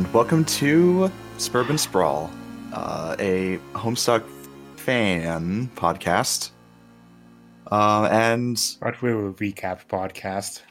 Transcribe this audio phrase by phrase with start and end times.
[0.00, 2.30] Hello, and welcome to Suburban Sprawl,
[2.72, 4.24] uh, a Homestuck
[4.76, 6.52] fan podcast.
[7.70, 10.62] Uh, and Aren't we a recap podcast?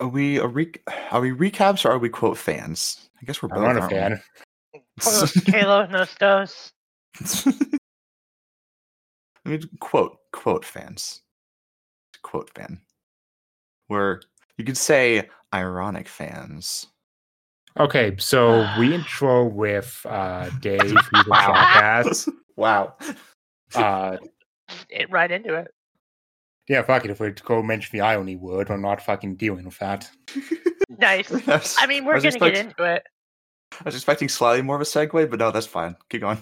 [0.00, 0.72] are we a re-
[1.12, 3.08] are we recaps or are we quote fans?
[3.22, 3.58] I guess we're both.
[3.58, 4.20] I'm not a aren't
[4.74, 4.80] we?
[5.00, 5.54] fan.
[5.54, 6.72] Halo Nostos.
[9.44, 11.22] I mean, quote quote fans,
[12.22, 12.80] quote fan.
[13.86, 14.22] Where
[14.56, 16.88] you could say ironic fans.
[17.78, 22.28] Okay, so we intro with uh, Dave, who's a podcast.
[22.56, 22.94] wow.
[23.74, 24.16] Uh,
[24.90, 25.68] It right into it.
[26.68, 27.10] yeah, fuck it.
[27.10, 30.10] If we go mention the irony word, we're not fucking dealing with that.
[31.00, 31.76] Nice.
[31.78, 33.04] I mean, we're was gonna get into it.
[33.72, 35.94] I was expecting slightly more of a segue, but no, that's fine.
[36.10, 36.38] Keep going.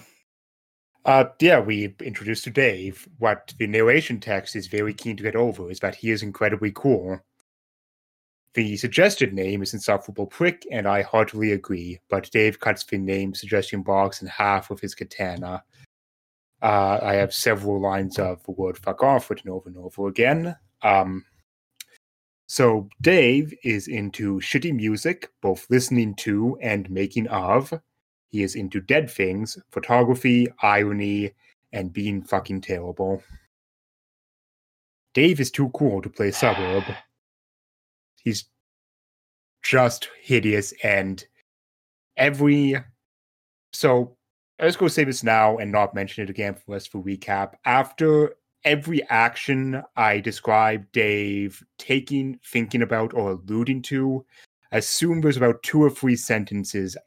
[1.05, 5.35] Uh, yeah, we introduced to Dave what the narration text is very keen to get
[5.35, 7.19] over is that he is incredibly cool.
[8.57, 13.35] The suggested name is Insufferable Prick, and I heartily agree, but Dave cuts the name
[13.35, 15.63] suggestion box in half with his katana.
[16.63, 20.55] Uh, I have several lines of the word fuck off written over and over again.
[20.81, 21.23] Um,
[22.47, 27.71] so, Dave is into shitty music, both listening to and making of.
[28.29, 31.33] He is into dead things, photography, irony,
[31.73, 33.21] and being fucking terrible.
[35.13, 36.97] Dave is too cool to play Sburb.
[38.27, 38.43] He's
[39.63, 41.25] just hideous and
[42.17, 42.75] every
[43.71, 44.17] so
[44.59, 47.53] let's go say this now and not mention it again for us for recap.
[47.63, 54.25] After every action I describe Dave taking, thinking about, or alluding to,
[54.73, 56.97] assume there's about two or three sentences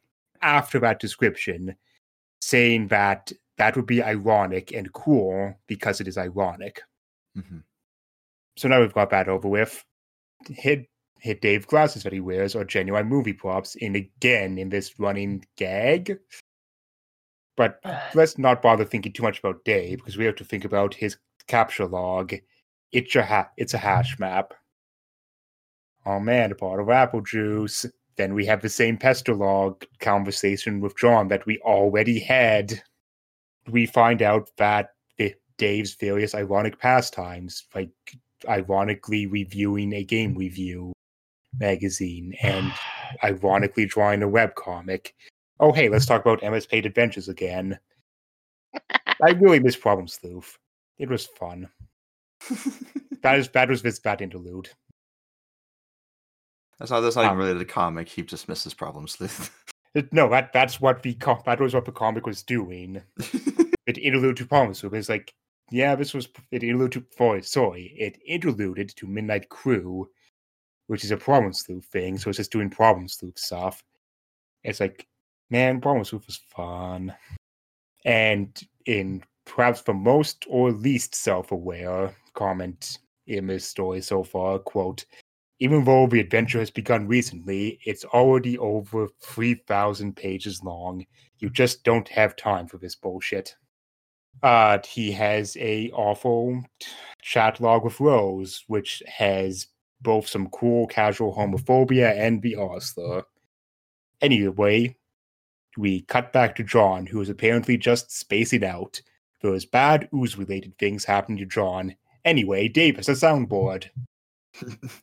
[0.40, 1.76] after that description
[2.40, 6.80] saying that that would be ironic and cool because it is ironic.
[7.36, 7.62] Mhm.
[8.56, 9.84] So now we've got that over with.
[10.48, 10.89] Hit
[11.40, 16.18] Dave glasses that he wears are genuine movie props in again in this running gag.
[17.56, 18.10] But ah.
[18.14, 21.16] let's not bother thinking too much about Dave because we have to think about his
[21.48, 22.40] captchalogue.
[22.92, 24.54] It's a ha- it's a hash map.
[26.06, 27.86] Oh man, a bottle of apple juice.
[28.16, 32.82] Then we have the same pesterlog conversation with John that we already had.
[33.68, 34.90] We find out that
[35.60, 37.90] Dave's various ironic pastimes, like
[38.48, 40.94] ironically reviewing a game review
[41.58, 42.72] magazine and
[43.24, 45.12] ironically drawing a webcomic.
[45.58, 47.78] Oh, hey, let's talk about MS Paint Adventures again.
[49.22, 50.56] I really miss Problem Sleuth.
[50.98, 51.68] It was fun.
[53.22, 54.70] That is that was this bad interlude.
[56.78, 58.08] That's not that's not even Um, related to comic.
[58.08, 59.12] He just misses problems.
[59.12, 59.54] Sleuth.
[59.94, 63.02] It- no, that that's what the co- that was what the comic was doing.
[63.86, 64.94] It interlude to Problem Sleuth.
[64.94, 65.34] It's like,
[65.70, 70.08] yeah, this was it interlude to for sorry, it interluded to Midnight Crew,
[70.90, 72.18] which is a Problem Sleuth thing.
[72.18, 73.80] So it's just doing Problem Sleuth stuff.
[74.64, 75.06] It's like,
[75.48, 77.14] man, Problem Sleuth was fun,
[78.04, 85.04] and in perhaps the most or least self-aware comment in this story so far, quote.
[85.60, 91.06] Even though the adventure has begun recently, it's already over 3,000 pages long.
[91.38, 93.54] You just don't have time for this bullshit.
[94.42, 96.64] Uh, he has a awful
[97.22, 99.68] chat log with Rose, which has
[100.02, 103.24] both some cool casual homophobia and the Osler.
[104.20, 104.96] Anyway,
[105.76, 109.00] we cut back to John, who is apparently just spacing out.
[109.42, 111.94] There's bad ooze related things happening to John.
[112.24, 113.88] Anyway, Dave has a soundboard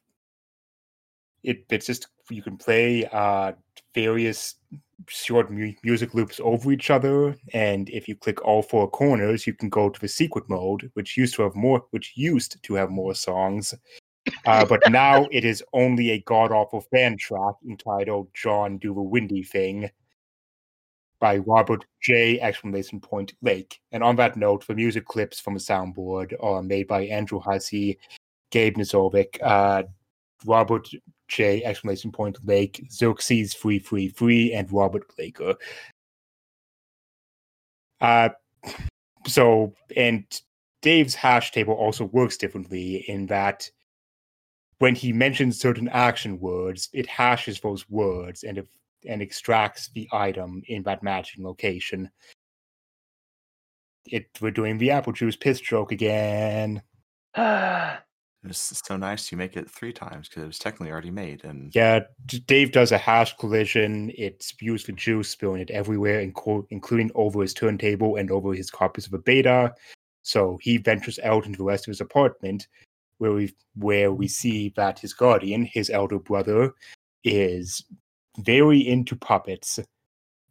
[1.44, 3.54] it it's just you can play uh
[3.94, 4.56] various
[5.08, 9.54] short mu- music loops over each other and if you click all four corners you
[9.54, 12.90] can go to the secret mode which used to have more which used to have
[12.90, 13.74] more songs
[14.48, 19.02] uh, but now it is only a god awful fan track entitled john do the
[19.02, 19.90] windy thing
[21.20, 22.40] by robert j.
[22.40, 23.80] exclamation point lake.
[23.92, 27.98] And on that note the music clips from the soundboard are made by andrew Hussie,
[28.52, 29.84] gabe Nezovic, uh
[30.46, 30.88] Robert
[31.28, 31.64] J.
[31.64, 35.56] exclamation point Lake, Xerxes free free free, and Robert Blaker.
[38.00, 38.30] Uh
[39.26, 40.24] so and
[40.82, 43.70] Dave's hash table also works differently in that
[44.80, 48.68] when he mentions certain action words, it hashes those words and if
[49.08, 52.10] and extracts the item in that matching location.
[54.06, 56.82] It we're doing the apple juice piss joke again.
[58.50, 61.44] It's so nice you make it three times because it was technically already made.
[61.44, 62.02] And Yeah,
[62.46, 64.12] Dave does a hash collision.
[64.18, 69.08] It spews the juice, spilling it everywhere, including over his turntable and over his copies
[69.08, 69.74] of a beta.
[70.24, 72.68] So he ventures out into the rest of his apartment,
[73.18, 76.74] where we where we see that his guardian, his elder brother,
[77.24, 77.84] is
[78.40, 79.80] very into puppets,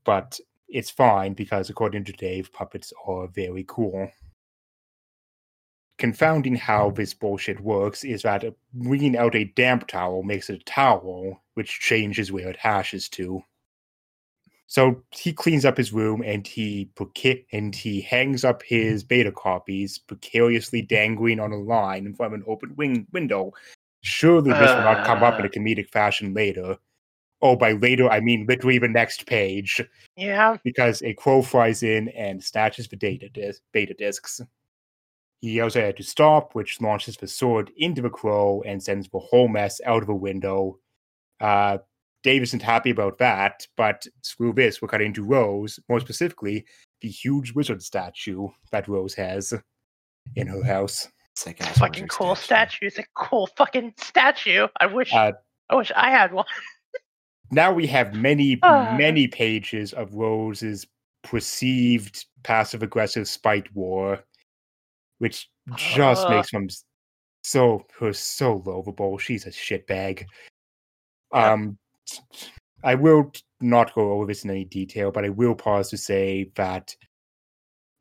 [0.05, 4.11] but it's fine because according to Dave, puppets are very cool.
[5.99, 6.95] Confounding how hmm.
[6.95, 11.81] this bullshit works is that wringing out a damp towel makes it a towel, which
[11.81, 13.43] changes where it hashes to.
[14.69, 16.91] So he cleans up his room and he
[17.53, 22.41] and he hangs up his beta copies precariously dangling on a line in front of
[22.41, 23.53] an open wing- window.
[24.03, 26.77] Surely this will not come up in a comedic fashion later.
[27.43, 29.81] Oh, by later I mean literally the next page,
[30.17, 30.57] Yeah.
[30.65, 34.41] because a crow flies in and snatches the data dis- beta discs.
[35.43, 39.09] He yells at it to stop, which launches the sword into the crow and sends
[39.09, 40.81] the whole mess out of a window.
[41.41, 41.79] Uh,
[42.27, 46.67] Dave isn't happy about that, but screw this, we're cutting to Rose, more specifically,
[47.01, 49.55] the huge wizard statue that Rose has
[50.35, 51.07] in her house.
[51.37, 52.87] Sick ass Fucking cool statue.
[52.87, 54.67] It's a cool fucking statue.
[54.81, 55.35] I wish Uh,
[55.71, 56.47] I wish I had one.
[57.53, 58.97] now we have many, Ah.
[58.99, 60.85] many pages of Rose's
[61.23, 64.25] perceived passive aggressive spite war,
[65.19, 66.31] which just Ah.
[66.31, 66.67] makes them
[67.45, 69.17] so her so lovable.
[69.17, 70.27] She's a shitbag.
[71.33, 71.53] Yeah.
[71.53, 71.79] Um,
[72.85, 76.51] I will not go over this in any detail, but I will pause to say
[76.55, 76.95] that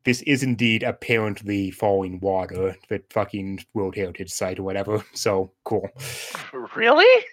[0.04, 5.04] this is indeed apparently Fallingwater, the fucking World Heritage Site or whatever.
[5.14, 5.88] So cool.
[6.76, 7.24] Really?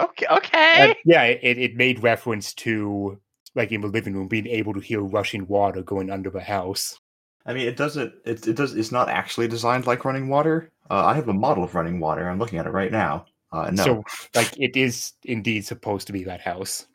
[0.00, 0.26] Okay.
[0.30, 0.90] Okay.
[0.90, 3.20] Uh, yeah, it, it made reference to
[3.54, 6.98] like in the living room being able to hear rushing water going under the house.
[7.44, 8.14] I mean, it doesn't.
[8.24, 8.74] It, it does.
[8.76, 10.70] It's not actually designed like running water.
[10.90, 12.28] Uh, I have a model of running water.
[12.28, 13.26] I'm looking at it right now.
[13.52, 14.04] Uh, no, So
[14.34, 16.86] like it is indeed supposed to be that house.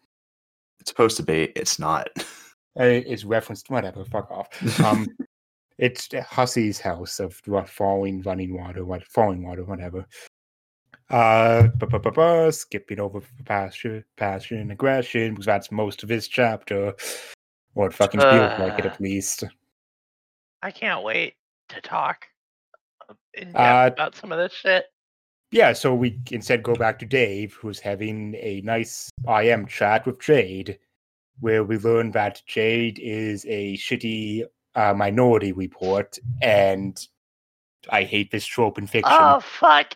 [0.80, 1.52] it's supposed to be.
[1.56, 2.08] It's not.
[2.80, 4.48] Uh, it's referenced whatever, fuck off.
[4.86, 5.08] Um
[5.80, 10.06] it's Hussie's house of falling running water, what falling water, whatever.
[11.10, 11.70] Uh
[12.52, 16.94] skipping over passion, passion, aggression, because that's most of his chapter.
[17.74, 19.44] Or it fucking feels like it Uh, at least.
[20.62, 21.34] I can't wait
[21.70, 22.28] to talk
[23.10, 24.86] uh, in depth Uh, about some of this shit.
[25.52, 30.20] Yeah, so we instead go back to Dave, who's having a nice IM chat with
[30.20, 30.78] Jade,
[31.40, 34.44] where we learn that Jade is a shitty
[34.76, 37.00] uh, minority report, and
[37.90, 39.14] I hate this trope in fiction.
[39.14, 39.94] Oh fuck!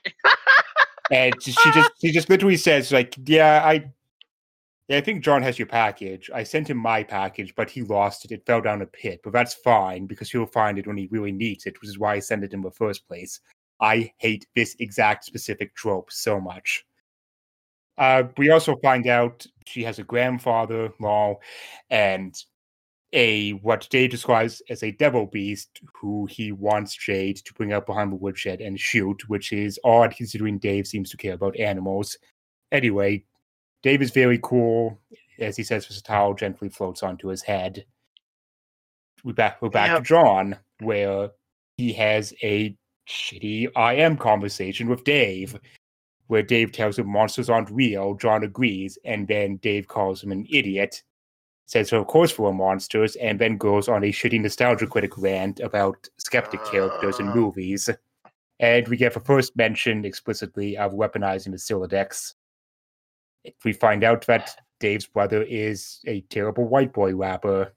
[1.11, 3.91] and she just she just literally says like, "Yeah, I."
[4.87, 6.29] Yeah, I think John has your package.
[6.33, 8.31] I sent him my package, but he lost it.
[8.31, 11.31] It fell down a pit, but that's fine because he'll find it when he really
[11.31, 13.39] needs it, which is why I sent it in the first place.
[13.81, 16.85] I hate this exact specific trope so much.
[17.97, 21.35] Uh, we also find out she has a grandfather, law,
[21.89, 22.35] and
[23.13, 27.85] a what Jade describes as a devil beast who he wants Jade to bring up
[27.85, 32.17] behind the woodshed and shoot, which is odd considering Dave seems to care about animals.
[32.71, 33.25] Anyway,
[33.83, 34.99] Dave is very cool.
[35.39, 37.85] As he says, his towel gently floats onto his head.
[39.23, 41.31] We're back we're back to John, where
[41.77, 42.75] he has a
[43.07, 45.59] shitty IM conversation with Dave,
[46.27, 48.15] where Dave tells him monsters aren't real.
[48.15, 51.03] John agrees, and then Dave calls him an idiot,
[51.65, 55.59] says, "So of course we're monsters," and then goes on a shitty nostalgia critic rant
[55.59, 57.35] about skeptic characters in Uh.
[57.35, 57.89] movies.
[58.59, 62.35] And we get the first mention explicitly of weaponizing the Sylladex.
[63.65, 67.73] We find out that Dave's brother is a terrible white boy rapper.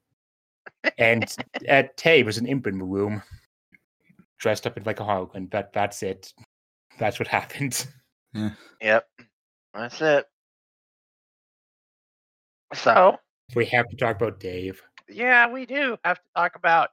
[0.98, 1.24] And
[1.68, 3.22] at Tay was an imp in the room,
[4.44, 5.48] dressed up in like a harlequin.
[5.50, 6.32] That that's it.
[6.98, 7.86] That's what happened.
[8.80, 9.08] Yep.
[9.72, 10.26] That's it.
[12.74, 13.16] So
[13.56, 14.82] We have to talk about Dave.
[15.08, 16.90] yeah, we do have to talk about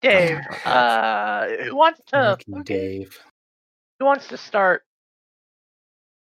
[0.00, 0.38] Dave.
[0.64, 2.36] Uh, who wants to?
[2.38, 3.18] Fucking okay, Dave.
[3.98, 4.82] Who wants to start?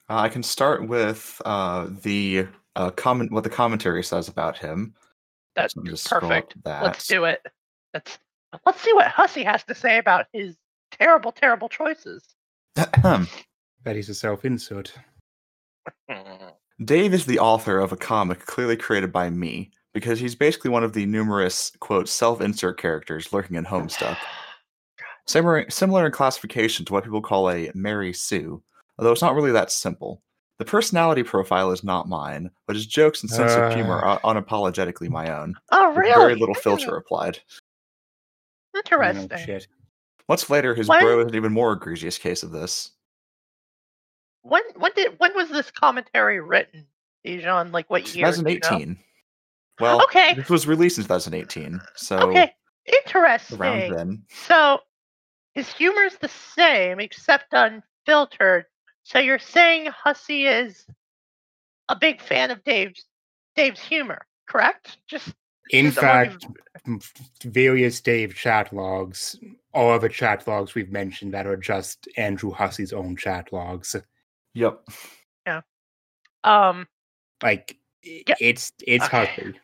[0.08, 3.32] Uh, I can start with uh, the uh, comment.
[3.32, 4.94] What the commentary says about him.
[5.56, 6.64] That's So let me just scroll up perfect.
[6.64, 6.82] That.
[6.84, 7.44] Let's do it.
[7.92, 8.18] Let's
[8.66, 10.56] let's see what Hussie has to say about his
[10.90, 12.22] terrible, terrible choices.
[12.74, 14.92] That is a self insert.
[16.84, 20.82] Dave is the author of a comic clearly created by me because he's basically one
[20.82, 24.16] of the numerous quote self-insert characters lurking in Homestuck.
[25.26, 28.62] Similar, similar in classification to what people call a Mary Sue,
[28.98, 30.22] although it's not really that simple.
[30.58, 34.18] The personality profile is not mine, but his jokes and sense of humor Uh.
[34.18, 35.54] are unapologetically my own.
[35.72, 36.14] Oh, with really?
[36.20, 37.40] Very little filter applied.
[38.74, 39.28] Interesting.
[39.32, 39.66] Oh, shit.
[40.28, 42.90] Much later, his When- bro is an even more egregious case of this.
[44.42, 46.86] When when did when was this commentary written,
[47.24, 47.72] Dijon?
[47.72, 48.30] Like what year?
[48.30, 48.50] do you know?
[48.50, 48.98] 2018.
[49.80, 50.34] Well, Okay.
[50.34, 52.52] this was released in 2018, so Okay,
[52.86, 53.58] interesting.
[53.60, 54.22] around then.
[54.28, 54.80] So
[55.54, 58.66] his humor is the same except unfiltered.
[59.02, 60.86] So you're saying Hussie is
[61.88, 63.04] a big fan of Dave's
[63.56, 64.98] Dave's humor, correct?
[65.08, 65.34] Just
[65.70, 66.46] In fact,
[66.86, 67.00] m-
[67.42, 69.36] various Dave chat logs,
[69.72, 73.96] all the chat logs we've mentioned that are just Andrew Hussie's own chat logs.
[74.54, 74.80] Yep.
[75.46, 75.60] Yeah.
[76.44, 76.86] Um.
[77.42, 78.34] Like i- Yeah.
[78.40, 79.26] it's it's Okay.
[79.26, 79.54] Hussie.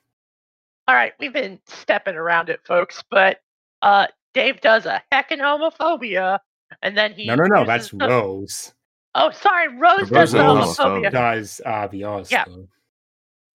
[0.88, 3.40] All right, we've been stepping around it, folks, but
[3.82, 6.40] uh, Dave does a heckin' homophobia,
[6.82, 8.74] and then he No, no, no, that's the- Rose.
[9.14, 11.04] Oh, sorry, Rose Rose does homophobia.
[11.04, 11.12] homophobia.
[11.12, 12.34] Does uh the Oscar.
[12.48, 12.56] Yeah,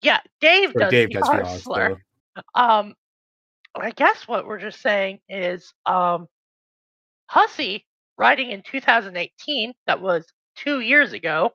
[0.02, 0.20] yeah.
[0.40, 1.98] Dave Or does Dave the does the Arsler.
[2.54, 2.96] Um,
[3.76, 6.28] I guess what we're just saying is, um,
[7.32, 7.86] Hussie,
[8.18, 10.26] writing in 2018, that was
[10.56, 11.52] two years ago,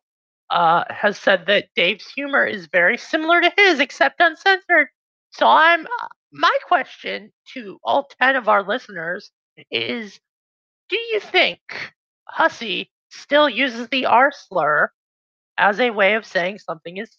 [0.50, 4.88] uh, has said that Dave's humor is very similar to his, except uncensored.
[5.30, 9.30] So I'm uh, my question to all 10 of our listeners
[9.70, 10.18] is,
[10.88, 11.60] do you think
[12.28, 14.90] Hussie still uses the R slur
[15.58, 17.10] as a way of saying something is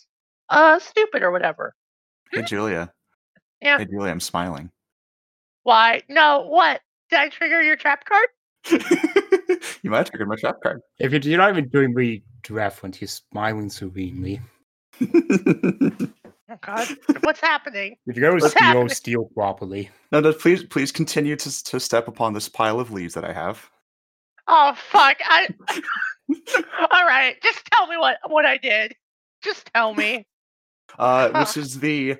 [0.50, 1.74] uh stupid or whatever?
[2.32, 2.94] Hey, Julia.
[3.62, 3.78] Yeah.
[3.78, 4.72] Hey, Julia, I'm smiling.
[5.64, 6.02] Why?
[6.10, 6.82] No, what?
[7.10, 8.28] Did I trigger your trap card?
[9.84, 10.82] you might have triggered my trap card.
[11.00, 14.42] If you're, you're not even doing the reference, you're smiling serenely.
[16.52, 16.86] Oh God,
[17.22, 17.96] what's happening?
[18.08, 18.90] If you go to What's steal, happening?
[18.90, 19.90] steal properly.
[20.12, 23.32] no, no, please, please continue to to step upon this pile of leaves that I
[23.32, 23.70] have.
[24.48, 25.16] Oh fuck!
[25.24, 25.48] I.
[26.92, 28.94] All right, just tell me what what I did.
[29.42, 30.28] Just tell me.
[31.00, 32.18] Uh, this is the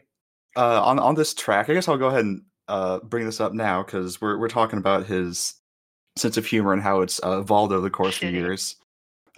[0.56, 1.70] uh, on on this track.
[1.70, 4.80] I guess I'll go ahead and uh, bring this up now because we're we're talking
[4.80, 5.56] about his
[6.18, 8.76] sense of humor and how it's uh, evolved over the course of years.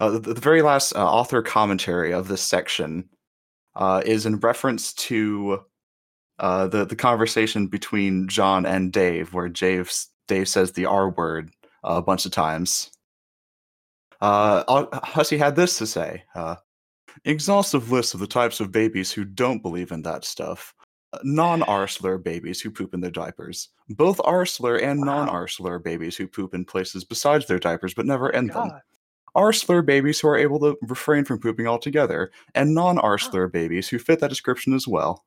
[0.00, 3.08] Uh, the, the very last uh, author commentary of this section
[3.76, 5.60] uh, is in reference to
[6.38, 9.92] uh, the the conversation between John and Dave, where Dave
[10.26, 11.50] Dave says the R word
[11.84, 12.90] uh, a bunch of times.
[14.20, 14.64] Uh,
[15.04, 16.56] Hussie had this to say: uh,
[17.24, 20.74] exhaustive list of the types of babies who don't believe in that stuff.
[21.22, 21.86] Non-R
[22.18, 23.68] babies who poop in their diapers.
[23.90, 25.24] Both arsler and Wow.
[25.26, 28.68] non-arsler babies who poop in places besides their diapers but never end them.
[28.70, 28.80] God.
[29.36, 33.88] R slur babies who are able to refrain from pooping altogether, and non-arsler slur babies
[33.88, 35.24] who fit that description as well.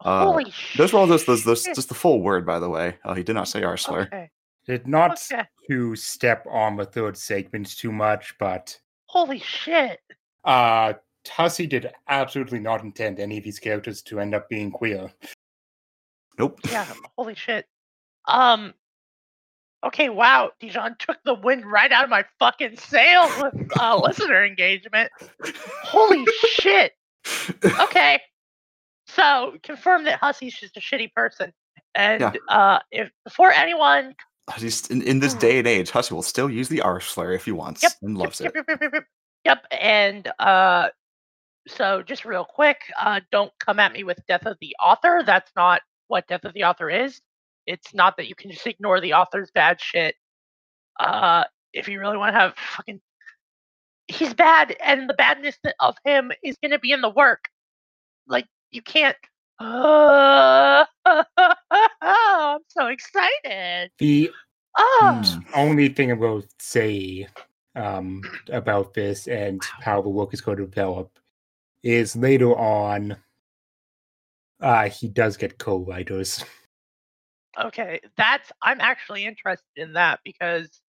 [0.00, 2.98] Uh, Holy Those were all just those, those just the full word, by the way.
[3.04, 4.06] Uh, he did not say arsler.
[4.06, 4.30] Okay.
[4.66, 5.44] Did not Okay.
[5.68, 8.76] to step on the third segment too much, but
[9.06, 10.00] Holy shit.
[10.44, 10.94] uh
[11.26, 15.10] Hussie did absolutely not intend any of these characters to end up being queer.
[16.38, 16.58] Nope.
[16.70, 16.86] Yeah.
[17.16, 17.66] holy shit.
[18.26, 18.74] Um.
[19.84, 20.08] Okay.
[20.08, 20.52] Wow.
[20.60, 25.10] Dijon took the wind right out of my fucking sails with uh, listener engagement.
[25.84, 26.24] Holy
[26.60, 26.92] shit.
[27.80, 28.20] okay.
[29.08, 31.52] So confirm that Hussie's just a shitty person.
[31.94, 32.32] And Yeah.
[32.48, 34.14] uh, if before anyone,
[34.56, 37.44] He's, in, in this day and age, Hussie will still use the R slur if
[37.44, 38.64] he wants Yep, and loves yep, it.
[38.68, 39.04] Yep, yep, yep, yep,
[39.44, 39.66] yep.
[39.80, 40.88] And uh,
[41.68, 45.22] so just real quick, uh, don't come at me with Death of the Author.
[45.24, 47.20] That's not what Death of the Author is.
[47.66, 50.16] It's not that you can just ignore the author's bad shit.
[51.00, 53.00] Uh, if you really want to have fucking,
[54.08, 57.46] he's bad, and the badness of him is going to be in the work.
[58.28, 59.16] Like you can't.
[59.60, 60.84] Uh,
[62.02, 63.90] I'm so excited.
[63.98, 64.30] The
[64.78, 65.22] Oh,
[65.54, 67.28] only thing I will say
[67.76, 71.18] um, about this and how the work is going to develop
[71.82, 73.16] is later on,
[74.60, 76.44] uh, he does get co-writers.
[77.60, 80.80] Okay, that's I'm actually interested in that because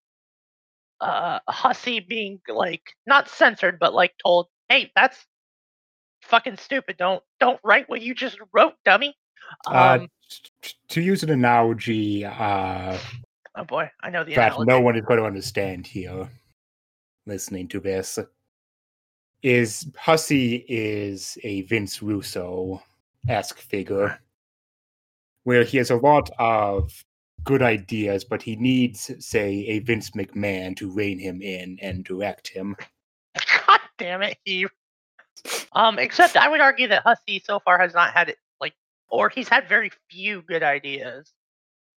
[1.02, 5.26] uh Hussie being like not censored but like told, "Hey, that's
[6.22, 6.96] fucking stupid.
[6.96, 9.14] Don't don't write what you just wrote, dummy."
[9.68, 9.98] Um Uh,
[10.62, 12.98] t- to use an analogy uh,
[13.56, 14.70] oh boy, I know the that analogy.
[14.70, 16.30] no one is going to understand here,
[17.26, 18.18] listening to this,
[19.44, 22.82] is Hussie is a Vince Russo
[23.28, 24.20] esque figure,
[25.44, 27.06] where he has a lot of
[27.44, 32.48] good ideas, but he needs, say, a Vince McMahon to rein him in and direct
[32.48, 32.76] him.
[33.68, 34.72] God damn it, Eve.
[35.74, 38.74] Um, except I would argue that Hussie so far has not had it like,
[39.10, 41.34] or he's had very few good ideas.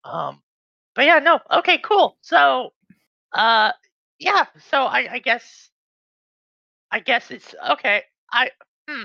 [0.03, 0.41] Um,
[0.95, 2.17] but yeah, no, okay, cool.
[2.21, 2.73] So,
[3.33, 3.71] uh,
[4.19, 5.69] yeah, so I, I guess,
[6.91, 8.03] I guess it's okay.
[8.31, 8.51] I,
[8.89, 9.03] hmm,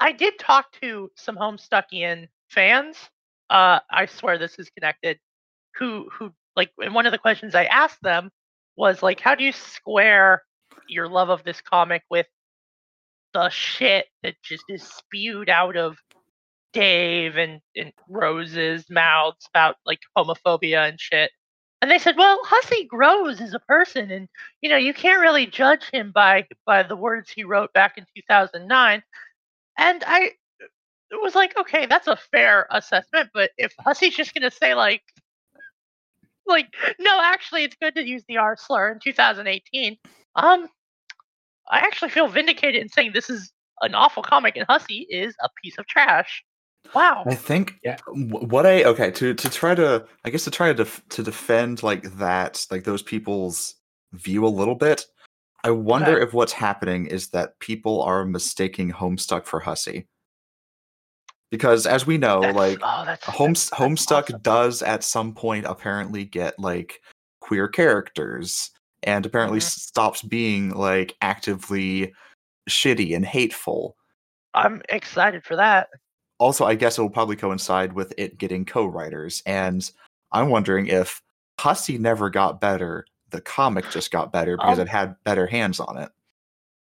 [0.00, 2.96] I did talk to some Homestuckian fans.
[3.50, 5.18] Uh, I swear this is connected.
[5.76, 8.30] Who, who, like, and one of the questions I asked them
[8.76, 10.42] was like, how do you square
[10.88, 12.26] your love of this comic with
[13.32, 15.96] the shit that just is spewed out of
[16.72, 21.30] Dave and, and Rose's mouths about like homophobia and shit.
[21.84, 24.26] And they said, well, Hussie grows as a person, and
[24.62, 28.06] you know you can't really judge him by by the words he wrote back in
[28.16, 29.02] 2009.
[29.78, 30.32] and I
[31.22, 35.02] was like, okay, that's a fair assessment, but if Hussie's just gonna say like
[36.46, 39.98] like, no, actually it's good to use the R slur in 2018,
[40.36, 40.68] um
[41.70, 45.50] I actually feel vindicated in saying this is an awful comic and Hussie is a
[45.62, 46.44] piece of trash.
[46.94, 47.24] Wow.
[47.26, 47.96] I think Yeah.
[48.08, 51.82] what I okay to to try to I guess to try to def- to defend
[51.82, 53.74] like that like those people's
[54.12, 55.04] view a little bit.
[55.64, 56.22] I wonder Okay.
[56.22, 60.06] if what's happening is that people are mistaking Homestuck for Hussie.
[61.50, 64.40] Because as we know, That's- like oh, that's Home that's- that's Homestuck awesome.
[64.42, 67.00] does at some point apparently get like
[67.40, 68.70] queer characters
[69.02, 69.62] and apparently Mhm.
[69.62, 72.12] stops being like actively
[72.68, 73.96] shitty and hateful.
[74.54, 75.88] I'm excited for that.
[76.38, 79.88] Also, I guess it will probably coincide with it getting co-writers and
[80.32, 81.22] I'm wondering if
[81.58, 85.78] Hussie never got better, the comic just got better because Um, it had better hands
[85.78, 86.10] on it.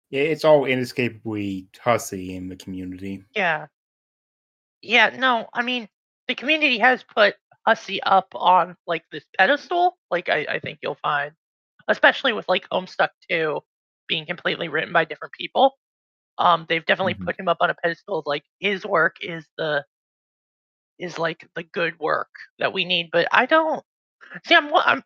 [0.09, 3.23] Yeah, it's all inescapably Hussie in the community.
[3.35, 3.67] Yeah.
[4.81, 5.87] Yeah, no, I mean,
[6.27, 7.35] the community has put
[7.67, 11.31] Hussie up on like this pedestal, like I, I think you'll find.
[11.87, 13.59] Especially with like Homestuck 2
[14.07, 15.77] being completely written by different people.
[16.37, 17.25] Um, they've definitely Mhm.
[17.25, 19.85] put him up on a pedestal of like his work is the
[20.99, 23.09] is like the good work that we need.
[23.11, 23.83] But I don't
[24.45, 25.03] see I'm I'm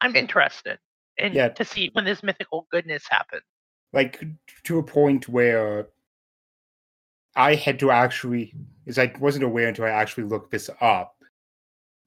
[0.00, 0.78] I'm interested
[1.18, 1.48] in Yeah.
[1.48, 3.42] to see when this mythical goodness happens.
[3.92, 4.22] Like
[4.64, 5.88] to a point where
[7.34, 8.54] I had to actually,
[8.86, 11.12] is I wasn't aware until I actually looked this up.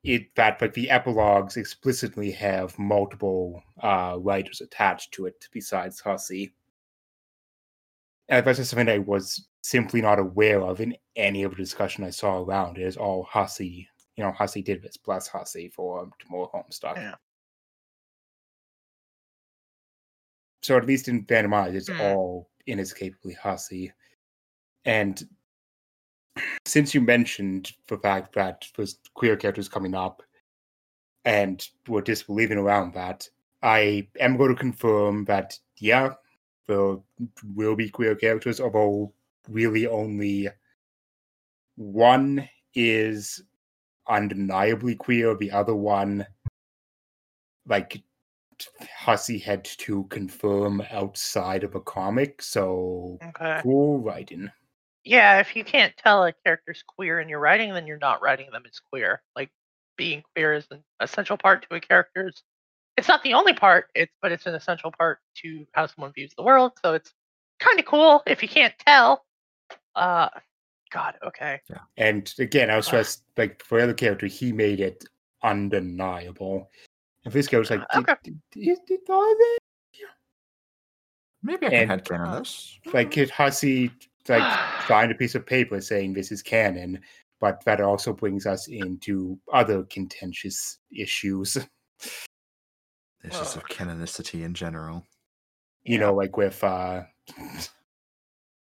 [0.03, 6.53] It that like the epilogues explicitly have multiple uh, writers attached to it besides Hussie.
[8.29, 12.11] That's just something I was simply not aware of in any of the discussion I
[12.11, 12.77] saw around.
[12.77, 16.95] It is all Hussie, you know, Hussie did this plus Hussie for more Homestuck.
[16.95, 17.15] Yeah.
[20.61, 22.01] So at least in Vandermeer, it's Hmm.
[22.01, 23.91] all inescapably Hussie.
[24.85, 25.27] And
[26.65, 30.21] since you mentioned the fact that there's queer characters coming up
[31.25, 33.27] and we're disbelieving around that,
[33.61, 36.13] I am going to confirm that, yeah,
[36.69, 36.97] there
[37.55, 39.11] will be queer characters, although
[39.49, 40.47] really only
[41.75, 43.41] one is
[44.07, 46.25] undeniably queer, the other one,
[47.65, 48.01] like,
[49.05, 53.61] Hussie had to confirm outside of a comic, so Okay.
[53.61, 54.51] cool writing.
[55.05, 58.51] Yeah, if you can't tell a character's queer in your writing, then you're not writing
[58.51, 59.21] them as queer.
[59.35, 59.49] Like
[59.97, 62.43] being queer is an essential part to a character's.
[62.99, 66.33] It's not the only part, it's but it's an essential part to how someone views
[66.35, 66.73] the world.
[66.83, 67.13] So it's
[67.61, 69.25] kind of cool if you can't tell.
[69.95, 70.27] Uh,
[70.91, 71.61] God, okay.
[71.95, 72.89] And again, I was Ah.
[72.89, 75.05] stressed like for the other character, he made it
[75.43, 76.69] undeniable.
[77.23, 78.15] And this guy was like, Okay.
[78.21, 79.59] did, did, did all it?
[81.41, 82.79] Maybe I can And- headcanon this.
[82.93, 83.91] Like Kid Hussie
[84.27, 84.43] like
[84.89, 87.01] signed a piece of paper saying this is canon,
[87.39, 91.57] but that also brings us into other contentious issues.
[93.23, 95.05] Issues of canonicity in general.
[95.83, 97.03] You know, like with uh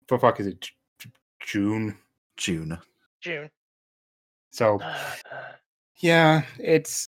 [0.08, 1.10] for fuck is it J- J-
[1.40, 1.98] June?
[2.38, 2.78] June.
[3.22, 3.50] June.
[4.52, 4.80] So
[5.98, 7.08] yeah, it's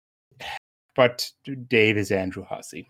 [0.95, 1.29] but
[1.67, 2.87] Dave is Andrew Hussie.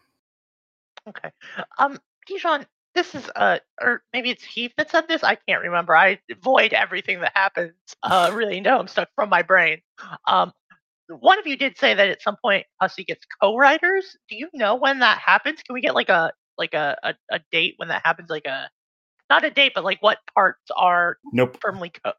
[1.08, 1.32] okay.
[1.78, 5.24] Um, Dijon, this is uh, or maybe it's Heath that said this.
[5.24, 5.96] I can't remember.
[5.96, 7.74] I avoid everything that happens.
[8.04, 9.82] Uh, really, no, I'm stuck from my brain.
[10.28, 10.52] Um,
[11.08, 14.16] one of you did say that at some point Hussie gets co-writers.
[14.30, 15.62] Do you know when that happens?
[15.64, 18.30] Can we get like a like a, a, a date when that happens?
[18.30, 18.70] Like a
[19.30, 21.58] not a date, but like what parts are Nope.
[21.62, 22.14] firmly co-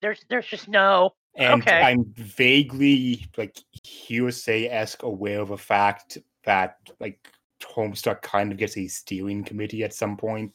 [0.00, 1.80] there's there's just no And Okay.
[1.80, 7.30] I'm vaguely like hearsay esque aware of a fact that like
[7.62, 10.52] Homestuck kind of gets a steering committee at some point.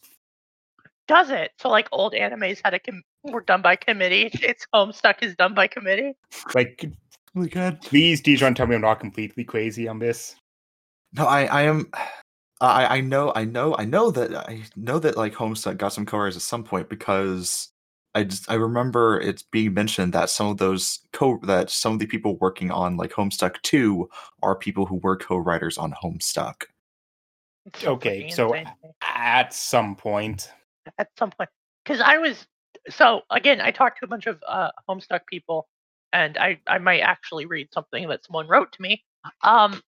[1.08, 1.52] does it.
[1.60, 4.30] So like old animes had a com- were done by committee.
[4.42, 6.14] It's Homestuck is done by committee.
[6.54, 6.86] Like,
[7.34, 7.82] my god.
[7.82, 10.36] please, Dijon, tell me I'm not completely crazy on this.
[11.14, 11.90] No, I, I am.
[12.62, 16.06] I, I know, I know, I know that I know that like Homestuck got some
[16.06, 17.70] co-writers at some point because
[18.16, 22.00] I just I remember it's being mentioned that some of those co that some of
[22.00, 24.10] the people working on like Homestuck two
[24.42, 26.64] are people who were co-writers on Homestuck.
[27.84, 28.94] Okay, so insane to me.
[29.02, 30.52] At some point,
[30.98, 31.50] at some point
[31.84, 32.46] because I was
[32.90, 35.68] so again I talked to a bunch of uh, Homestuck people
[36.14, 39.04] and I I might actually read something that someone wrote to me.
[39.44, 39.82] Um,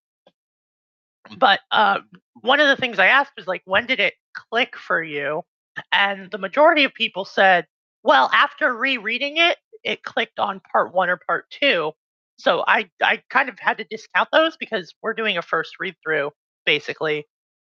[1.37, 1.99] but uh,
[2.41, 5.43] one of the things I asked was like, when did it click for you?
[5.91, 7.65] And the majority of people said,
[8.03, 11.91] well, after rereading it, it clicked on part one or part two.
[12.37, 15.95] So I I kind of had to discount those because we're doing a first read
[16.03, 16.31] through
[16.65, 17.25] basically.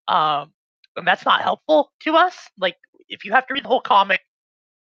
[0.07, 0.51] Um,
[0.95, 2.35] and that's not helpful to us.
[2.57, 2.75] Like
[3.07, 4.21] if you have to read the whole comic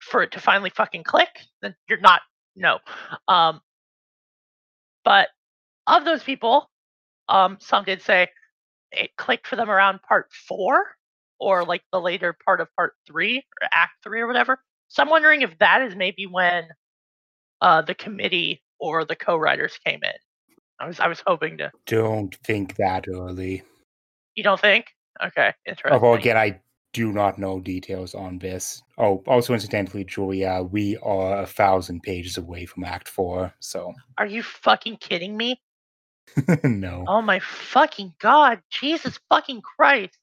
[0.00, 1.28] for it to finally fucking click,
[1.62, 2.22] then you're not
[2.58, 2.78] no.
[3.26, 3.60] Um,
[5.04, 5.28] but
[5.86, 6.68] of those people,
[7.28, 8.28] um, some did say
[8.92, 10.84] it clicked for them around part four
[11.38, 14.60] or like the later part of part three or act three or whatever.
[14.88, 16.64] So I'm wondering if that is maybe when
[17.60, 20.12] uh, the committee or the co-writers came in.
[20.80, 21.72] I was I was hoping to.
[21.86, 23.62] Don't think that early.
[24.34, 24.86] You don't think?
[25.22, 25.92] Okay, interesting.
[25.92, 26.60] Although again, I
[26.92, 28.82] do not know details on this.
[28.96, 33.52] Oh, also incidentally, Julia, we are a thousand pages away from Act Four.
[33.60, 35.60] So, are you fucking kidding me?
[36.64, 37.04] no.
[37.06, 38.62] Oh my fucking god!
[38.70, 40.18] Jesus fucking Christ!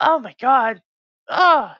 [0.00, 0.80] Oh my god!
[1.28, 1.72] Oh.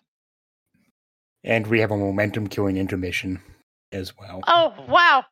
[1.43, 3.41] And we have a momentum killing intermission
[3.93, 4.41] as well.
[4.47, 5.25] Oh wow!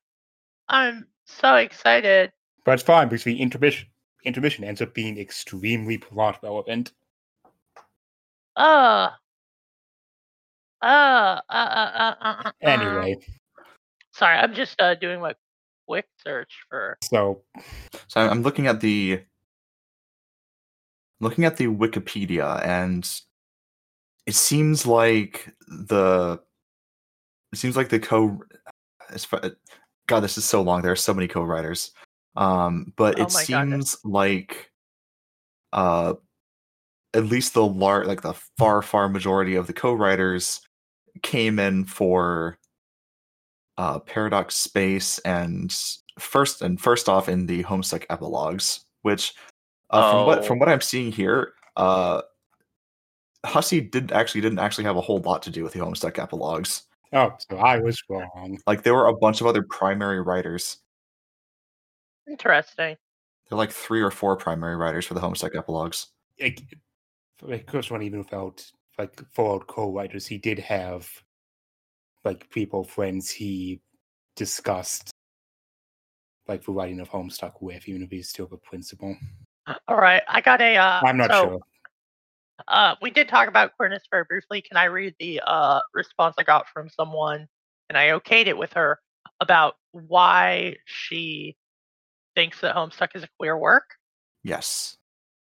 [0.69, 2.33] I'm so excited.
[2.65, 3.89] But it's fine because the intermission
[4.25, 6.93] intermission ends up being extremely plot relevant.
[8.59, 9.11] Uh.
[10.83, 13.16] Uh, uh, uh, uh, uh, Anyway,
[14.12, 15.35] sorry, I'm just uh, doing my
[15.87, 16.99] quick search for.
[17.03, 17.42] so
[18.09, 19.23] So I'm looking at the
[21.21, 23.09] looking at the Wikipedia, and
[24.27, 26.40] it seems like the
[27.53, 28.40] it seems like the co.
[29.11, 29.40] As far,
[30.07, 30.83] God, this is so long.
[30.83, 31.92] There are so many co-writers,
[32.37, 33.92] um, but Oh it my goodness.
[33.92, 34.71] seems like
[35.73, 36.14] uh,
[37.14, 40.61] at least the lar- like the far far majority of the co-writers
[41.23, 42.59] came in for
[43.79, 45.75] uh, Paradox Space and
[46.18, 49.35] first and first off in the Homestuck epilogues, which
[49.90, 50.42] uh, from what Oh.
[50.42, 52.23] from what I'm seeing here, uh,
[53.47, 56.83] Hussie did actually didn't actually have a whole lot to do with the Homestuck epilogues.
[57.12, 58.59] oh, so I was wrong.
[58.66, 60.79] Like there were a bunch of other primary writers.
[62.29, 62.97] Interesting.
[63.49, 66.09] There are like three or four primary writers for the Homestuck epilogues.
[67.42, 68.64] Like, of course, one even without
[68.98, 71.09] like full co-writers, he did have
[72.24, 73.81] like people, friends he
[74.37, 75.11] discussed
[76.48, 79.14] like the writing of Homestuck with, even if he's still the principal.
[79.87, 80.77] All right, I got a.
[80.77, 81.59] Uh, I'm not so, sure.
[82.66, 84.62] Uh, we did talk about queerness very briefly.
[84.62, 87.46] Can I read the uh, response I got from someone,
[87.88, 88.98] and I okayed it with her
[89.40, 91.57] about why she
[92.35, 93.85] thinks that Homestuck is a queer work?
[94.42, 94.96] Yes.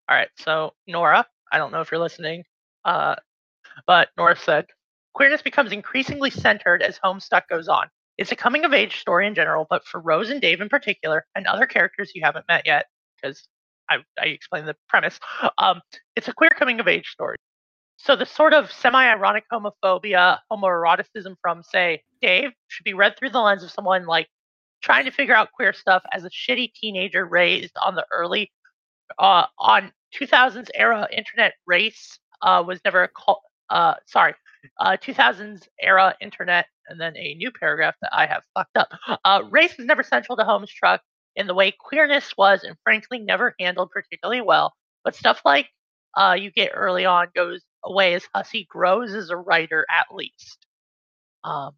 [0.10, 2.44] All right, so Nora, I don't know if you're listening,
[2.84, 3.16] uh,
[3.88, 4.66] but Nora said,
[5.14, 7.88] queerness becomes increasingly centered as Homestuck goes on.
[8.18, 11.26] It's a coming of age story in general, but for Rose and Dave in particular,
[11.36, 13.48] and other characters you haven't met yet, because
[13.90, 15.20] I, I explained the premise,
[15.60, 15.80] um,
[16.16, 17.38] it's a queer coming of age story.
[17.98, 23.40] So the sort of semi-ironic homophobia, homoeroticism from, say, Dave should be read through the
[23.40, 24.28] lens of someone like
[24.82, 28.52] trying to figure out queer stuff as a shitty teenager raised on the early
[29.20, 34.34] uh, on 2000s era internet race uh, was never cul- uh, sorry
[34.80, 38.90] uh, 2000s era internet and then a new paragraph that i have fucked up.
[39.26, 41.00] Uh, race was never central to Homestuck
[41.36, 44.74] in the way queerness was and frankly never handled particularly well
[45.04, 45.68] but stuff like
[46.18, 50.68] uh, you get early on goes away as Hussie grows as a writer at least.
[51.44, 51.74] Um,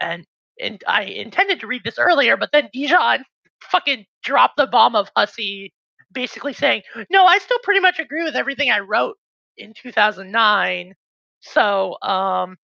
[0.00, 0.26] and
[0.60, 3.24] and i intended to read this earlier but then dijon
[3.70, 5.72] fucking dropped the bomb of Hussie
[6.12, 9.16] basically saying, no, I still pretty much agree with everything I wrote
[9.56, 10.94] in 2009.
[11.40, 12.56] So, um,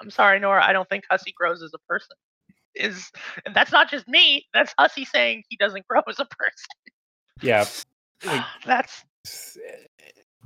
[0.00, 0.64] I'm sorry, Nora.
[0.64, 2.16] I don't think Hussie grows as a person.
[2.74, 3.10] Is
[3.44, 4.46] and that's not just me.
[4.54, 6.92] That's Hussie saying he doesn't grow as a person.
[7.40, 7.66] Yeah.
[8.24, 9.04] Like, that's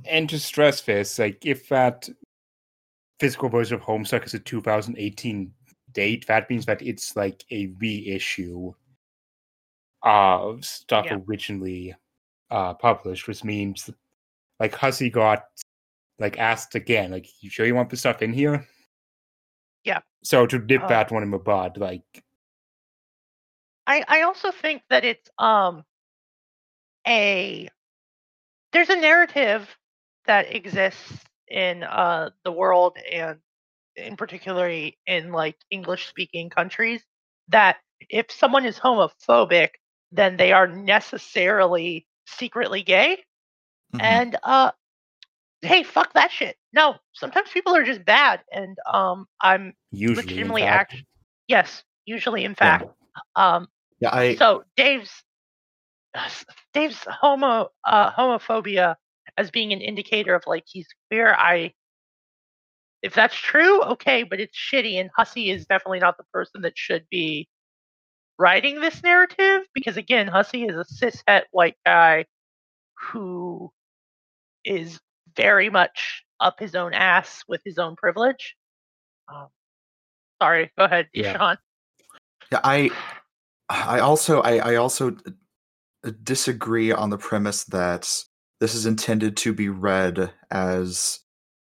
[0.05, 2.09] and to stress this, like if that
[3.19, 5.51] physical version of Homestuck is a 2018
[5.93, 8.73] date, that means that it's like a reissue
[10.07, 11.19] of stuff Yeah.
[11.27, 11.95] originally
[12.51, 13.89] uh published, which means
[14.59, 15.45] like Hussie got
[16.19, 18.65] like asked again, like, you sure you want this stuff in here?
[19.83, 20.01] Yeah.
[20.23, 22.03] So to dip Uh, that one in the bud, like
[23.87, 25.83] I, I also think that it's um
[27.07, 27.69] a
[28.73, 29.77] there's a narrative
[30.25, 31.13] that exists
[31.49, 33.39] in uh the world and
[33.95, 37.03] in particularly in like English speaking countries
[37.49, 37.77] that
[38.09, 39.69] if someone is homophobic
[40.11, 43.17] then they are necessarily secretly gay
[43.93, 44.01] Mhm.
[44.03, 44.71] and uh
[45.61, 50.63] hey fuck that shit no sometimes people are just bad and um i'm usually legitimately
[50.65, 50.93] act
[51.47, 52.79] yes usually in Yeah.
[52.79, 52.85] fact
[53.35, 53.67] um
[53.99, 55.23] Yeah, I so Dave's
[56.73, 58.95] Dave's homo uh, homophobia
[59.37, 61.33] as being an indicator of like he's queer.
[61.37, 61.73] I
[63.03, 66.77] if that's true, okay, but it's shitty, and Hussie is definitely not the person that
[66.77, 67.47] should be
[68.39, 72.25] writing this narrative because again, Hussie is a cishet white guy
[72.99, 73.71] who
[74.65, 74.99] is
[75.35, 78.55] very much up his own ass with his own privilege.
[79.33, 79.47] Um,
[80.41, 81.37] sorry, go ahead, Yeah.
[81.37, 81.57] Sean.
[82.51, 82.89] Yeah, I
[83.69, 85.15] I also I, I also
[86.05, 88.13] uh, disagree on the premise that
[88.59, 91.19] this is intended to be read as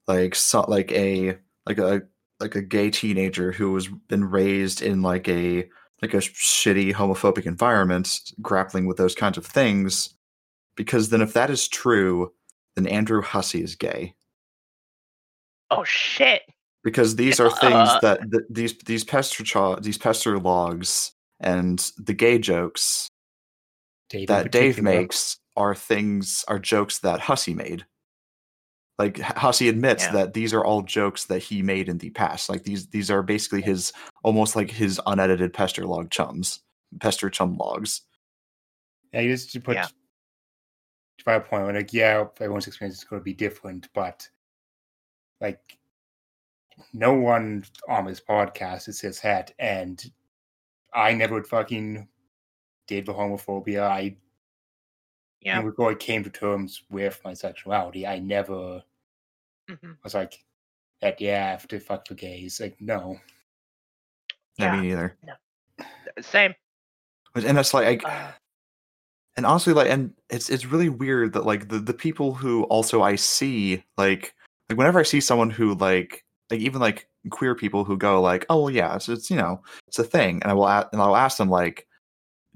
[0.08, 2.04] like so, like a like a
[2.40, 5.68] like a gay teenager who has been raised in like a
[6.02, 10.16] like a shitty homophobic environment grappling with those kinds of things
[10.76, 12.32] because then if that is true
[12.76, 14.14] then Andrew Hussie is gay
[15.72, 16.42] Oh shit.
[16.84, 18.00] because these are things Uh.
[18.02, 23.08] that th- these these pester cha- these pester logs and the gay jokes
[24.10, 27.86] Dave that Dave makes are things are jokes that Hussie made.
[29.00, 30.12] Like H- Hussie admits Yeah.
[30.12, 32.50] that these are all jokes that he made in the past.
[32.50, 36.60] Like these these are basically his almost like his unedited pester log chums,
[37.00, 38.02] pester chum logs.
[39.14, 39.86] Yeah, you just put Yeah.
[39.88, 44.30] to my point, when like, yeah, everyone's experience is going to be different, but
[45.42, 45.78] like,
[46.94, 50.04] no one on this podcast is his hat, and
[50.94, 52.08] I never fucking
[52.88, 53.84] did the homophobia.
[53.84, 54.18] I
[55.42, 55.62] Yeah.
[55.62, 58.06] never came to terms with my sexuality.
[58.06, 58.84] I never
[59.70, 59.98] mhm.
[60.04, 60.44] was like
[61.02, 61.20] that.
[61.22, 62.60] Yeah, I have to fuck the gays.
[62.60, 63.20] Like, no.
[64.58, 64.74] Yeah.
[64.76, 64.82] Yeah.
[64.82, 65.18] me neither.
[66.22, 66.54] Same.
[67.36, 68.32] And that's like, I, Uh,
[69.38, 73.02] and honestly, like, and it's it's really weird that like the the people who also
[73.04, 74.34] I see like
[74.70, 78.46] like whenever I see someone who like like even like queer people who go like,
[78.50, 81.02] oh well, yeah, it's, it's you know it's a thing, and I will a- and
[81.02, 81.88] I'll ask them like,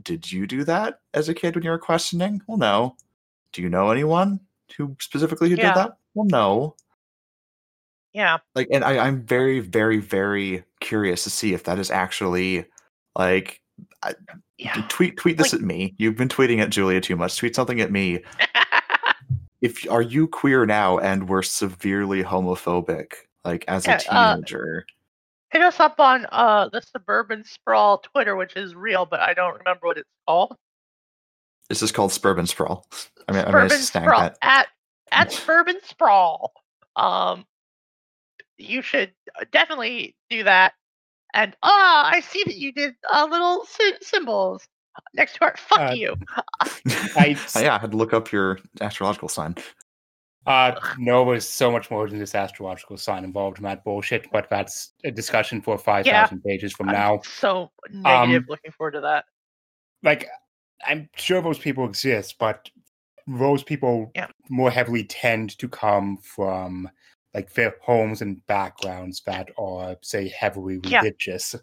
[0.02, 2.42] did you do that as a kid when you were questioning?
[2.48, 2.98] Well, no.
[3.54, 4.42] Do you know anyone
[4.76, 5.74] who specifically who Yeah.
[5.74, 5.98] did that?
[6.16, 6.76] Well, no.
[8.14, 8.38] Yeah.
[8.56, 12.66] Like, and I, I'm very, very, very curious to see if that is actually
[13.18, 13.62] like
[14.58, 14.86] Yeah.
[14.90, 15.96] tweet tweet this Like- at me.
[15.98, 17.38] You've been tweeting at Julia too much.
[17.38, 18.24] Tweet something at me.
[19.62, 23.14] If are you queer now and were severely homophobic,
[23.46, 24.86] like as Yeah, a uh, teenager?
[25.52, 29.58] Hit us up on uh the Suburban Sprawl Twitter, which is real, but I don't
[29.58, 30.58] remember what it's called.
[31.70, 32.86] this is called Suburban Sprawl.
[33.30, 34.38] I mean, I mean, Suburban it's snag Sprawl that.
[34.42, 34.68] at
[35.14, 36.52] at Suburban Sprawl.
[36.98, 37.46] Um,
[38.58, 39.12] you should
[39.52, 40.74] definitely do that.
[41.34, 44.68] And ah, I see that you did uh, little sy- symbols
[45.16, 45.56] next to our.
[45.58, 46.16] Fuck Uh, you.
[46.62, 49.56] I- yeah, I had to look up your astrological sign.
[50.46, 54.50] Uh, no, there's so much more than this astrological sign involved in that bullshit, but
[54.50, 57.22] that's a discussion for 5,000 pages from I'm now.
[57.24, 58.42] so negative.
[58.44, 59.24] Um, looking forward to that.
[60.04, 60.28] Like,
[60.86, 62.70] I'm sure those people exist, but
[63.26, 64.28] those people Yeah.
[64.50, 66.90] more heavily tend to come from
[67.34, 71.54] like their homes and backgrounds that are, say, heavily religious.
[71.54, 71.60] Yeah.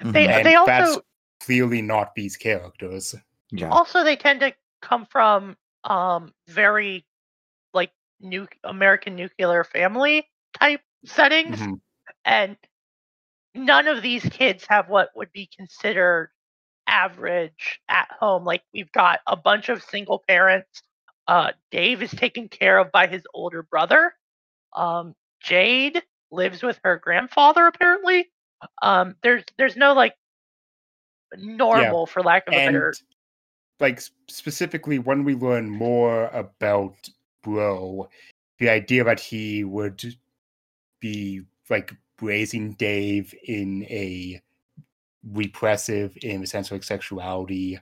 [0.00, 0.14] religious.
[0.14, 0.26] They.
[0.28, 1.02] And they that's also
[1.40, 3.14] clearly not these characters.
[3.50, 3.68] yeah.
[3.68, 7.04] also they tend to come from um very
[7.74, 10.26] like new American nuclear family
[10.58, 11.58] type settings.
[11.60, 11.80] Mhm.
[12.24, 12.56] and
[13.54, 16.30] none of these kids have what would be considered
[16.86, 20.82] average at home like we've got a bunch of single parents
[21.28, 24.12] uh dave is taken care of by his older brother
[24.74, 28.30] um jade lives with her grandfather apparently.
[28.82, 30.14] Um there's there's no like
[31.36, 32.94] normal for lack of a and better
[33.80, 36.94] like specifically when we learn more about
[37.42, 38.08] bro
[38.58, 40.16] the idea that he would
[41.00, 44.40] be like raising dave in a
[45.32, 47.78] repressive in the sense of like sexuality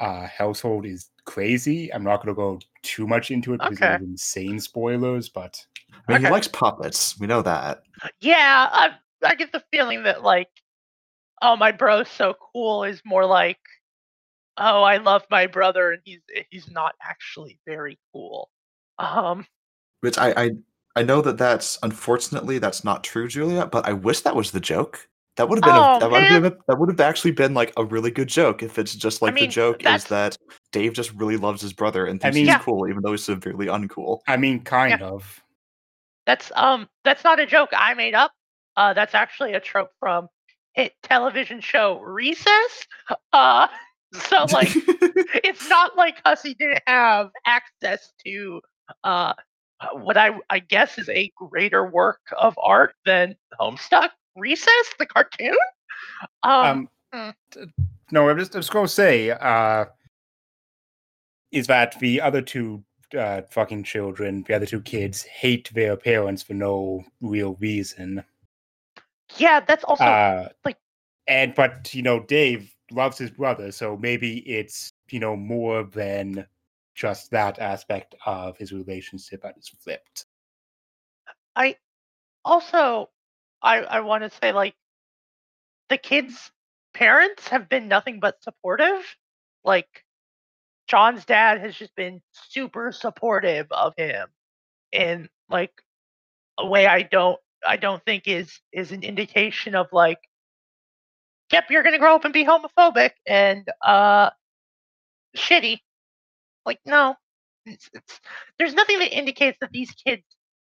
[0.00, 3.94] uh household is crazy i'm not going to go too much into it because Okay.
[3.94, 5.64] of insane spoilers but
[6.08, 7.18] I mean, he likes puppets.
[7.20, 7.82] We know that.
[8.20, 8.90] yeah I,
[9.22, 10.48] I get the feeling that like
[11.42, 13.58] oh my bro's so cool is more like
[14.58, 18.50] oh i love my brother and he's he's not actually very cool
[18.98, 19.46] um
[20.00, 20.50] Which I, I
[20.96, 23.64] I know that that's unfortunately that's not true, Julia.
[23.66, 25.08] But I wish that was the joke.
[25.36, 26.42] That would have been Oh, a, that would have man.
[26.52, 29.32] been that would have actually been like a really good joke if it's just like
[29.34, 30.36] mean, the joke is that
[30.72, 32.58] Dave just really loves his brother and I thinks mean- he's Yeah.
[32.58, 34.20] cool even though he's severely uncool.
[34.28, 35.42] i mean kind of
[36.26, 38.32] that's um that's not a joke i made up
[38.76, 40.28] uh that's actually a trope from
[40.74, 42.86] hit television show recess
[43.32, 43.68] uh
[44.12, 44.68] so like
[45.42, 48.60] it's not like Hussie didn't have access to
[49.04, 49.32] uh,
[49.94, 55.54] what I I guess is a greater work of art than Homestuck Recess, the cartoon.
[56.42, 57.70] Um, um, mm.
[58.10, 59.86] no i'm just, I'm just going to say uh
[61.50, 62.82] is that the other two
[63.18, 68.24] uh fucking children the other two kids hate their parents for no real reason
[69.38, 70.78] yeah, that's also uh like-
[71.26, 76.46] and but you know dave loves his brother so maybe it's you know more than
[76.94, 80.26] just that aspect of his relationship that is flipped
[81.54, 81.76] I
[82.44, 83.10] also
[83.62, 84.74] I I want to say like
[85.88, 86.50] the kids'
[86.94, 89.16] parents have been nothing but supportive.
[89.64, 90.04] Like
[90.88, 94.28] John's dad has just been super supportive of him
[94.92, 95.72] in like
[96.58, 100.18] a way I don't I don't think is is an indication of like
[101.52, 104.30] yep, you're gonna grow up and be homophobic and uh
[105.36, 105.78] shitty.
[106.66, 107.16] Like, no.
[107.66, 108.20] It's, it's,
[108.58, 110.22] there's nothing that indicates that these kids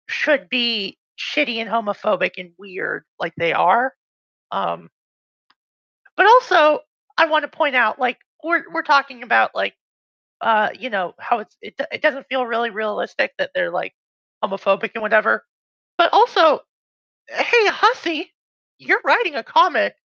[0.07, 3.93] should be shitty and homophobic and weird like they are.
[4.51, 4.89] Um
[6.15, 6.79] but also
[7.17, 9.75] I want to point out like we're we're talking about like
[10.41, 13.93] uh you know how it's it, it doesn't feel really realistic that they're like
[14.43, 15.45] homophobic and whatever.
[15.97, 16.61] But also
[17.29, 18.27] hey Hussie,
[18.77, 19.95] you're writing a comic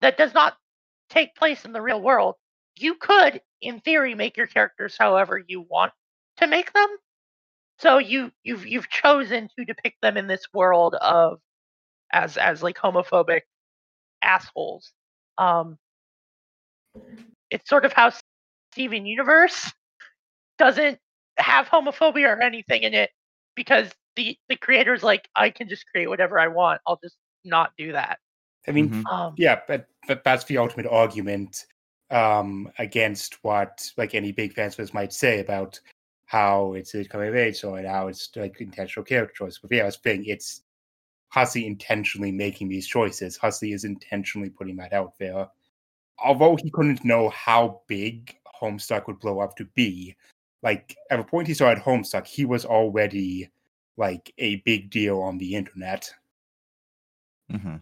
[0.00, 0.56] that does not
[1.10, 2.36] take place in the real world.
[2.76, 5.92] You could in theory make your characters however you want
[6.38, 6.88] to make them.
[7.80, 11.40] So you you've you've chosen to depict them in this world of
[12.12, 13.40] as as like homophobic
[14.22, 14.92] assholes.
[15.38, 15.78] Um
[17.50, 18.12] it's sort of how
[18.72, 19.72] Steven Universe
[20.58, 20.98] doesn't
[21.38, 23.10] have homophobia or anything in it
[23.56, 26.82] because the the creator's like I can just create whatever I want.
[26.86, 27.16] I'll just
[27.46, 28.18] not do that.
[28.68, 29.10] I mean, Mhm.
[29.10, 31.64] Um yeah, but, but that's the ultimate argument
[32.10, 35.80] um, against what like any big fans might say about
[36.30, 39.58] how it's a coming of age story how it's like intentional character choice.
[39.58, 40.62] But yeah, I was saying it's
[41.34, 43.36] Hussie intentionally making these choices.
[43.36, 45.48] Hussie is intentionally putting that out there.
[46.24, 50.14] Although he couldn't know how big Homestuck would blow up to be,
[50.62, 53.50] like at the point he started Homestuck, he was already
[53.96, 56.08] like a big deal on the internet
[57.50, 57.76] hmm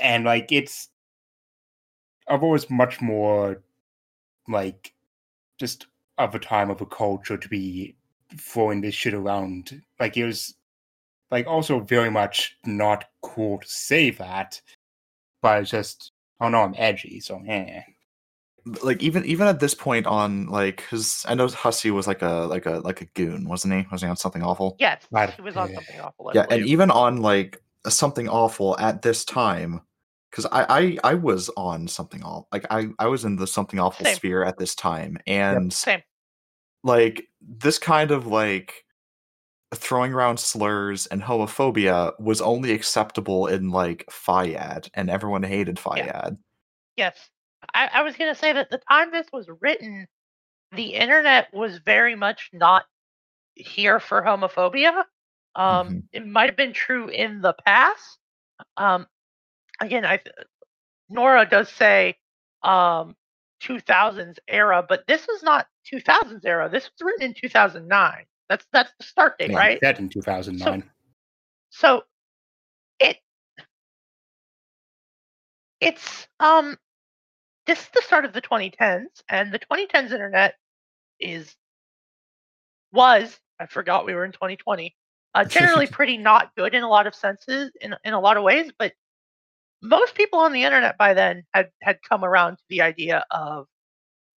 [0.00, 0.88] and like it's
[2.28, 3.62] I've always much more
[4.48, 4.94] like
[5.58, 5.86] just
[6.24, 7.96] of a time of a culture to be
[8.36, 9.82] throwing this shit around.
[9.98, 10.54] Like it was
[11.30, 14.60] like also very much not cool to say that,
[15.42, 17.82] but it's just oh no, I'm edgy, so eh.
[18.82, 22.46] Like even even at this point on like because I know Hussie was like a
[22.46, 23.86] like a like a goon, wasn't he?
[23.90, 24.76] Was he on something awful?
[24.78, 25.76] yes, Right, he was on yeah.
[25.76, 26.28] something awful.
[26.28, 29.80] I yeah, and even on like something awful at this time,
[30.30, 32.48] because I, I I was on something awful.
[32.52, 34.16] Like I I was in the something awful Same.
[34.16, 36.02] sphere at this time, and Same.
[36.82, 38.84] Like this kind of like
[39.74, 46.36] throwing around slurs and homophobia was only acceptable in like FYAD, and everyone hated FYAD.
[46.96, 47.30] Yes.
[47.74, 50.06] I, I was going to say that the time this was written,
[50.72, 52.84] the internet was very much not
[53.54, 55.04] here for homophobia.
[55.54, 56.02] Um, Mhm.
[56.12, 58.18] It might have been true in the past.
[58.76, 59.06] Um,
[59.80, 60.20] again, I
[61.08, 62.16] Nora does say
[62.62, 63.16] um,
[63.62, 66.68] 2000s era, but this was not 2000s era.
[66.68, 68.24] This was written in 2009.
[68.48, 69.78] That's that's the start date, Yeah, right?
[69.80, 70.90] That in 2009.
[71.70, 72.02] So
[72.98, 73.18] it
[75.80, 76.76] it's um
[77.66, 80.54] this is the start of the 2010s and the 2010s internet
[81.20, 81.54] is
[82.92, 84.94] was I forgot we were in 2020
[85.34, 88.42] uh, generally pretty not good in a lot of senses in in a lot of
[88.42, 88.92] ways but
[89.82, 93.66] most people on the internet by then had had come around to the idea of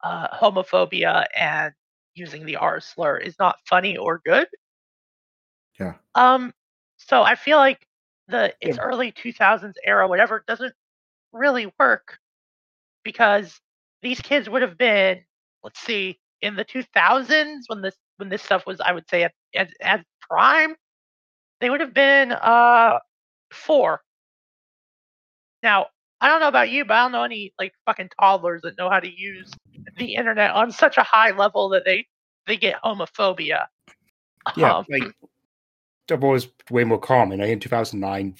[0.02, 1.72] uh, homophobia and
[2.14, 4.46] using the R slur is not funny or good.
[5.78, 5.94] Yeah.
[6.14, 6.52] Um.
[6.98, 7.86] So I feel like
[8.28, 8.82] the it's Yeah.
[8.82, 10.74] early 2000s era, whatever, doesn't
[11.32, 12.18] really work
[13.04, 13.60] because
[14.02, 15.24] these kids would have been,
[15.62, 19.32] let's see, in the 2000s when this when this stuff was, I would say, at
[19.54, 20.74] at, at prime,
[21.60, 22.98] they would have been uh
[23.52, 24.02] four.
[25.62, 25.88] Now
[26.22, 28.88] I don't know about you, but I don't know any like fucking toddlers that know
[28.88, 29.50] how to use
[29.98, 32.06] the internet on such a high level that they
[32.46, 33.66] they get homophobia.
[34.56, 35.02] Yeah, Um, like
[36.06, 37.40] that was way more common.
[37.40, 38.36] Like, in 2009,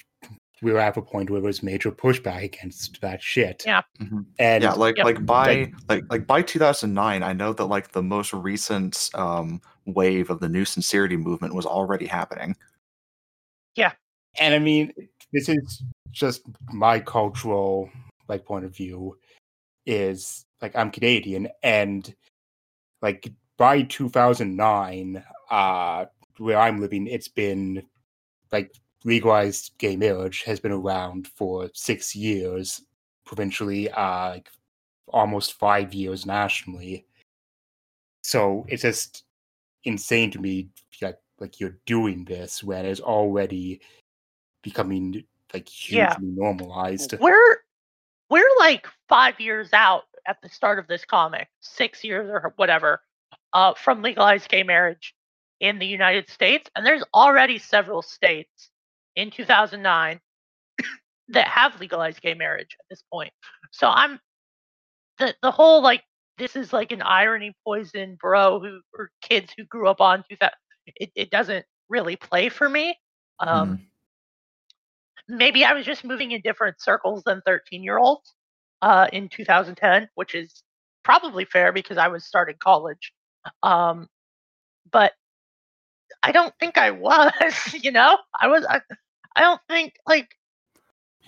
[0.61, 3.63] we were at a point where there was major pushback against that shit.
[3.65, 3.81] Yeah.
[3.99, 4.25] Mhm.
[4.39, 5.05] And yeah like Yep.
[5.05, 10.29] like by like like by 2009 i know that like the most recent um wave
[10.29, 12.55] of the new sincerity movement was already happening
[13.75, 13.91] Yeah,
[14.39, 14.93] and I mean,
[15.33, 17.89] this is just my cultural
[18.29, 19.17] like point of view.
[19.85, 22.13] Is like I'm Canadian, and
[23.01, 26.05] like by 2009, uh,
[26.37, 27.83] where I'm living, it's been
[28.53, 28.71] like
[29.03, 32.81] legalized gay marriage has been around for six years
[33.25, 34.49] provincially, uh, like
[35.09, 37.05] almost five years nationally.
[38.23, 39.25] So it's just
[39.83, 40.69] insane to me,
[41.01, 43.81] like like you're doing this when it's already
[44.63, 46.15] becoming like hugely Yeah.
[46.21, 47.13] normalized.
[47.19, 47.57] we're
[48.29, 53.01] we're like five years out at the start of this comic, six years or whatever,
[53.53, 55.13] uh, from legalized gay marriage
[55.59, 58.71] in the United States, and there's already several states
[59.15, 60.19] in 2009
[61.29, 63.31] that have legalized gay marriage at this point.
[63.71, 64.19] So I'm
[65.19, 66.03] the the whole like
[66.37, 70.51] this is like an irony poison bro who or kids who grew up on 2000
[70.95, 72.97] it, it doesn't really play for me.
[73.39, 73.79] Um,
[75.27, 78.33] Maybe I was just moving in different circles than 13 year olds
[78.81, 80.63] uh, in 2010, which is
[81.03, 83.13] probably fair because I was starting college.
[83.61, 84.07] Um,
[84.91, 85.13] but
[86.21, 88.17] I don't think I was, you know?
[88.39, 88.81] I was, I,
[89.35, 90.29] I don't think like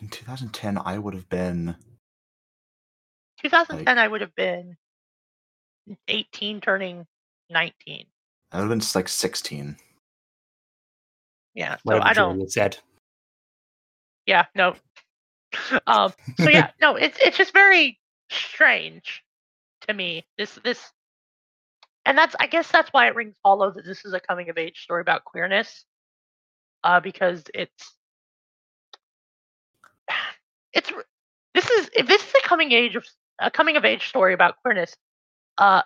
[0.01, 1.75] In 2010, I would have been
[3.43, 4.75] 2010, I would have been
[6.07, 7.05] 18 turning
[7.49, 8.05] 19.
[8.51, 9.77] I would have been like 16.
[11.53, 11.75] Yeah.
[11.75, 12.77] So Whatever I don't, Julia said.
[14.25, 14.75] Yeah, no.
[15.87, 17.99] Um, so yeah, no, it's it's just very
[18.29, 19.23] strange
[19.87, 20.25] to me.
[20.37, 20.91] This this,
[22.05, 24.57] and that's I guess that's why it rings hollow that this is a coming of
[24.57, 25.85] age story about queerness,
[26.83, 27.93] uh, because it's
[30.73, 30.91] it's
[31.53, 33.05] this is if this is a coming age of
[33.39, 34.95] a coming of age story about queerness,
[35.57, 35.81] uh,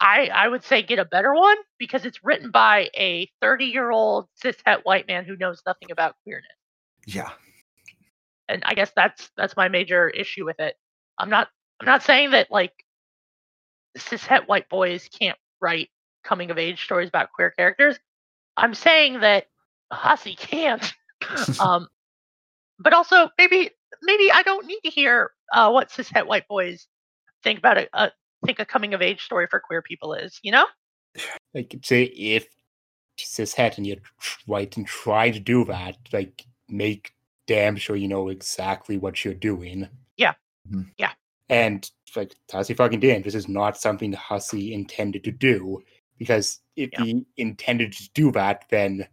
[0.00, 3.90] I I would say get a better one because it's written by a thirty year
[3.90, 6.48] old cishet white man who knows nothing about queerness
[7.06, 7.30] Yeah.
[8.50, 10.74] And I guess that's that's my major issue with it.
[11.18, 11.48] I'm not
[11.80, 12.72] I'm not saying that like
[13.96, 15.88] cishet white boys can't write
[16.24, 17.98] coming of age stories about queer characters.
[18.56, 19.46] I'm saying that
[19.92, 20.92] Hussie can't.
[21.60, 21.88] um,
[22.78, 23.70] but also maybe
[24.02, 26.86] maybe I don't need to hear uh, what cishet white boys
[27.42, 28.10] think about a, a
[28.44, 30.38] think a coming of age story for queer people is.
[30.42, 30.66] You know?
[31.52, 32.46] Like, say if
[33.18, 33.96] cis het and you're
[34.46, 37.12] right and try to do that, like, make
[37.50, 39.88] damn sure you know exactly what you're doing.
[40.16, 40.34] Yeah.
[40.70, 40.88] Mhm.
[40.98, 41.12] Yeah.
[41.48, 45.82] And like Hussie fucking damn, this is not something Hussie intended to do.
[46.16, 47.02] Because if Yeah.
[47.04, 49.08] he intended to do that, then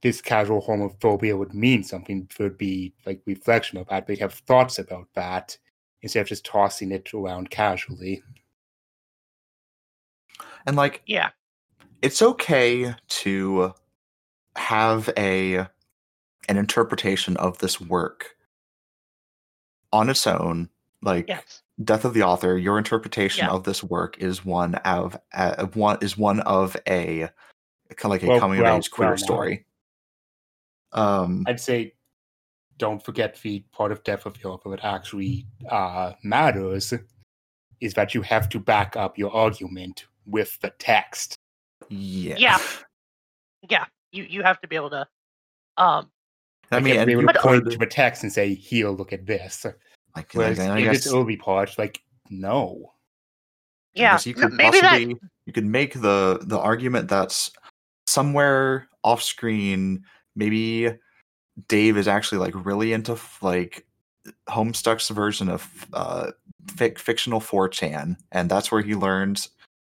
[0.00, 2.26] this casual homophobia would mean something.
[2.38, 4.06] Would be like reflection of that.
[4.06, 5.58] They'd have thoughts about that
[6.00, 8.22] instead of just tossing it around casually.
[10.66, 11.30] And like, Yeah.
[12.00, 13.74] it's okay to
[14.56, 15.66] have a
[16.48, 18.36] an interpretation of this work
[19.92, 20.68] on its own
[21.02, 21.62] like Yes.
[21.84, 23.52] death of the author your interpretation Yeah.
[23.52, 27.28] of this work is one of uh, one is one of a
[27.96, 29.24] kind of like a Well, coming well, of age queer well, now.
[29.24, 29.66] story
[30.92, 31.94] um I'd say
[32.78, 36.92] don't forget the part of Death of the Author that actually uh, matters
[37.80, 41.36] is that you have to back up your argument with the text.
[41.90, 42.58] yeah Yeah.
[43.68, 43.84] Yeah.
[44.12, 45.06] You you have to be able to
[45.76, 46.10] um
[46.72, 48.32] i Like, mean you have and to be able to point to a text and
[48.32, 49.64] say, "Here, look at this."
[50.16, 52.92] like, Whereas like, I in guess, this early part, like, no.
[53.94, 54.18] Yeah.
[54.24, 55.16] you could maybe that possibly
[55.46, 57.50] you could make the the argument that's
[58.06, 60.02] somewhere off screen
[60.34, 60.90] maybe
[61.68, 63.84] dave is actually like really into like
[64.48, 66.30] homestuck's version of uh
[66.66, 69.46] fic- fictional 4chan and that's where he learned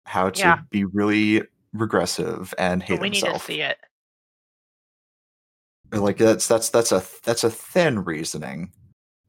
[0.05, 0.59] how to Yeah.
[0.71, 3.77] be really regressive and hate but we need to see it.
[5.91, 8.71] Like that's that's that's a that's a thin reasoning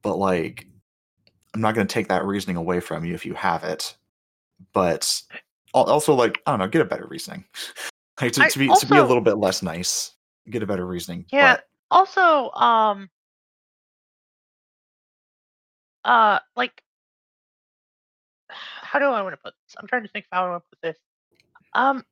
[0.03, 0.67] but like
[1.55, 3.97] i'm not going to take that reasoning away from you if you have it
[4.73, 5.21] but
[5.75, 7.45] also like i don't know get a better reasoning
[8.21, 10.13] like to, to be to be a little bit less nice
[10.51, 11.55] get a better reasoning Yeah.
[11.55, 13.09] but Also, um
[16.05, 16.83] uh like
[18.49, 19.77] how do I want to put this?
[19.79, 20.97] I'm trying to think of how I want to put this.
[21.75, 22.05] Um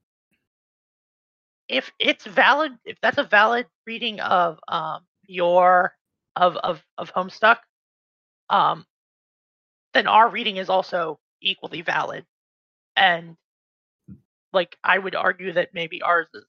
[1.71, 5.95] if it's valid if that's a valid reading of um your
[6.37, 7.59] of of of Homestuck,
[8.51, 8.87] um
[9.95, 12.27] then our reading is also equally valid.
[12.97, 13.37] And
[14.53, 16.45] like I would argue that maybe ours is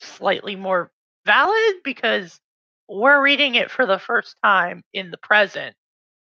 [0.00, 0.92] slightly more
[1.26, 2.40] valid because
[2.88, 5.76] we're reading it for the first time in the present.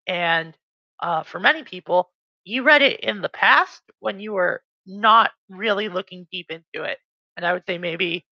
[0.08, 0.56] And
[1.02, 2.12] uh, for many people,
[2.46, 7.00] you read it in the past when you were not really looking deep into it.
[7.38, 8.26] And I would say maybe,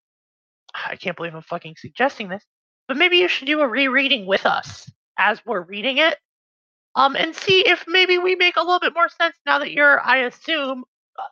[0.73, 2.43] I can't believe I'm fucking suggesting this,
[2.87, 6.17] but maybe you should do a rereading with us as we're reading it.
[6.95, 9.99] Um, and see if maybe we make a little bit more sense now that you're,
[9.99, 10.83] I assume,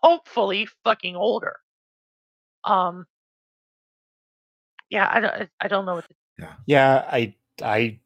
[0.01, 1.57] hopefully fucking older.
[2.63, 3.05] Um,
[4.89, 7.99] yeah, I don't, I don't know what to Yeah, I, I,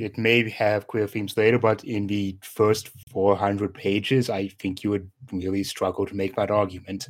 [0.00, 4.90] it may have queer themes later, but in the first 400 pages, I think you
[4.90, 7.08] would really struggle to make that argument.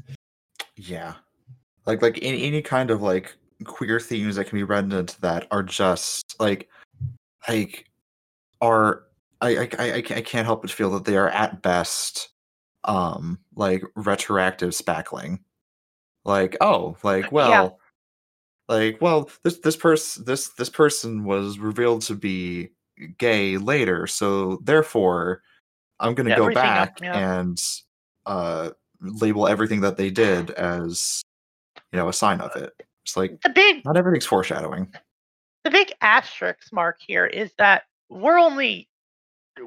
[0.76, 1.14] yeah
[1.88, 3.34] like like any, any kind of like
[3.64, 6.68] queer themes that can be read into that are just like
[7.48, 7.86] like
[8.60, 9.04] are
[9.40, 12.28] I, I I I can't help but feel that they are at best
[12.84, 15.40] um like retroactive spackling
[16.24, 17.30] like oh like Yeah.
[17.32, 17.80] well
[18.68, 22.70] like, well, this this person this this person was revealed to be
[23.16, 25.42] gay later, so therefore,
[26.00, 27.18] I'm going to Yeah, go up, back yeah.
[27.18, 27.62] and
[28.26, 28.70] uh,
[29.00, 31.22] label everything that they did as
[31.92, 32.72] you know a sign of it.
[33.04, 34.92] It's like The big not everything's foreshadowing.
[35.64, 38.88] the big asterisk mark here is that we're only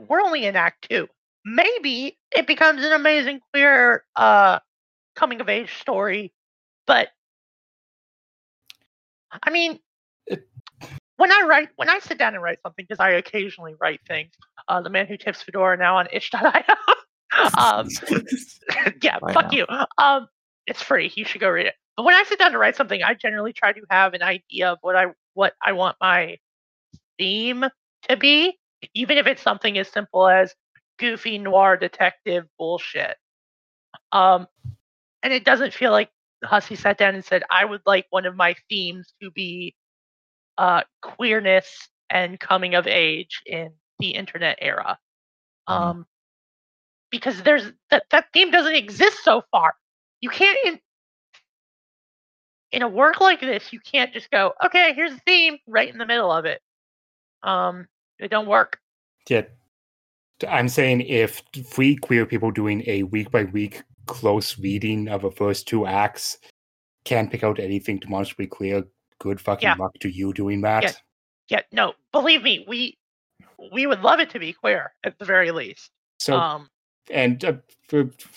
[0.07, 1.07] we're only in act two.
[1.45, 4.59] Maybe it becomes an amazing queer uh
[5.15, 6.32] coming of age story,
[6.88, 7.09] but
[9.43, 9.80] I mean
[10.28, 10.47] It-
[11.17, 14.32] when I write when I sit down and write something, because I occasionally write things,
[14.67, 16.41] uh the man who tips Fedora now on itch.io.
[17.59, 17.88] um
[19.01, 19.65] yeah, Buy fuck you.
[19.97, 20.28] Um,
[20.67, 21.11] it's free.
[21.15, 21.76] You should go read it.
[21.98, 24.72] But when I sit down to write something, I generally try to have an idea
[24.72, 26.38] of what I what I want my
[27.20, 27.66] theme
[28.10, 28.58] to be,
[28.96, 30.56] even if it's something as simple as
[31.00, 33.18] goofy noir detective bullshit.
[34.12, 34.48] Um,
[35.24, 36.12] and it doesn't feel like
[36.44, 39.76] Hussie sat down and said, "I would like one of my themes to be
[40.58, 45.00] uh, queerness and coming of age in the internet era."
[45.70, 45.74] Mhm.
[45.74, 46.08] Um,
[47.12, 49.74] because there's that that theme doesn't exist so far.
[50.22, 50.80] You can't in
[52.72, 55.97] in a work like this, you can't just go, okay, here's the theme right in
[55.97, 56.61] the middle of it.
[57.43, 57.88] Um,
[58.19, 58.80] it don't work.
[59.30, 59.43] Yeah,
[60.47, 65.32] I'm saying if three queer people doing a week by week close reading of the
[65.32, 66.38] first two acts
[67.03, 68.84] can't pick out anything demonstrably clear,
[69.19, 69.76] good fucking Yeah.
[69.76, 70.84] luck to you doing that.
[70.84, 70.91] Yeah.
[71.49, 72.97] Yeah, no, believe me, we
[73.74, 75.91] we would love it to be queer at the very least.
[76.19, 76.69] So um,
[77.09, 77.53] and uh,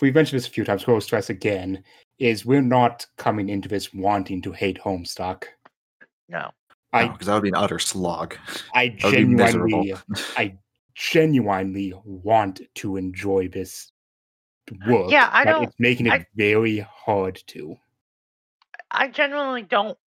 [0.01, 0.85] we mentioned this a few times.
[0.85, 1.85] We'll stress again:
[2.19, 5.45] is we're not coming into this wanting to hate Homestuck.
[6.29, 6.51] no,
[6.93, 8.37] I because that would be an utter slog.
[8.75, 9.83] I That would be miserable.
[9.83, 9.95] genuinely
[10.37, 10.57] I
[10.95, 13.91] genuinely want to enjoy this
[14.87, 15.11] work.
[15.11, 17.77] Yeah, I but don't- It's making it I- very hard to.
[18.91, 19.99] I genuinely don't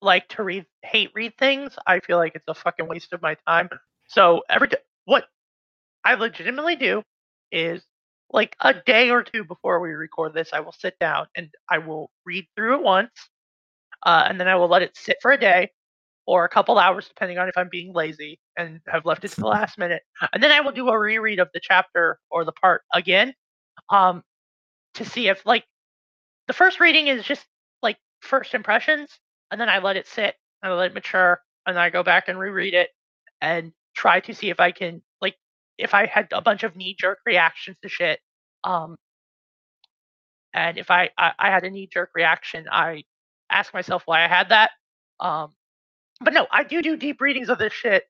[0.00, 1.76] like to read hate read things.
[1.86, 3.68] I feel like it's a fucking waste of my time.
[4.06, 5.26] So every t- what
[6.04, 7.02] I legitimately do
[7.50, 7.82] is
[8.32, 11.78] like a day or two before we record this, I will sit down and I
[11.78, 13.10] will read through it once,
[14.04, 15.70] uh, and then I will let it sit for a day
[16.26, 19.40] or a couple hours, depending on if I'm being lazy and have left it to
[19.40, 20.02] the last minute,
[20.32, 23.34] and then I will do a reread of the chapter or the part again,
[23.90, 24.22] um,
[24.94, 25.64] to see if like
[26.48, 27.46] the first reading is just
[27.82, 29.10] like first impressions,
[29.50, 32.02] and then I let it sit and I let it mature, and then I go
[32.02, 32.90] back and reread it
[33.40, 35.02] and try to see if I can
[35.78, 38.20] if I had a bunch of knee jerk reactions to shit.
[38.64, 38.96] Um,
[40.54, 43.04] and if I, I I had a knee jerk reaction, I
[43.50, 44.70] ask myself why I had that.
[45.20, 45.52] Um,
[46.20, 48.04] but no, I do do deep readings of this shit,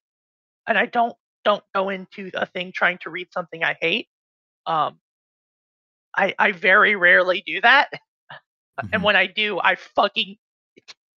[0.69, 1.14] and I don't
[1.45, 4.09] don't go into a thing trying to read something I hate.
[4.67, 5.01] Um,
[6.17, 7.91] I I very rarely do that,
[8.93, 9.03] and Mhm.
[9.03, 10.37] when I do, I fucking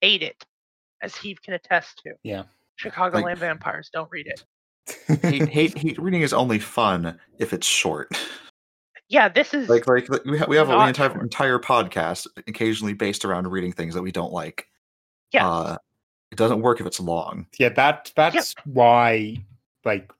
[0.00, 0.44] hate it,
[1.02, 2.14] as Heave can attest to.
[2.22, 2.44] Yeah.
[2.80, 4.44] Chicagoland vampires don't read it.
[5.22, 8.08] Hate, hate, hate reading is only fun if it's short.
[9.08, 11.22] Yeah, this is Like, like like, we have we have the Not entire short.
[11.22, 14.66] entire podcast occasionally based around reading things that we don't like.
[15.32, 15.48] Yeah.
[15.48, 15.76] Uh,
[16.30, 17.46] it doesn't work if it's long.
[17.58, 19.36] yeah, that that's why
[19.84, 20.12] like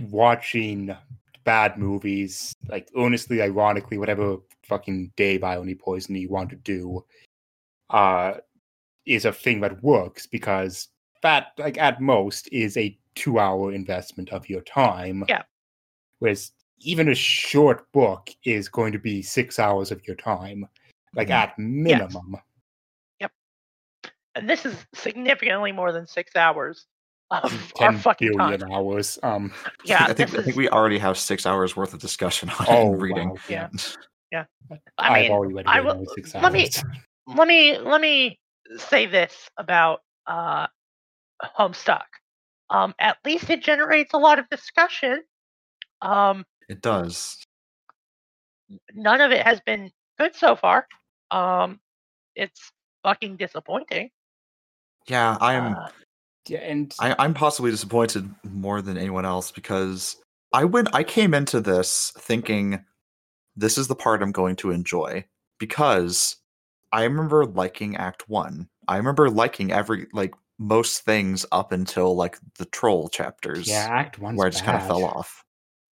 [0.00, 0.96] watching
[1.44, 7.04] bad movies, like honestly, ironically, whatever fucking Dave Iony Poison you want to do,
[7.90, 8.34] uh,
[9.06, 10.88] is a thing that works because
[11.22, 15.24] that, like at most, is a two-hour investment of your time.
[15.28, 15.42] Yeah.
[16.18, 20.66] Whereas even a short book is going to be six hours of your time,
[21.14, 21.34] like Mhm.
[21.34, 22.36] at minimum.
[23.20, 23.32] Yep.
[24.34, 26.86] And this is significantly more than six hours
[27.30, 28.72] of our Ten fucking billion time.
[28.72, 29.18] hours.
[29.22, 29.52] Um,
[29.84, 32.66] Yeah, I think this I think we already have six hours worth of discussion on
[32.68, 33.30] oh, reading.
[33.30, 33.68] wow, yeah.
[34.70, 36.68] I I've mean, already read I will- more than six let me-
[37.26, 38.38] let me let me
[38.76, 40.66] say this about uh
[41.58, 42.04] Homestuck.
[42.72, 45.22] Um, at least it generates a lot of discussion.
[46.00, 47.36] Um, It does.
[48.94, 50.88] none of it has been good so far.
[51.30, 51.78] Um,
[52.34, 54.10] it's fucking disappointing.
[55.06, 55.74] Yeah, I'm.
[55.74, 55.88] Uh,
[56.48, 60.16] Yeah, and I, I'm possibly disappointed more than anyone else because
[60.52, 62.84] I went I came into this thinking
[63.54, 65.24] this is the part I'm going to enjoy
[65.58, 66.36] because
[66.90, 68.68] I remember liking Act One.
[68.88, 74.18] I remember liking every like most things up until like the troll chapters yeah, Act
[74.18, 75.44] One's where I just kind of fell off.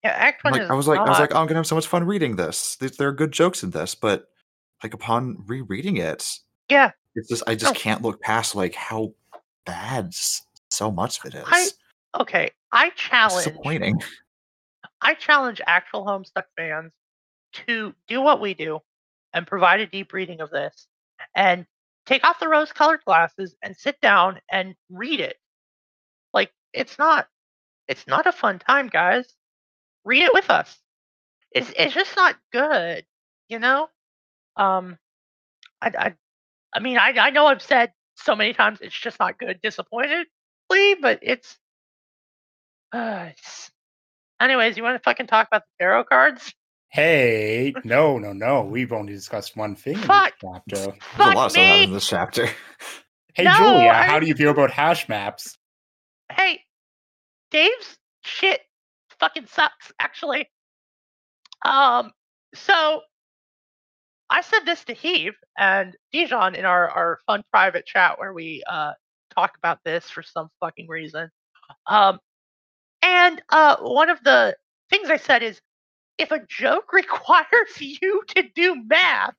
[0.05, 1.67] yeah, Act One Like is I was like I was like oh, I'm gonna have
[1.67, 2.77] so much fun reading this.
[2.77, 4.29] There there are good jokes in this, but
[4.83, 6.27] like upon rereading it,
[6.69, 7.81] yeah, it's just I just No.
[7.81, 9.13] can't look past like how
[9.67, 10.15] bad
[10.71, 11.45] so much of it is.
[11.47, 11.69] I
[12.21, 12.51] okay.
[12.73, 14.01] I It's challenge disappointing.
[15.03, 16.93] I challenge actual Homestuck fans
[17.67, 18.81] to do what we do
[19.33, 20.87] and provide a deep reading of this
[21.35, 21.67] and
[22.11, 25.39] take off the rose colored glasses and sit down and read it.
[26.33, 27.29] Like it's not
[27.89, 29.27] it's not a fun time, guys.
[30.05, 30.79] Read it with us.
[31.53, 33.07] It's it's just not good,
[33.49, 33.89] you know?
[34.57, 34.99] Um
[35.83, 36.15] I I
[36.75, 40.27] I mean I I know I've said so many times it's just not good disappointedly,
[41.03, 41.59] but it's
[42.93, 43.71] uh, it's-
[44.41, 46.55] anyways, you want to fucking talk about the tarot cards?
[46.91, 48.63] Hey, no, no, no.
[48.63, 50.35] We've only discussed one thing in this Fuck.
[50.41, 50.95] chapter.
[51.17, 51.85] There's a Fuck lot of me.
[51.85, 52.49] in this chapter.
[53.35, 55.57] Hey, No, Julia, I- how do you feel about hash maps?
[56.33, 56.61] Hey,
[57.53, 58.61] Dave's shit
[59.21, 60.49] fucking sucks, actually.
[61.65, 62.11] Um,
[62.55, 63.03] so
[64.31, 68.63] I said this to Heave and Dijon in our, our fun private chat where we
[68.69, 68.93] uh
[69.35, 71.31] talk about this for some fucking reason.
[71.87, 72.19] Um,
[73.03, 74.57] and uh, one of the
[74.91, 75.61] things I said is
[76.21, 79.35] if a joke requires you to do math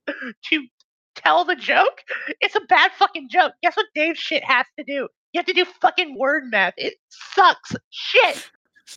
[0.50, 0.68] to
[1.16, 2.02] tell the joke,
[2.42, 3.54] it's a bad fucking joke.
[3.62, 5.08] Guess what Dave's shit has to do?
[5.34, 6.74] You have to do fucking word math.
[6.78, 8.50] It sucks shit.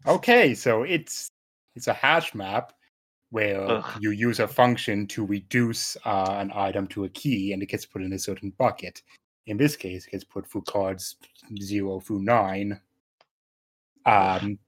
[0.06, 1.28] Okay, so it's
[1.76, 2.72] it's a hash map
[3.30, 3.98] where Ugh.
[4.00, 7.86] you use a function to reduce uh, an item to a key, and it gets
[7.86, 9.02] put in a certain bucket.
[9.46, 11.16] In this case, it gets put through cards
[11.60, 12.80] zero through nine.
[14.06, 14.58] Um,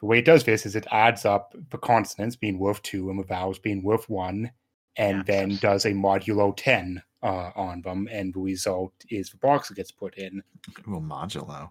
[0.00, 3.18] the way it does this is it adds up the consonants being worth two and
[3.18, 4.50] the vowels being worth one,
[4.96, 9.36] and Yeah, then does a modulo ten uh, on them, and the result is the
[9.38, 10.42] box that gets put in.
[10.88, 11.70] Ooh, modulo.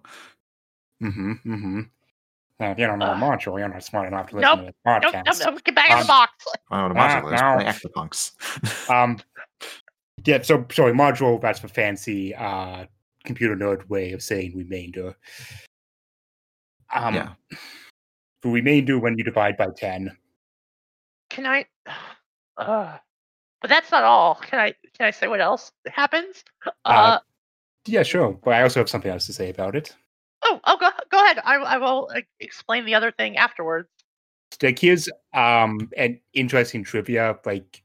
[1.02, 1.32] Mm-hmm.
[1.32, 1.80] Mm-hmm.
[2.60, 3.20] Now, if you don't know Ugh.
[3.20, 5.24] modulo, you're not smart enough to listen Nope, to this Nope, podcast.
[5.26, 6.32] nope, nope, get back in Um, the box.
[6.70, 7.40] I don't know Ah, what a modulo is.
[7.40, 7.54] no.
[7.56, 7.72] Playing
[8.08, 8.90] Extrapunks.
[8.90, 9.18] Um,
[10.24, 11.40] yeah, so sorry, module.
[11.40, 12.86] That's the fancy uh,
[13.24, 15.16] computer nerd way of saying remainder.
[16.94, 17.32] Um, Yeah.
[18.44, 20.16] The remainder when you divide by ten.
[21.30, 21.66] Can I?
[22.56, 22.96] Uh,
[23.60, 24.36] but that's not all.
[24.36, 24.74] Can I?
[24.96, 26.44] Can I say what else happens?
[26.84, 27.18] Uh,
[27.84, 28.38] Yeah, sure.
[28.44, 29.92] But I also have something else to say about it.
[30.44, 31.40] oh, oh, go go ahead.
[31.44, 33.88] I I will uh, explain the other thing afterwards.
[34.62, 37.36] Like here's um an interesting trivia.
[37.44, 37.82] Like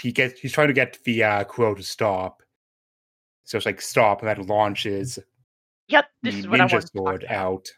[0.00, 2.42] he gets he's trying to get the uh, crow to stop.
[3.44, 5.18] So it's like stop, and that launches
[5.88, 7.68] Yep, this the is what I want sword out.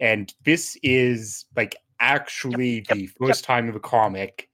[0.00, 3.10] And this is like actually yep, the yep.
[3.18, 4.48] first time in the comic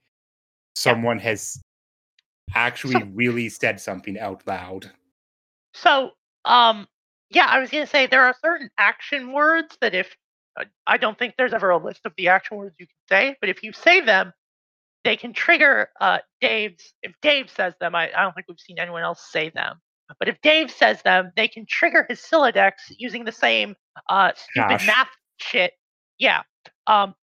[0.74, 1.60] someone has
[2.54, 4.90] actually So- really said something out loud.
[5.74, 6.12] So,
[6.44, 6.86] um,
[7.30, 10.14] yeah, I was gonna say there are certain action words that if
[10.58, 13.36] uh, I don't think there's ever a list of the action words you can say,
[13.40, 14.32] but if you say them,
[15.02, 16.94] they can trigger uh, Dave's.
[17.02, 19.80] If Dave says them, I, I don't think we've seen anyone else say them.
[20.18, 23.74] But if Dave says them, they can trigger his Sylladex using the same
[24.08, 24.86] uh, stupid Gosh.
[24.86, 25.08] math
[25.38, 25.72] shit.
[26.18, 26.42] Yeah.
[26.86, 27.14] Um.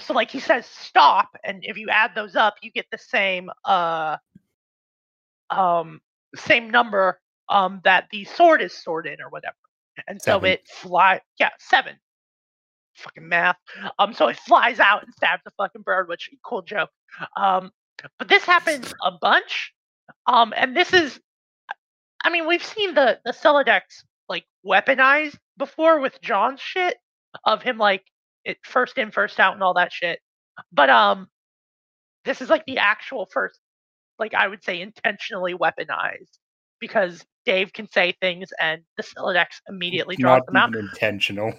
[0.00, 3.50] So like he says stop, and if you add those up, you get the same
[3.64, 4.16] uh
[5.50, 6.00] um
[6.34, 9.56] same number um that the sword is stored in or whatever.
[10.08, 10.50] And so Seven.
[10.50, 11.94] it fly yeah, seven.
[12.96, 13.56] Fucking math.
[13.98, 16.90] Um so it flies out and stabs the fucking bird, which cool joke.
[17.36, 17.70] Um
[18.18, 19.72] but this happens a bunch.
[20.26, 21.20] Um and this is
[22.24, 23.82] I mean we've seen the the Sylladex
[24.28, 26.96] like weaponized before with John's shit
[27.44, 28.04] of him like
[28.44, 30.20] it first in, first out and all that shit.
[30.72, 31.28] But um
[32.24, 33.58] this is like the actual first
[34.18, 36.38] like I would say intentionally weaponized
[36.80, 40.68] because Dave can say things and the Sylladex immediately draws Not them out.
[40.70, 41.52] even intentional.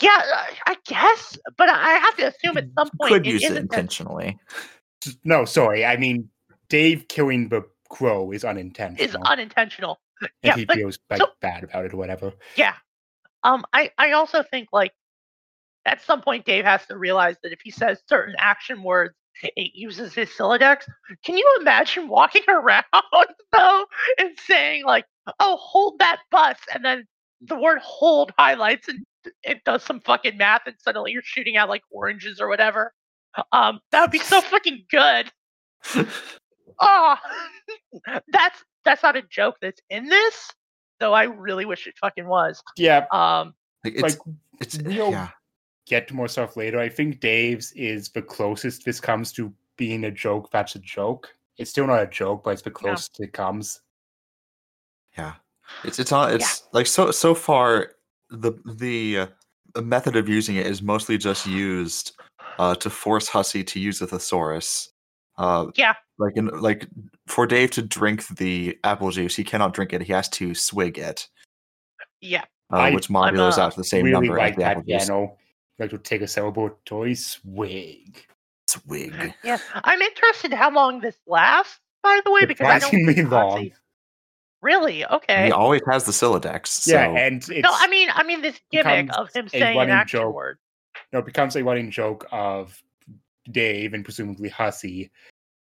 [0.00, 3.44] Yeah, I- I guess, but I have to assume at some point Could it use
[3.44, 4.18] it intentional.
[4.18, 4.38] intentionally.
[5.24, 5.84] No, sorry.
[5.84, 6.28] I mean,
[6.68, 9.08] Dave killing the crow is unintentional.
[9.08, 9.30] Is unintentional.
[9.32, 9.98] unintentional.
[10.20, 12.32] and yeah, he but- feels like so- bad about it or whatever.
[12.56, 12.74] Yeah.
[13.44, 14.92] Um, I, I also think like
[15.86, 19.72] at some point Dave has to realize that if he says certain action words, it
[19.74, 20.84] uses his Sylladex.
[21.24, 22.84] Can you imagine walking around
[23.52, 23.86] though
[24.18, 25.04] and saying like,
[25.40, 27.06] "Oh, hold that bus," and then
[27.42, 29.00] the word "hold" highlights and
[29.42, 32.92] it does some fucking math, and suddenly you're shooting out like oranges or whatever.
[33.52, 35.30] Um, that would be so fucking good.
[36.80, 37.16] Oh,
[38.32, 40.50] that's that's not a joke that's in this,
[41.04, 41.12] though.
[41.12, 42.62] I really wish it fucking was.
[42.76, 44.18] Yeah, Um, Like, it's, like
[44.60, 45.28] it's we'll yeah.
[45.86, 46.78] get to more stuff later.
[46.80, 50.50] I think Dave's is the closest this comes to being a joke.
[50.50, 51.28] That's a joke.
[51.58, 53.82] It's still not a joke, but it's the closest it comes.
[55.18, 55.34] Yeah,
[55.84, 56.32] it's it's on.
[56.34, 57.92] It's like so so far
[58.30, 59.26] the the uh,
[59.74, 62.16] the method of using it is mostly just used
[62.58, 64.90] uh, to force Hussie to use the thesaurus.
[65.36, 65.94] Uh, Yeah.
[66.18, 66.86] like in like
[67.26, 70.02] for Dave to drink the apple juice, he cannot drink it.
[70.02, 71.28] He has to swig it,
[72.20, 74.62] yeah, uh, I- which modulos uh, out to the same really number like as the
[74.62, 75.06] that apple juice.
[75.06, 75.36] piano.
[75.78, 78.24] Like to take a sailboat toy swig.
[78.68, 79.12] Swig.
[79.44, 79.58] yeah.
[79.82, 81.80] I'm interested how long this lasts.
[82.02, 83.70] By the way, because I don't Surprisingly think long.
[84.62, 85.04] Really?
[85.04, 85.46] Okay.
[85.46, 86.68] He always has the Sylladex.
[86.68, 89.78] So yeah, and it's no, I mean, I mean this gimmick of him a saying
[89.80, 90.34] an running joke.
[90.34, 90.58] word.
[91.12, 92.80] no, it becomes a running joke of
[93.50, 95.10] Dave and presumably Hussie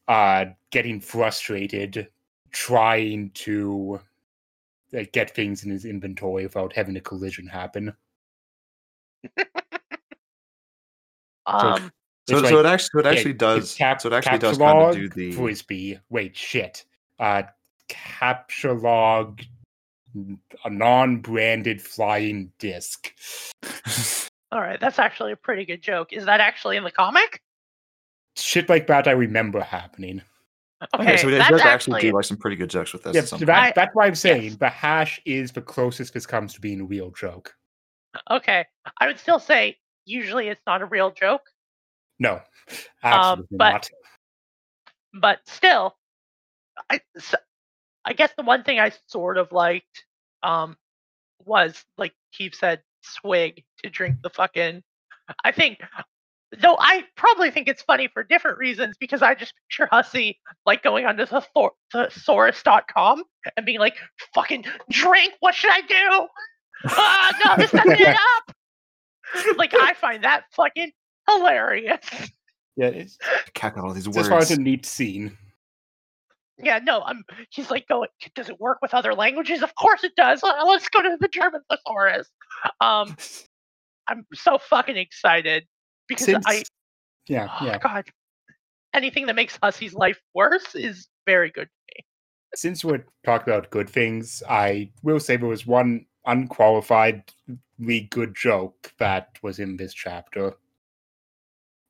[0.09, 2.09] uh, getting frustrated,
[2.53, 4.01] trying to
[4.97, 7.93] uh, get things in his inventory without having a collision happen.
[11.47, 11.93] Um,
[12.27, 14.39] so, It's so like- it actually so it actually it's does cap- so it actually
[14.39, 15.99] does kind of do captchalogue, the frisbee.
[16.09, 16.85] Wait, shit.
[17.19, 17.43] Uh,
[17.91, 19.43] captchalogue,
[20.65, 23.13] a non-branded flying disc.
[24.53, 26.15] all right, that's actually a pretty good joke.
[26.15, 27.43] Is that actually in the comic?
[28.37, 30.23] Shit like that, I remember happening.
[30.95, 33.05] Okay, okay, so it that's does actually actually do like some pretty good jokes with
[33.05, 33.15] this.
[33.15, 34.57] Yeah, so that, I- that's why I'm saying yes.
[34.57, 37.55] the hash is the closest this comes to being a real joke.
[38.31, 38.65] okay.
[39.01, 41.43] I would still say usually it's not a real joke,
[42.19, 42.41] No,
[43.03, 43.91] absolutely Um, but- not.
[45.15, 45.97] but still,
[46.91, 47.01] I
[48.05, 50.05] I guess the one thing I sort of liked
[50.43, 50.77] um
[51.47, 54.83] was like Keith said, swig to drink the fucking.
[55.45, 55.81] I think.
[56.61, 60.83] Though I probably think it's funny for different reasons because I just picture Hussie like
[60.83, 63.23] going onto the Thor- thesaurus.com
[63.57, 63.97] and being like,
[64.35, 66.29] fucking drink, what should I do?
[66.87, 68.57] Ah, no, this doesn't add up.
[69.57, 70.93] Like, I find that fucking
[71.27, 72.05] hilarious.
[72.77, 73.17] Yeah, it's
[73.55, 74.29] Cat got all these just words.
[74.29, 75.39] far as a neat scene.
[76.59, 77.25] Yeah, no, I'm.
[77.49, 78.09] He's like going.
[78.35, 79.63] Does it work with other languages?
[79.63, 80.43] Of course it does.
[80.43, 82.29] Uh, Let's go to the German thesaurus.
[82.83, 83.17] Um,
[84.09, 85.67] I'm so fucking excited
[86.09, 86.63] because Since, I.
[87.27, 87.79] yeah, Oh, yeah.
[87.79, 88.05] God,
[88.95, 91.69] anything that makes Hussie's life worse is very good.
[91.69, 92.05] To me.
[92.55, 98.93] Since we're talking about good things, I will say there was one unqualifiedly good joke
[98.99, 100.55] that was in this chapter.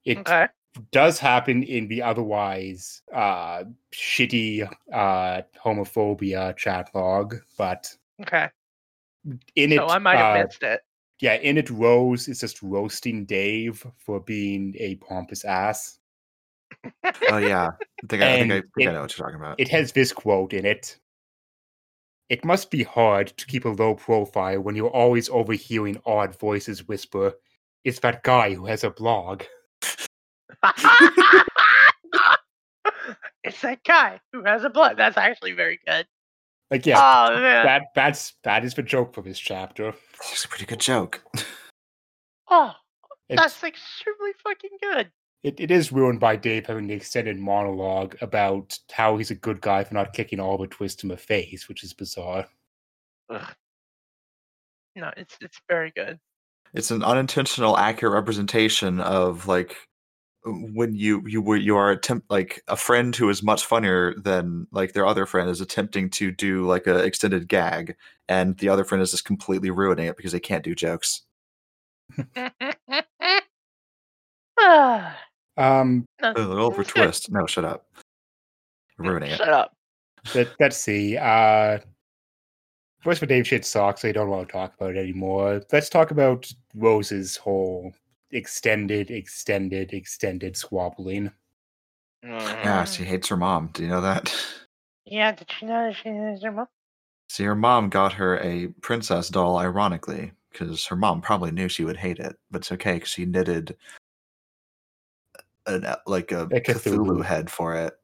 [0.05, 0.49] It Okay.
[0.91, 8.49] does happen in the otherwise uh, shitty uh, homophobia chat log, but Okay.
[9.55, 10.81] in it, So I might have uh, missed it.
[11.21, 15.99] Yeah, in it, Rose is just roasting Dave for being a pompous ass.
[17.31, 17.71] oh yeah,
[18.03, 19.61] I think, I, I think, I, And think I know what you're talking about.
[19.61, 20.99] It has this quote in it.
[22.29, 26.89] It must be hard to keep a low profile when you're always overhearing odd voices
[26.89, 27.35] whisper,
[27.85, 29.43] It's that guy who has a blog.
[33.45, 34.97] it's that guy who has a blog.
[34.97, 36.07] That's actually very good.
[36.71, 39.95] Like, yeah, Oh that that's that is the joke for this chapter.
[40.33, 41.23] It's a pretty good joke.
[42.51, 42.73] oh,
[43.29, 45.11] It's, that's extremely fucking good.
[45.43, 49.61] it, it is ruined by Dave having the extended monologue about how he's a good
[49.61, 52.47] guy for not kicking all the twist in the face, which is bizarre.
[53.31, 56.19] No, it's it's very good.
[56.73, 59.77] it's an unintentional accurate representation of like
[60.47, 64.67] when you you were you are attempt like a friend who is much funnier than
[64.73, 67.97] like their other friend is attempting to do like a extended gag
[68.29, 71.23] and the other friend is just completely ruining it because they can't do jokes
[75.57, 77.87] Um, no, Ugh, over twist no shut up
[78.99, 79.73] You're ruining it Shut up.
[80.35, 81.17] let, let's see.
[81.17, 81.79] Uh,
[83.03, 84.05] voice for Dave shit sucks.
[84.05, 85.63] I don't want to talk about it anymore.
[85.73, 87.93] Let's talk about Rose's whole
[88.35, 91.31] extended, extended, extended squabbling.
[92.23, 92.93] yeah mm-hmm.
[92.93, 94.35] she hates her mom do you know that
[95.07, 96.67] Yeah, did you know that she is your mom?
[97.29, 101.85] see her mom got her a princess doll ironically because her mom probably knew she
[101.85, 103.77] would hate it but it's okay because she knitted
[105.67, 107.07] an uh, like a, A Cthulhu.
[107.07, 107.95] Cthulhu head for it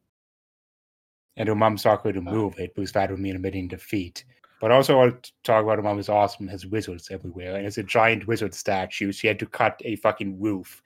[1.36, 2.32] And her mom's not going to uh.
[2.32, 4.24] move it because that would mean admitting defeat.
[4.60, 7.66] But also, I want to talk about her mom is awesome, has wizards everywhere, and
[7.66, 9.10] it's a giant wizard statue.
[9.10, 10.82] She had to cut a fucking roof,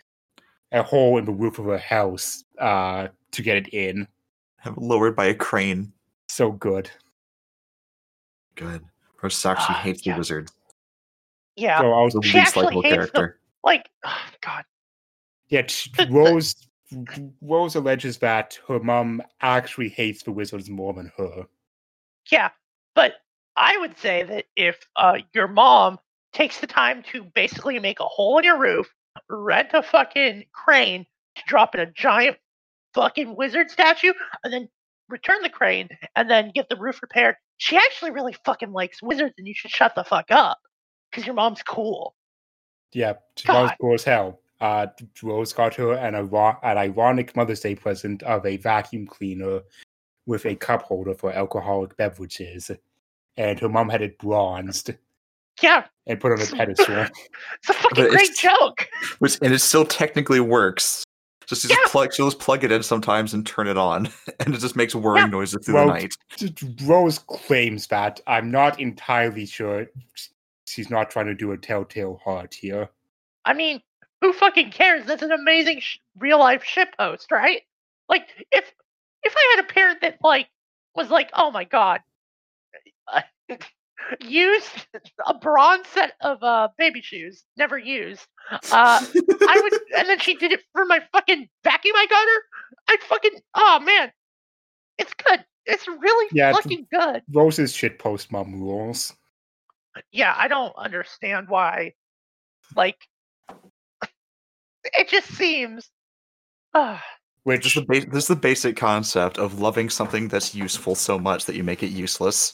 [0.72, 4.06] a hole in the roof of her house, uh, to get it in.
[4.58, 5.92] have lowered by a crane
[6.30, 6.88] So good.
[8.54, 8.82] Good.
[9.18, 9.62] Her sucks.
[9.64, 10.14] She Ah, hates yeah.
[10.14, 10.52] the wizards.
[11.56, 12.96] Yeah, The So I was, She least likable hates them.
[12.98, 13.40] character.
[13.64, 14.64] like, oh, God.
[15.48, 16.54] yeah, t- the- the- Rose.
[17.42, 21.44] Rose alleges that her mom actually hates the wizards more than her.
[22.30, 22.50] Yeah,
[22.94, 23.14] but
[23.56, 25.98] I would say that if uh, your mom
[26.32, 28.92] takes the time to basically make a hole in your roof,
[29.28, 32.36] rent a fucking crane to drop in a giant
[32.94, 34.68] fucking wizard statue, and then
[35.08, 39.34] return the crane and then get the roof repaired, she actually really fucking likes wizards,
[39.38, 40.58] and you should shut the fuck up
[41.10, 42.14] because your mom's cool.
[42.92, 44.40] Yeah, she was cool as hell.
[44.60, 44.86] Uh,
[45.22, 49.60] Rose got her an, an ironic Mother's Day present of a vacuum cleaner
[50.26, 52.70] with a cup holder for alcoholic beverages,
[53.36, 54.90] and her mom had it bronzed
[55.62, 56.94] Yeah, and put on a pedestal.
[57.58, 58.88] it's a fucking But great it's- joke.
[59.18, 61.04] Which and it still technically works
[61.46, 61.78] Just, just Yeah.
[61.86, 64.08] plug, she'll just plug it in sometimes and turn it on,
[64.40, 65.30] and it just makes whirring Yeah.
[65.30, 66.14] noises through Well, the night.
[66.84, 68.20] Rose claims that.
[68.26, 69.86] I'm not entirely sure
[70.66, 72.88] she's not trying to do a telltale heart here.
[73.44, 73.82] I mean,
[74.22, 75.04] who fucking cares?
[75.04, 77.60] That's an amazing sh- real life ship host, right?
[78.08, 78.72] Like, if
[79.22, 80.48] if I had a parent that like
[80.94, 82.00] was like, oh my god,
[84.26, 84.86] used
[85.26, 88.26] a bronze set of uh baby shoes, never used.
[88.50, 92.42] Uh, I would, and then she did it for my fucking vacuum I got her.
[92.94, 94.12] I'd fucking, oh man,
[94.98, 95.44] it's good.
[95.66, 97.22] It's really Yeah, it's- fucking good.
[97.32, 99.14] Rose's shitpost mom rules.
[100.12, 101.94] yeah, I don't understand why.
[102.76, 102.98] Like,
[104.84, 105.88] it just seems.
[106.74, 106.98] Uh,
[107.44, 111.20] Which Just the ba- this is the basic concept of loving something that's useful so
[111.20, 112.52] much that you make it useless.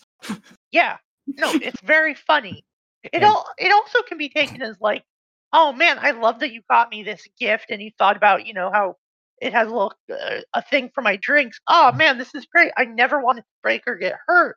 [0.73, 0.97] Yeah,
[1.27, 2.65] no, it's very funny.
[3.13, 3.47] It all.
[3.59, 5.05] It also can be taken as like,
[5.53, 8.55] oh man, I love that you got me this gift, and you thought about you
[8.55, 8.97] know how
[9.41, 11.59] it has a little uh, a thing for my drinks.
[11.69, 12.73] Oh man, this is great.
[12.77, 14.57] I never wanted to break or get hurt,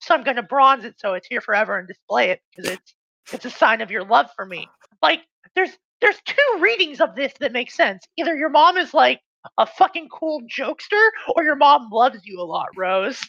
[0.00, 2.94] so I'm gonna bronze it so it's here forever and display it because it's
[3.32, 4.68] it's a sign of your love for me.
[5.02, 5.20] Like
[5.54, 5.70] there's
[6.00, 8.04] there's two readings of this that make sense.
[8.16, 9.20] Either your mom is like
[9.58, 13.20] a fucking cool jokester, or your mom loves you a lot, Rose.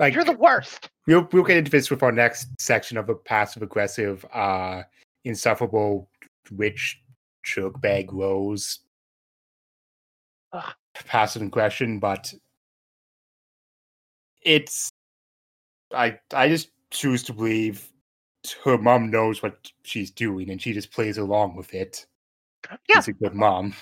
[0.00, 0.90] Like You're the worst.
[1.06, 4.82] we'll we'll get into this with our next section of a passive aggressive, uh
[5.24, 6.08] insufferable
[6.50, 7.00] rich
[7.44, 8.80] jerk bag rose
[10.52, 10.72] Ugh.
[11.06, 12.34] passive aggression, but
[14.42, 14.90] it's
[15.94, 17.88] I I just choose to believe
[18.64, 22.06] her mom knows what she's doing and she just plays along with it.
[22.88, 22.96] Yeah.
[22.96, 23.74] She's a good mom.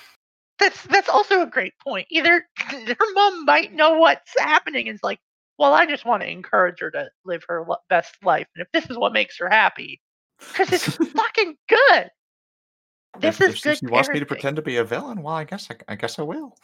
[0.58, 2.08] That's that's also a great point.
[2.10, 5.20] Either her mom might know what's happening and is like,
[5.58, 8.90] well, I just want to encourage her to live her best life, and if this
[8.90, 10.00] is what makes her happy,
[10.38, 12.10] because it's fucking good.
[13.20, 13.78] This if, is if good.
[13.78, 16.18] she wants me to pretend to be a villain, well, I guess I, I guess
[16.18, 16.56] I will.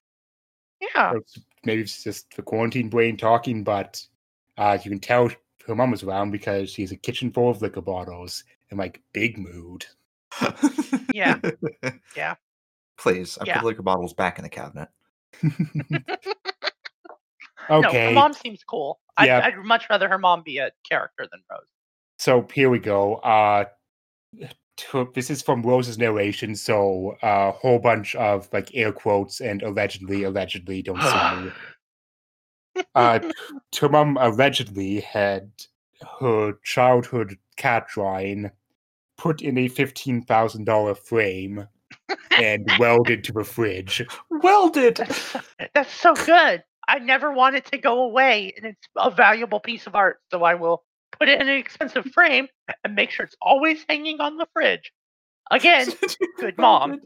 [0.81, 1.21] Yeah, Or
[1.65, 4.05] Maybe it's just the quarantine brain talking, but
[4.59, 5.31] uh, you can tell
[5.67, 9.01] her mom was around because she has a kitchen full of liquor bottles and like
[9.13, 9.87] big mood.
[11.13, 11.39] Yeah.
[12.17, 12.35] Yeah.
[12.99, 13.59] Please, I Yeah.
[13.59, 14.89] put liquor bottles back in the cabinet.
[17.71, 19.01] no, okay, her mom seems cool.
[19.17, 19.41] I'd, Yeah.
[19.45, 21.61] I'd much rather her mom be a character than Rose.
[22.19, 23.17] so here we go.
[23.17, 23.65] Uh,
[24.77, 29.41] to- this is from Rose's narration, so a uh, whole bunch of like air quotes
[29.41, 31.53] and allegedly, allegedly, don't sue me.
[32.97, 33.21] Uh,
[33.81, 35.49] her mom allegedly had
[36.19, 38.51] her childhood cat drawing
[39.17, 41.69] put in a fifteen thousand dollar frame
[42.37, 44.05] and welded to a fridge.
[44.29, 44.97] Welded.
[44.97, 45.41] That's so,
[45.73, 46.65] that's so good.
[46.89, 50.21] I never want it to go away, and it's a valuable piece of art.
[50.31, 52.49] So I will put it in an expensive frame
[52.83, 54.93] and make sure it's always hanging on the fridge.
[55.51, 55.89] Again,
[56.39, 57.01] good mom.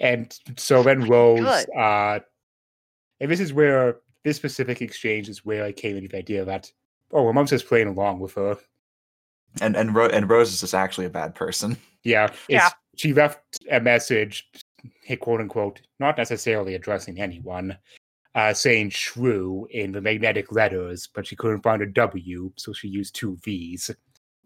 [0.00, 2.20] And so then Rose, uh,
[3.20, 6.70] and this is where this specific exchange is where I came into the idea that
[7.12, 8.56] oh, her mom's just playing along with her.
[9.60, 11.76] And and Ro- and Rose is just actually a bad person.
[12.04, 12.70] Yeah, it's, Yeah.
[12.96, 13.40] She left
[13.70, 14.48] a message,
[15.02, 17.76] hey, quote unquote, not necessarily addressing anyone,
[18.34, 22.88] uh, saying shrew in the magnetic letters, but she couldn't find a W, so she
[22.88, 23.90] used two V's.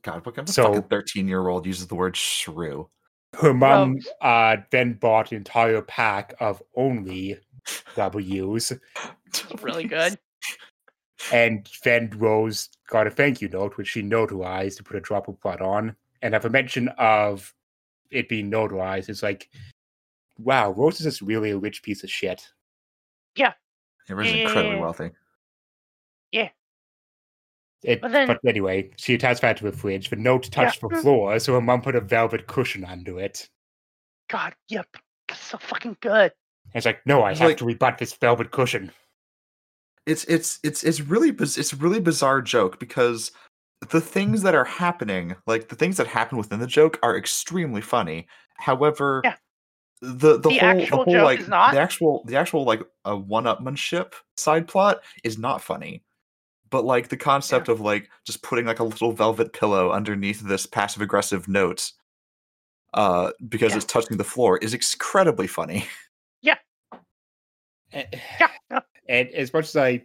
[0.03, 2.89] God, what kind of So- fucking thirteen-year-old uses the word shrew?
[3.41, 4.07] Her mom Gross.
[4.23, 7.39] uh, then bought an entire pack of only
[7.95, 8.73] W's,
[9.63, 10.17] Really good.
[11.33, 15.29] and then Rose got a thank you note, which she notarized to put a drop
[15.29, 15.97] of blood on.
[16.23, 17.53] And at the mention of
[18.11, 19.51] it being notarized, it's like,
[20.39, 22.49] wow, Rose is just really a rich piece of shit.
[23.37, 23.53] Rose
[24.09, 24.83] is Yeah, yeah, incredibly yeah.
[24.83, 25.11] wealthy.
[27.83, 30.09] It, But then- but anyway, she attached that to a fridge.
[30.09, 31.03] The note touched the Mm.
[31.03, 33.49] floor, so her mom put a velvet cushion under it.
[34.29, 34.89] God, yep.
[35.29, 36.33] That's so fucking good.
[36.65, 38.93] And it's like, no, I It's have like- to rebut this velvet cushion.
[40.07, 43.31] It's it's it's it's really it's a really bizarre joke because
[43.91, 47.83] the things that are happening, like the things that happen within the joke, are extremely
[47.83, 48.27] funny.
[48.57, 49.37] However, Yeah.
[50.03, 51.73] The the, The whole actual the whole joke like is not?
[51.73, 56.03] the actual the actual like a one-upmanship side plot is not funny.
[56.71, 60.67] But like the concept of like just putting like a little velvet pillow underneath this
[60.67, 61.93] passive aggressive note
[62.95, 63.77] uh because Yeah.
[63.77, 65.87] it's touching the floor is incredibly funny.
[67.93, 68.07] And,
[68.41, 68.49] Yeah.
[68.71, 70.03] no, and as much as I.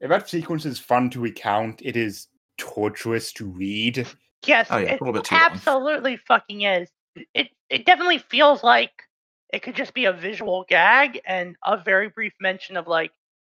[0.00, 4.06] If that sequence is fun to recount, it is torturous to read.
[4.44, 5.44] Yes, Oh, yeah, a it little bit too long.
[5.44, 6.90] absolutely fucking is.
[7.34, 8.92] It it definitely feels like
[9.52, 13.12] it could just be a visual gag and a very brief mention of like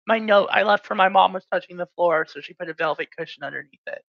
[0.07, 2.73] my note I left for my mom was touching the floor, so she put a
[2.73, 4.03] velvet cushion underneath it.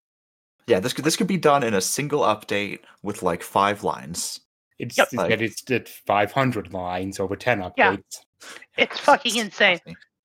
[0.66, 4.40] Yeah, this could this could be done in a single update with like five lines.
[4.78, 5.09] It's Yep.
[5.12, 7.76] it's that it's at 500 lines over 10 updates.
[7.76, 7.96] Yeah.
[8.78, 9.80] It's fucking insane.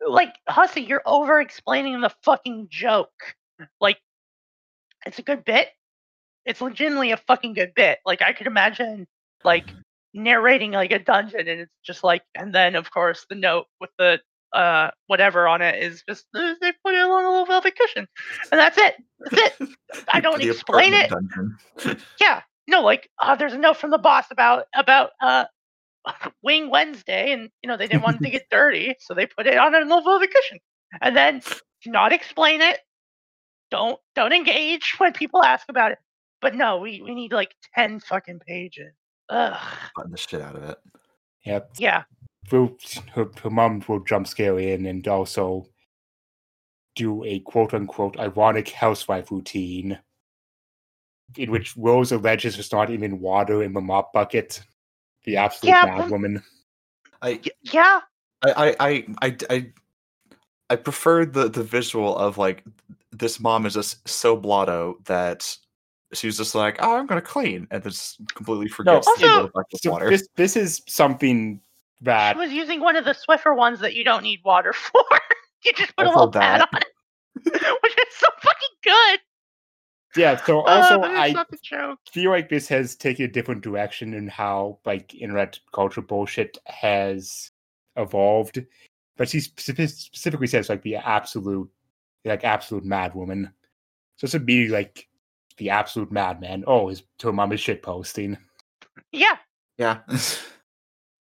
[0.07, 3.35] Like, Hussie, you're over explaining the fucking joke.
[3.81, 3.97] Like,
[5.05, 5.67] it's a good bit.
[6.45, 7.99] It's legitimately a fucking good bit.
[8.05, 9.05] Like, I could imagine,
[9.45, 9.71] like,
[10.15, 13.91] narrating like a dungeon, and it's just like, and then of course the note with
[13.99, 14.19] the
[14.53, 18.07] uh whatever on it is just uh, they put it on a little velvet cushion,
[18.51, 18.95] and that's it.
[19.19, 19.69] That's it.
[20.07, 21.11] I don't explain it.
[22.21, 25.45] Yeah, no, like uh, there's a note from the boss about about uh
[26.41, 29.47] Wing Wednesday, and you know they didn't want it to get dirty, so they put
[29.47, 30.59] it on a little velvet cushion,
[31.01, 31.41] and then
[31.85, 32.79] not explain it.
[33.69, 35.97] Don't don't engage when people ask about it.
[36.41, 38.93] But no, we we need like ten fucking pages.
[39.29, 39.59] Ugh.
[39.95, 40.77] Button the shit out of it.
[41.45, 41.71] Yep.
[41.77, 42.03] Yeah.
[42.51, 42.75] Will,
[43.13, 45.67] her, her mom will jump scare in and also
[46.95, 49.97] do a quote unquote ironic housewife routine
[51.37, 54.61] in which Rose alleges there's not even water in the mop bucket.
[55.23, 56.43] The absolute Yeah, mad but- woman.
[57.21, 57.99] I Y- yeah.
[58.43, 59.71] I I I I I,
[60.69, 62.63] I prefer the the visual of like
[63.11, 65.57] this mom is just so blotto that
[66.15, 69.81] she's just like, oh, I'm gonna clean, and just completely forgets to Also- back with
[69.81, 70.09] So water.
[70.09, 71.61] this this is something
[72.01, 75.03] that She was using one of the Swiffer ones that you don't need water for.
[75.63, 76.69] you just put a Also little pad that.
[76.73, 79.19] on it, which is so fucking good.
[80.15, 80.35] yeah.
[80.45, 81.99] So Uh, also but it's I not the joke.
[82.11, 87.51] feel like this has taken a different direction in how like internet culture bullshit has
[87.95, 88.63] evolved.
[89.17, 91.69] But she specifically says like the absolute,
[92.25, 93.51] like absolute mad woman.
[94.17, 95.07] So it's immediately like
[95.57, 96.63] the absolute madman.
[96.67, 98.37] Oh, his her mom is shit posting.
[99.11, 99.37] Yeah.
[99.77, 99.99] yeah.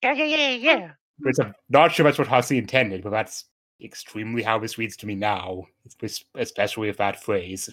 [0.03, 0.91] Yeah, yeah, yeah, yeah, yeah.
[1.21, 3.45] Which I'm not sure that's what Hussie intended, but that's
[3.83, 5.65] extremely how this reads to me now,
[6.37, 7.73] especially with that phrase.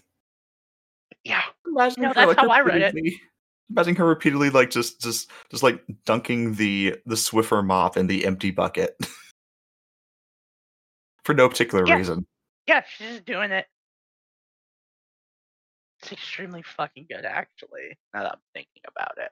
[1.24, 1.42] Yeah.
[1.68, 2.94] Imagine No, her, that's like, how I read it.
[2.94, 3.22] repeatedly-
[3.70, 8.26] Imagine her repeatedly like just just just like dunking the the Swiffer mop in the
[8.26, 8.98] empty bucket
[11.24, 11.96] for no particular Yeah.
[11.96, 12.26] reason.
[12.68, 13.66] Yeah, she's just doing it.
[16.02, 17.98] It's extremely fucking good, actually.
[18.14, 19.32] Now that I'm thinking about it.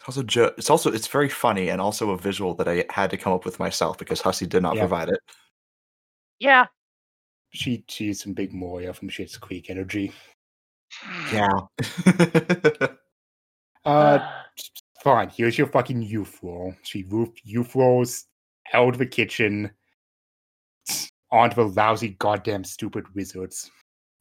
[0.00, 3.10] It's also jo- it's also it's very funny and also a visual that I had
[3.10, 4.82] to come up with myself because Hussie did not Yeah.
[4.82, 5.20] provide it.
[6.38, 6.66] Yeah.
[7.50, 10.12] She she she's some big Moira from Schitt's Creek energy.
[11.32, 11.48] Yeah.
[13.84, 14.18] Uh,
[15.04, 15.28] fine.
[15.30, 16.74] Here's your fucking youth roll.
[16.82, 18.24] She roof youth rolls
[18.74, 19.70] out of the kitchen
[21.30, 23.70] onto the lousy, goddamn, stupid wizards.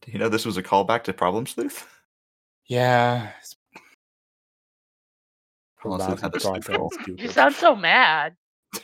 [0.05, 1.87] Do you know this was a callback to Problem Sleuth?
[2.67, 3.31] Yeah,
[5.77, 6.91] Problem Sleuth had lousy, a sleuth goddamn roll.
[7.17, 8.35] you sound so mad.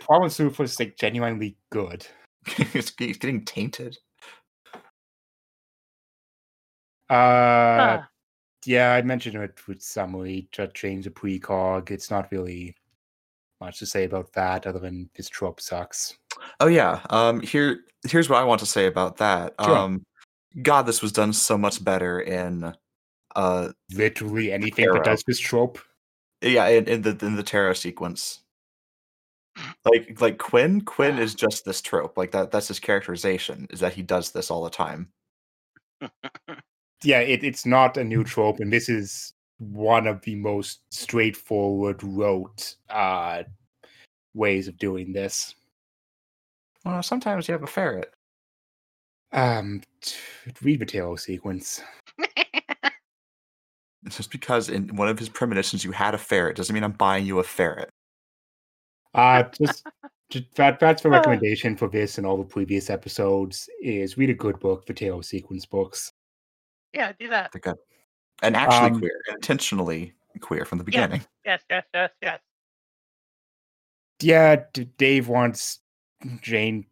[0.00, 2.06] Problem Sleuth was like genuinely good.
[2.74, 3.96] it's, it's getting tainted.
[7.08, 8.02] Uh, Huh.
[8.64, 11.90] yeah, I mentioned it with summary to change the precog.
[11.90, 12.74] It's not really
[13.60, 16.16] much to say about that other than this trope sucks.
[16.58, 17.00] Oh yeah.
[17.10, 19.54] Um here here's what I want to say about that.
[19.62, 19.76] Sure.
[19.76, 20.04] Um
[20.60, 22.74] God, this was done so much better in
[23.34, 25.78] uh Literally anything that does this trope.
[26.42, 28.40] yeah, in, in the in the tarot sequence.
[29.84, 32.16] Like like Quinn, Quinn is just this trope.
[32.16, 35.12] Like that that's his characterization, is that he does this all the time.
[37.02, 42.02] yeah, it, it's not a new trope, and this is one of the most straightforward,
[42.02, 43.42] rote uh,
[44.34, 45.54] ways of doing this.
[46.84, 48.12] Well, sometimes you have a ferret.
[49.32, 50.16] Um, t-
[50.62, 51.82] read the tarot sequence.
[54.04, 56.90] It's just because in one of his premonitions you had a ferret doesn't mean I'm
[56.90, 57.88] buying you a ferret.
[59.14, 59.86] Uh, just,
[60.28, 61.12] just that, that's the Uh.
[61.18, 63.68] recommendation for this and all the previous episodes.
[63.80, 66.10] Is read a good book, the tarot sequence books.
[66.92, 67.52] yeah, do that.
[67.52, 67.76] They're good.
[68.42, 71.24] And actually Um, queer, intentionally queer from the beginning.
[71.44, 72.40] Yes, yes, yes, yes.
[74.20, 75.78] Yeah, D- Dave wants
[76.40, 76.86] Jane,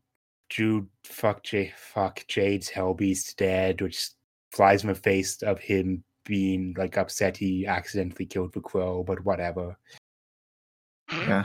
[0.50, 4.10] Jude, fuck Jade, fuck Jade's Hellbeast dead, which
[4.52, 9.24] flies in the face of him being like upset he accidentally killed the crow, but
[9.24, 9.76] whatever.
[11.10, 11.44] Yeah.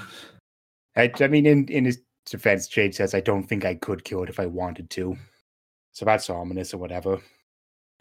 [0.95, 4.23] I, I mean, in in his defense, Jade says, "I don't think I could kill
[4.23, 5.17] it if I wanted to."
[5.91, 7.21] So that's ominous or whatever.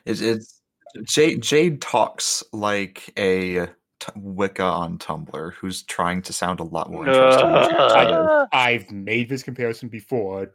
[0.04, 0.60] It's, it's
[1.04, 1.42] Jade.
[1.42, 3.68] Jade talks like a
[4.04, 7.52] t- Wicca on Tumblr who's trying to sound a lot more interesting.
[7.52, 8.16] than she actually is.
[8.16, 10.52] Uh, I've made this comparison before.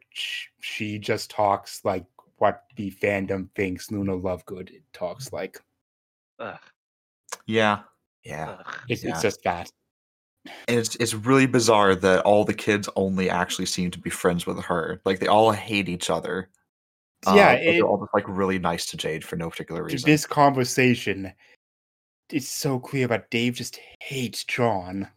[0.60, 2.06] She just talks like
[2.38, 5.60] what the fandom thinks Luna Lovegood talks like.
[6.40, 6.58] Ugh,
[7.46, 7.80] yeah,
[8.24, 8.58] yeah.
[8.60, 8.76] ugh.
[8.88, 9.12] It's, Yeah.
[9.12, 9.72] it's just that.
[10.68, 14.46] And it's it's really bizarre that all the kids only actually seem to be friends
[14.46, 15.02] with her.
[15.06, 16.50] Like they all hate each other.
[17.28, 20.10] Yeah, but it- they're all just like really nice to Jade for no particular reason.
[20.10, 21.34] This conversation
[22.32, 25.08] it's so clear that Dave just hates John.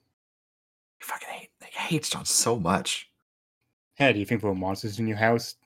[0.98, 3.10] He fucking hate, he hates John so much.
[3.94, 5.56] Hey, do you think there were monsters in your house?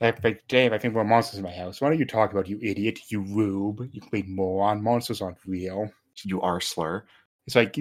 [0.00, 1.80] Like, like Dave, I think there were monsters in my house.
[1.80, 4.82] Why don't you talk about you idiot, you rube, you complete moron?
[4.82, 5.90] Monsters aren't real.
[6.24, 7.04] You are slur.
[7.46, 7.78] It's like,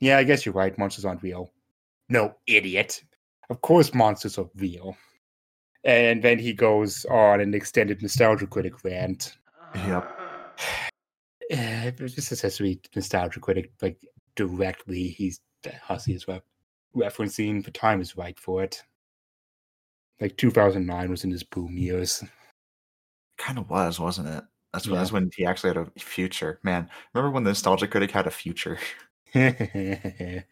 [0.00, 0.76] yeah, I guess you're right.
[0.76, 1.52] Monsters aren't real.
[2.08, 3.04] No, idiot.
[3.48, 4.96] Of course, monsters are real.
[5.84, 9.36] And then he goes on an extended nostalgia critic rant.
[9.74, 10.18] Yep.
[11.50, 13.98] Eh, this just has to be nostalgia critic, like
[14.36, 15.08] directly.
[15.08, 16.40] He's the Hussie is re-
[16.96, 17.64] referencing.
[17.64, 18.82] The time is right for it.
[20.20, 22.22] Like 2009 was in his boom years.
[23.38, 24.44] Kind of was, wasn't it?
[24.72, 25.00] That's, when Yeah.
[25.00, 26.60] that's when he actually had a future.
[26.62, 28.78] Man, remember when the Nostalgia Critic had a future?
[29.34, 30.42] Yeah.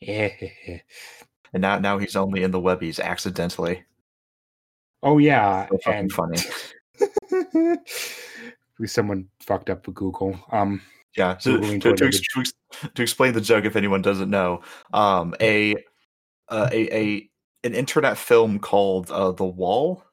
[1.52, 3.84] And now, now he's only in the webbies accidentally.
[5.04, 6.38] oh yeah, So fucking and funny.
[8.86, 10.38] someone fucked up with Google.
[10.52, 10.80] Um,
[11.16, 11.36] Yeah.
[11.38, 12.52] So to, to to, ex- to, ex-
[12.94, 14.62] to explain the joke, if anyone doesn't know,
[14.92, 15.74] um, a,
[16.48, 17.30] uh, a a
[17.64, 20.04] an internet film called uh, The Wall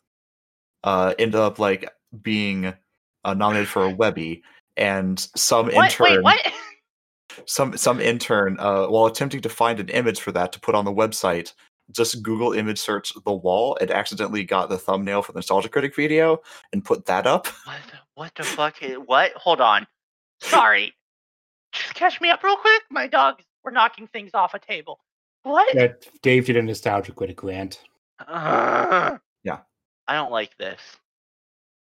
[0.84, 1.89] uh, ended up like
[2.22, 2.74] being
[3.26, 4.43] uh, nominated for a Webby,
[4.78, 5.86] and some What?
[5.91, 6.53] intern Wait, what?
[7.45, 10.86] some some intern uh, while attempting to find an image for that to put on
[10.86, 11.53] the website
[11.91, 15.95] just google image search the wall and accidentally got the thumbnail for the nostalgia critic
[15.95, 16.41] video
[16.74, 18.84] and put that up What the, what the fuck?
[18.84, 19.34] i- What?
[19.34, 19.88] Hold on.
[20.41, 20.93] Sorry.
[21.74, 22.84] Just catch me up real quick.
[22.91, 24.99] My dogs were knocking things off a table.
[25.41, 25.74] What?
[25.76, 27.82] that Dave did a nostalgia critic rant.
[28.28, 29.19] Ugh.
[29.43, 29.57] Yeah.
[30.07, 30.80] I don't like this.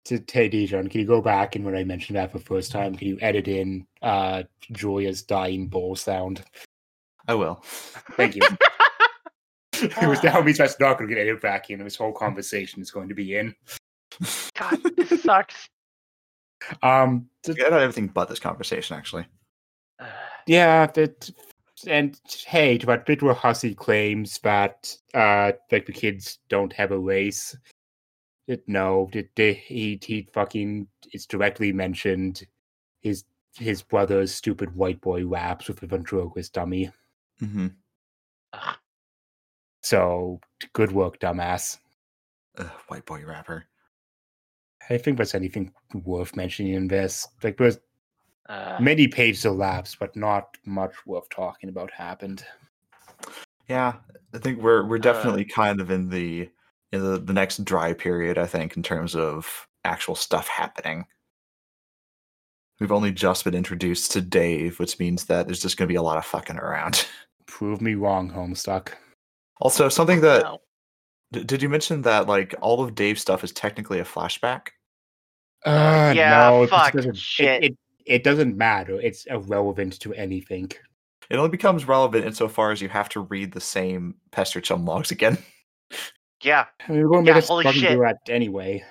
[0.04, 2.70] To hey Dijon, can you go back and when I mentioned that for the first
[2.70, 6.44] time, can you edit in uh Julia's dying ball sound?
[7.26, 7.64] i will
[8.12, 8.42] Thank you.
[9.72, 11.82] it was now means that's not going to get edited back in.
[11.82, 13.56] This whole conversation is going to be in.
[14.54, 15.68] God, this sucks.
[16.82, 19.26] Um, th- get out everything but this conversation actually
[20.46, 21.30] yeah, that
[21.86, 26.98] and hey, to that bit Hussie claims that uh like the kids don't have a
[26.98, 27.56] race.
[28.48, 32.46] It, no, it, it, he he fucking it's directly mentioned
[33.00, 33.24] his
[33.58, 36.90] his brother's stupid white boy raps with a ventriloquist dummy.
[37.40, 37.68] mm-hmm.
[38.52, 38.76] Ugh.
[39.82, 40.40] So
[40.72, 41.78] good work, dumbass.
[42.86, 43.66] white boy rapper
[44.90, 45.72] I think there's anything
[46.04, 47.26] worth mentioning in this.
[47.42, 47.78] Like there's
[48.48, 48.80] Ugh.
[48.80, 52.44] many pages elapsed, but not much worth talking about happened.
[53.68, 53.94] yeah
[54.34, 55.10] i think we're we're Uh.
[55.12, 56.50] definitely kind of in the
[56.90, 61.06] in the, the next dry period i think in terms of actual stuff happening
[62.80, 65.96] we've only just been introduced to dave which means that there's just going to be
[65.96, 67.06] a lot of fucking around
[67.46, 68.88] Prove me wrong, Homestuck.
[69.60, 70.58] also something that No.
[71.32, 74.68] D- did you mention that like all of Dave's stuff is technically a flashback?
[75.64, 77.64] Uh, yeah, no, it fuck, doesn't- shit.
[77.64, 79.00] It, it, it doesn't matter.
[79.00, 80.70] It's irrelevant to anything.
[81.30, 85.38] It only becomes relevant insofar as you have to read the same Pesterchum logs again.
[86.42, 86.66] Yeah.
[86.88, 87.98] I mean, we're going to Yeah, make us holy fucking shit.
[88.26, 88.84] do anyway.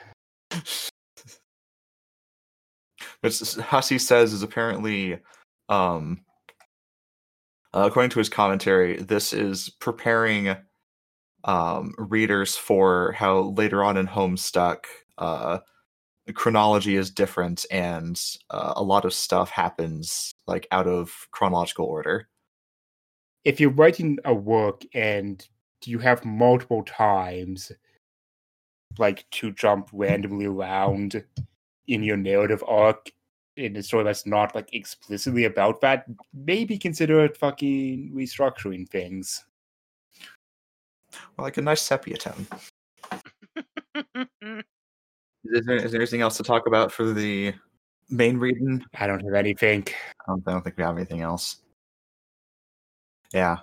[3.20, 5.20] Which s- Hussie says is apparently,
[5.70, 6.22] um,
[7.74, 10.56] uh, according to his commentary, this is preparing
[11.44, 14.86] um, readers for how later on in Homestuck,
[15.18, 15.60] uh,
[16.26, 21.86] the chronology is different and uh, a lot of stuff happens like out of chronological
[21.86, 22.28] order.
[23.44, 25.46] If you're writing a work and
[25.86, 27.72] you have multiple times,
[29.00, 31.24] like to jump randomly around
[31.88, 33.12] in your narrative arc
[33.58, 39.44] in a story that's not like explicitly about that, maybe consider fucking restructuring things.
[41.38, 42.48] Or like a nice sepia tone.
[45.44, 47.54] Is there, is there anything else to talk about for the
[48.10, 48.84] main reading?
[49.00, 49.88] I don't have anything.
[49.88, 51.58] I don't, I don't think we have anything else.
[53.34, 53.58] Yeah.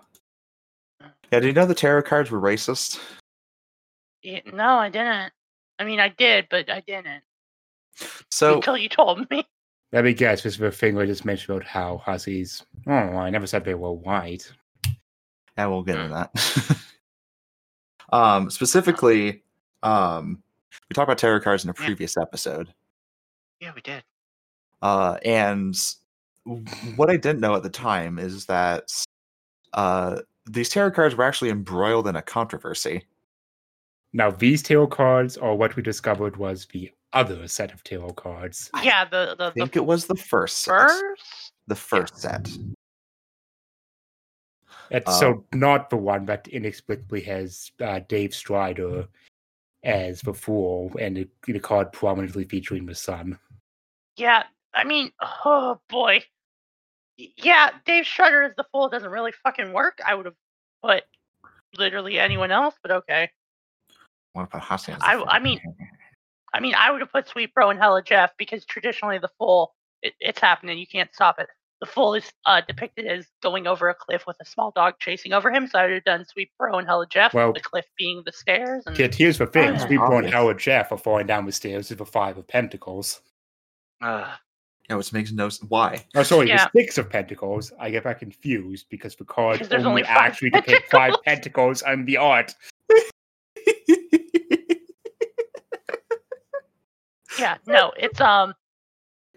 [1.33, 3.01] Yeah, did you know the tarot cards were racist?
[4.23, 5.33] Yeah, no, I didn't.
[5.79, 7.23] I mean, I did, but I didn't
[8.31, 9.45] So, until you told me.
[9.93, 12.65] Let me guess, this is the thing I just mentioned about how hussies.
[12.87, 14.51] Oh, I never said they were white.
[15.57, 16.33] yeah, we'll get into mm.
[16.35, 16.79] that.
[18.11, 19.43] um, specifically,
[19.83, 20.43] um,
[20.89, 21.87] we talked about tarot cards in a Yeah.
[21.87, 22.73] previous episode.
[23.61, 24.03] Yeah, we did.
[24.83, 25.77] Uh, and
[26.97, 28.91] what I didn't know at the time is that
[29.75, 33.05] uh, these tarot cards were actually embroiled in a controversy.
[34.13, 38.71] Now, these tarot cards are what we discovered was the other set of tarot cards.
[38.83, 40.73] Yeah, the the, I think the it was the first set.
[40.89, 41.53] first.
[41.67, 42.51] The first set.
[44.91, 49.07] It's Uh, so not the one that inexplicably has uh, Dave Strider
[49.85, 53.39] as the fool and a, a card prominently featuring the sun.
[54.17, 54.45] Yeah,
[54.75, 55.13] I mean,
[55.45, 56.23] oh boy.
[57.17, 59.99] Yeah, Dave Strider as the fool doesn't really fucking work.
[60.07, 60.35] I would have
[60.83, 61.05] put
[61.77, 63.31] literally anyone else, but okay.
[64.33, 64.93] What about Hussie?
[64.95, 65.61] as the I- I mean-
[66.55, 69.75] I mean, I would have put Sweet Bro and Hella Jeff because traditionally the fool,
[70.03, 70.79] it, it's happening.
[70.79, 71.49] You can't stop it.
[71.81, 75.33] The fool is uh, depicted as going over a cliff with a small dog chasing
[75.33, 75.67] over him.
[75.69, 78.33] So I would have done Sweet Bro and Hella Jeff, Well- the cliff being the
[78.33, 78.83] stairs.
[78.87, 80.33] And Yet here's the thing: Oh, Sweet Bro and obvious.
[80.33, 83.21] Hella Jeff are falling down the stairs with the Five of Pentacles.
[84.03, 84.29] Ugh.
[84.91, 85.69] yeah, which makes no sense.
[85.71, 86.05] why.
[86.17, 86.67] Oh, sorry, Yeah.
[86.75, 87.73] the Six of Pentacles.
[87.79, 92.05] I get that confused because the cards only, only five actually depict five pentacles on
[92.07, 92.55] the art.
[97.39, 98.53] yeah, no, it's um,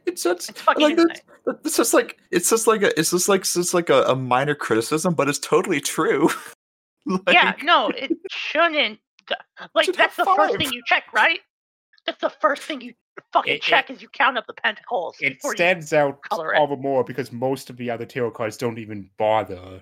[0.06, 1.08] it's such it's fucking like insane.
[1.46, 4.04] that's, it's just like it's just like a it's just like it's just like a,
[4.04, 6.30] a minor criticism, but it's totally true.
[7.06, 9.00] like, yeah, no, it shouldn't.
[9.76, 11.40] Like should that's have the first thing you check, right?
[12.06, 12.94] That's the first thing you
[13.32, 15.16] fucking It- it- check is you count up the pentacles.
[15.22, 16.58] It before you- stands out color it.
[16.60, 19.82] all the more because most of the other tarot cards don't even bother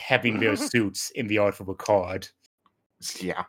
[0.00, 2.28] having their suits in the art of a card.
[3.20, 3.44] yeah.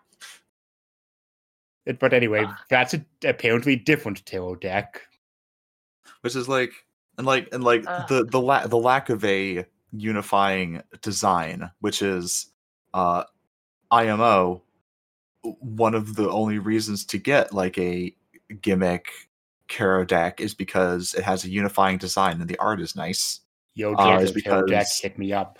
[2.00, 2.64] But anyway, Ah.
[2.70, 5.02] that's a apparently different tarot deck.
[6.22, 6.72] Which is like
[7.18, 8.08] and like and like Ugh.
[8.08, 12.48] the the la- the lack of a unifying design which is
[12.96, 13.24] uh
[13.92, 14.64] IMO
[15.60, 18.16] one of the only reasons to get like a
[18.62, 19.08] gimmick
[19.70, 23.42] tarot deck is because it has a unifying design and the art is nice.
[23.76, 25.60] Yo, Uh, JoJo's it's tarot deck because- hit me up.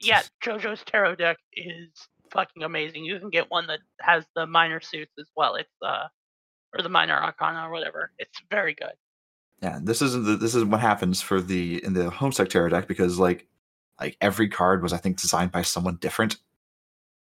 [0.00, 1.90] Yeah, JoJo's tarot deck is
[2.32, 3.04] fucking amazing.
[3.04, 5.54] You can get one that has the minor suits as well.
[5.56, 6.08] It's uh,
[6.74, 8.12] or the minor arcana or whatever.
[8.18, 8.94] It's very good.
[9.62, 12.88] Yeah, this isn't the, this is what happens for the in the Homestuck Tarot deck
[12.88, 13.46] because like
[14.00, 16.36] like every card was I think designed by someone different.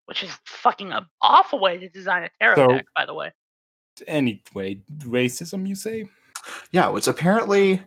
[0.05, 3.31] Which is fucking an awful way to design a tarot So- deck, by the way.
[4.07, 6.09] Anyway, racism, you say?
[6.71, 7.81] Yeah, it's apparently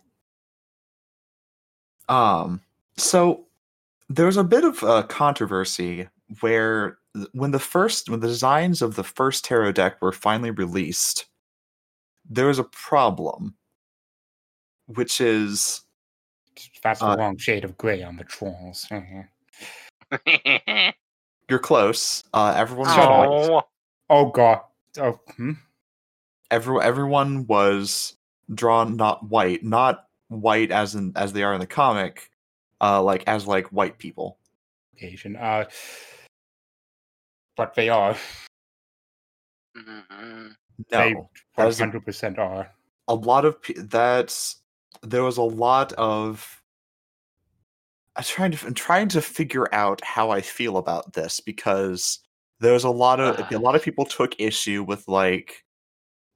[2.07, 2.61] um
[2.97, 3.45] so
[4.09, 6.07] there's a bit of a controversy
[6.39, 6.97] where
[7.33, 11.25] when the first when the designs of the first tarot deck were finally released
[12.27, 13.53] there was a problem
[14.95, 15.81] which is
[16.83, 18.87] That's the Uh, wrong shade of gray on the trolls.
[21.49, 23.61] you're close uh everyone was Shut oh,
[24.09, 24.61] oh god.
[24.97, 25.51] Oh, hmm?
[26.51, 28.17] every, everyone was
[28.53, 32.31] drawn not white not white as in as they are in the comic
[32.81, 34.37] uh like as like white people
[35.01, 35.35] Asian.
[35.35, 35.65] Uh,
[37.55, 38.15] but they are.
[39.77, 40.55] mhm.
[40.91, 42.71] No that is 100% are.
[43.07, 44.58] a lot of pe- that's
[45.03, 46.61] there was a lot of
[48.15, 52.19] I'm trying to I'm trying to figure out how I feel about this because
[52.59, 55.63] there was a lot of a lot of people took issue with like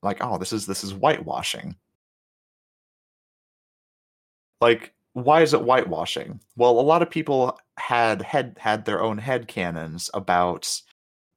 [0.02, 1.76] like oh this is this is whitewashing.
[4.61, 6.40] Like why is it whitewashing?
[6.56, 10.69] Well a lot of people had had had their own head canons about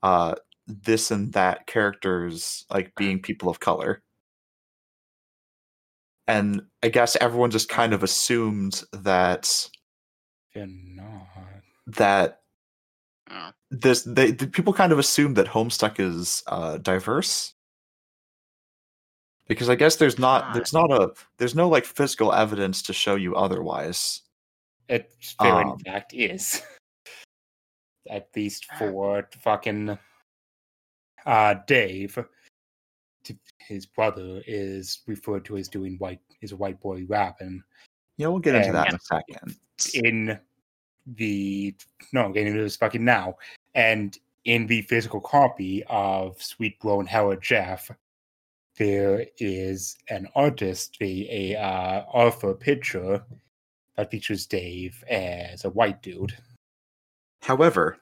[0.02, 0.36] uh
[0.68, 4.02] this and that characters like being people of color
[6.28, 9.68] and i guess everyone just kind of assumed that
[10.54, 11.26] They're not.
[11.86, 12.40] that
[13.28, 13.50] Oh.
[13.72, 17.54] this they the people kind of assume that homestuck is uh diverse
[19.48, 23.16] because i guess there's not there's not a there's no like physical evidence to show
[23.16, 24.22] you otherwise
[24.88, 26.62] It there in Um, fact is.
[28.08, 29.98] At least for fucking
[31.26, 32.16] uh Dave.
[33.58, 37.62] His brother is referred to as doing white is a white boy rapping
[38.16, 39.56] yeah we'll get into that in a second
[39.94, 40.38] in
[41.06, 41.74] the
[42.12, 43.36] no I'm getting into this fucking now.
[43.74, 47.90] And in the physical copy of Sweet Bro and Hella Jeff,
[48.78, 53.24] there is an artist, a, a uh, Arthur picture
[53.96, 56.36] that features Dave as a white dude.
[57.42, 57.98] However,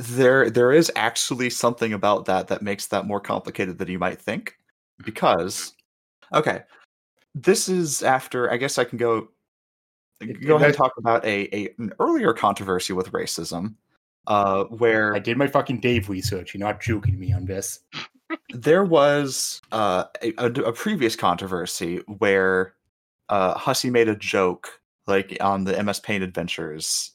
[0.00, 4.20] there there is actually something about that that makes that more complicated than you might
[4.20, 4.58] think.
[5.04, 5.74] Because,
[6.32, 6.62] okay,
[7.34, 8.50] this is after.
[8.50, 9.28] I guess I can go
[10.44, 13.74] go ahead and talk about a, a an earlier controversy with racism,
[14.26, 16.54] uh, where I did my fucking Dave research.
[16.54, 17.80] You're not joking me on this.
[18.54, 22.74] there was uh, a, a, a previous controversy where
[23.28, 27.12] uh, Hussie made a joke like on the MS Paint Adventures.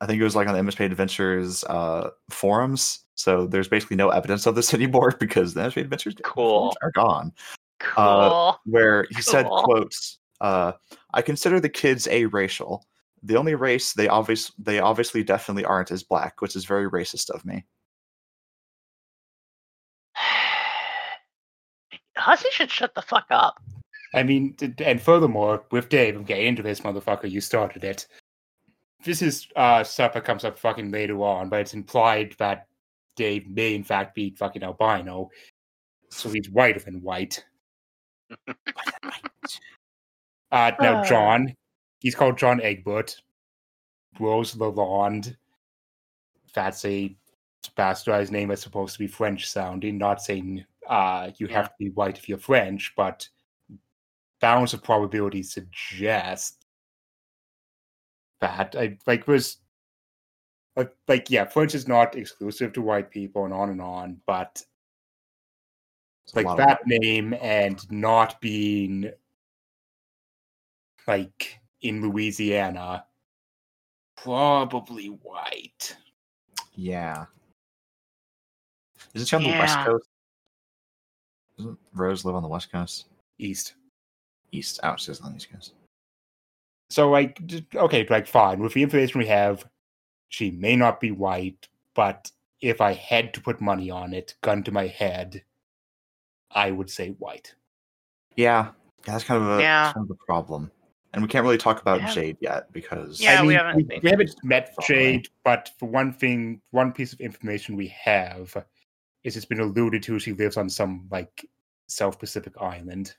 [0.00, 3.00] I think it was like on the MS Paint Adventures uh, forums.
[3.14, 6.74] So there's basically no evidence of this anymore because the MS Paint Adventures Cool.
[6.82, 7.32] are gone.
[7.80, 8.58] Cool.
[8.64, 10.72] Where he said, "quotes uh,
[11.14, 12.84] I consider the kids a-racial.
[13.22, 17.30] The only race they obvious they obviously definitely aren't is black, which is very racist
[17.30, 17.64] of me."
[22.16, 23.60] Hussie should shut the fuck up.
[24.14, 27.30] I mean, and furthermore, with Dave, I'm getting into this motherfucker.
[27.30, 28.06] You started it.
[29.04, 32.66] This is uh, stuff that comes up fucking later on, but it's implied that
[33.16, 35.30] Dave may in fact be fucking albino,
[36.10, 37.44] so he's whiter than white.
[40.50, 41.04] Uh, now.
[41.04, 41.54] John,
[42.00, 43.20] he's called John Egbert.
[44.18, 45.36] Rose Lalonde.
[46.54, 47.14] That's a
[47.76, 49.98] bastardized name that's supposed to be French sounding.
[49.98, 53.28] Not saying uh, you have to be white if you're French, but
[54.40, 56.57] balance of probability suggest
[58.40, 59.58] that I like was
[60.76, 64.62] like, like yeah, French is not exclusive to white people and on and on, but
[66.24, 69.10] It's like lot of that name and not being
[71.06, 73.06] like in Louisiana,
[74.16, 75.96] probably white.
[76.74, 77.24] Yeah.
[79.14, 80.08] Isn't she on the West Coast?
[81.56, 83.06] Doesn't Rose live on the West Coast?
[83.38, 83.74] East.
[84.52, 84.80] East.
[84.82, 85.72] Oh, she's on the East Coast.
[86.90, 88.60] So like d- okay, like fine.
[88.60, 89.64] With the information we have,
[90.28, 94.62] she may not be white, but if I had to put money on it, gun
[94.64, 95.42] to my head,
[96.50, 97.54] I would say white.
[98.36, 98.70] Yeah.
[99.06, 99.92] Yeah, that's kind of a Yeah.
[99.92, 100.70] kind of a problem.
[101.12, 102.10] And we can't really talk about Yeah.
[102.12, 105.88] Jade yet because Yeah, I we mean, haven't we, we haven't met Jade, but for
[105.88, 108.54] one thing, one piece of information we have
[109.24, 111.48] is it's been alluded to she lives on some like
[111.86, 113.14] South Pacific island.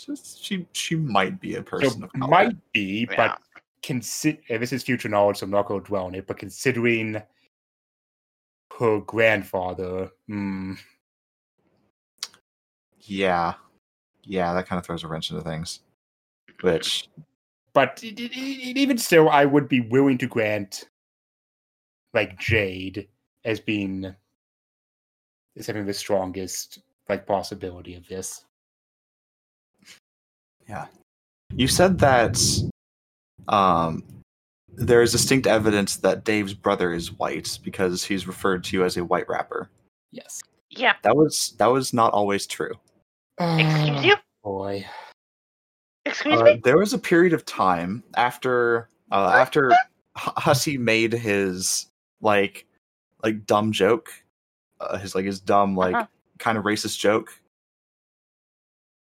[0.00, 2.28] So she she might be a So person of color.
[2.30, 3.16] might be, Yeah.
[3.16, 3.40] but
[3.82, 6.26] consider this is future knowledge, so I'm not going to dwell on it.
[6.26, 7.20] But considering
[8.78, 10.74] her grandfather, hmm,
[13.02, 13.54] Yeah.
[14.24, 15.80] Yeah, that kind of throws a wrench into things.
[16.62, 17.08] Which
[17.72, 20.88] but it, it, it- even still, I would be willing to grant
[22.14, 23.08] like Jade
[23.44, 24.14] as being
[25.56, 26.78] as having the strongest
[27.08, 28.44] like possibility of this.
[31.54, 32.38] You said that
[33.48, 34.04] um
[34.76, 39.04] there is distinct evidence that Dave's brother is white because he's referred to as a
[39.04, 39.68] white rapper.
[40.12, 40.40] Yes.
[40.70, 40.94] Yeah.
[41.02, 42.74] That was that was not always true.
[43.40, 44.16] Excuse you?
[44.44, 44.86] Boy.
[46.06, 46.60] Excuse Uh, me?
[46.62, 51.88] there was a period of time after uh, after H- Hussie made his
[52.20, 52.64] like
[53.24, 54.08] like dumb joke,
[54.80, 56.06] uh, his like his dumb like Uh-huh.
[56.38, 57.32] kind of racist joke.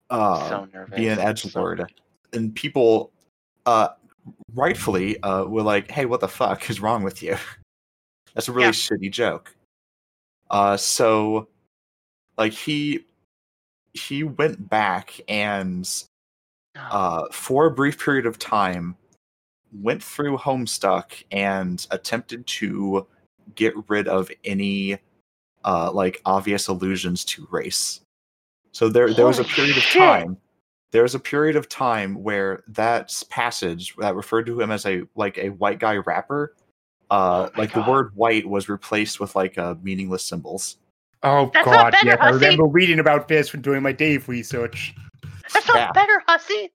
[0.09, 0.99] Uh, so nervous.
[0.99, 1.93] an edge lord, nervous.
[2.33, 3.11] and people,
[3.65, 3.89] uh,
[4.53, 7.37] rightfully, uh, were like, "Hey, what the fuck is wrong with you?"
[8.33, 8.71] That's a really Yeah.
[8.71, 9.55] shitty joke.
[10.51, 11.47] Uh, so,
[12.37, 13.05] like he
[13.93, 15.87] he went back and
[16.75, 18.95] uh, for a brief period of time,
[19.73, 23.05] went through Homestuck and attempted to
[23.55, 24.97] get rid of any
[25.65, 28.01] uh, like obvious allusions to race.
[28.71, 30.37] So there, there was a Holy period of time.
[30.91, 35.03] There was a period of time where that passage that referred to him as a
[35.15, 36.55] like a white guy rapper,
[37.11, 40.77] uh, Oh my like the word "white" was replaced with like uh, meaningless symbols.
[41.21, 42.33] Oh That's not god, better, yes, I Hussie.
[42.41, 44.95] remember reading about this when doing my Dave research.
[45.53, 45.91] That's not Yeah.
[45.91, 46.69] better, Hussie.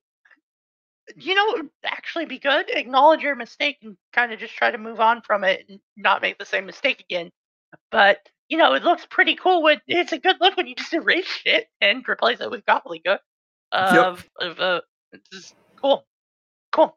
[1.16, 2.70] You know, actually be good.
[2.70, 6.22] Acknowledge your mistake and kind of just try to move on from it and not
[6.22, 7.30] make the same mistake again.
[7.90, 9.62] But you know, it looks pretty cool.
[9.64, 13.18] When it's a good look when you just erase shit and replace it with gobbledygook.
[13.72, 14.80] Of of uh,
[15.32, 16.06] is cool,
[16.70, 16.96] cool,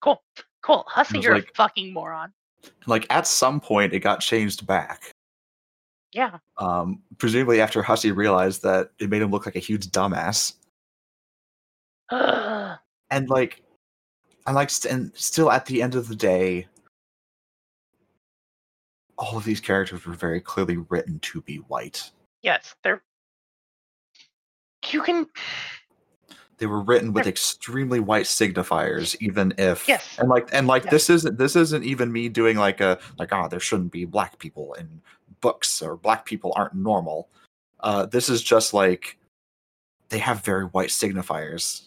[0.00, 0.22] cool,
[0.62, 0.84] cool.
[0.88, 2.32] Hussie, was you're like- a fucking moron.
[2.86, 5.10] Like at some point, it got changed back.
[6.12, 6.38] Yeah.
[6.58, 10.54] um, presumably after Hussie realized that it made him look like a huge dumbass.
[12.10, 13.62] And like,
[14.46, 16.66] and like, st- and still at the end of the day,
[19.20, 22.10] all of these characters were very clearly written to be white.
[22.42, 23.02] yes, they're.
[24.90, 25.26] You can.
[26.56, 30.18] They were written with They're- extremely white signifiers, even if Yes.
[30.18, 30.90] and like and like Yes.
[30.92, 34.38] this isn't this isn't even me doing like a like ah there shouldn't be black
[34.38, 35.00] people in
[35.40, 37.28] books or black people aren't normal.
[37.80, 39.16] Uh, this is just like
[40.10, 41.86] they have very white signifiers.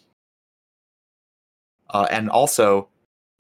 [1.89, 2.89] Uh, and also,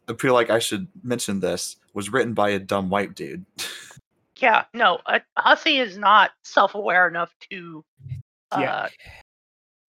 [0.07, 3.45] I feel like I should mention this was written by a dumb white dude.
[4.37, 7.83] Yeah, no, uh, Hussie is not self-aware enough to.
[8.51, 8.87] Uh, Yeah.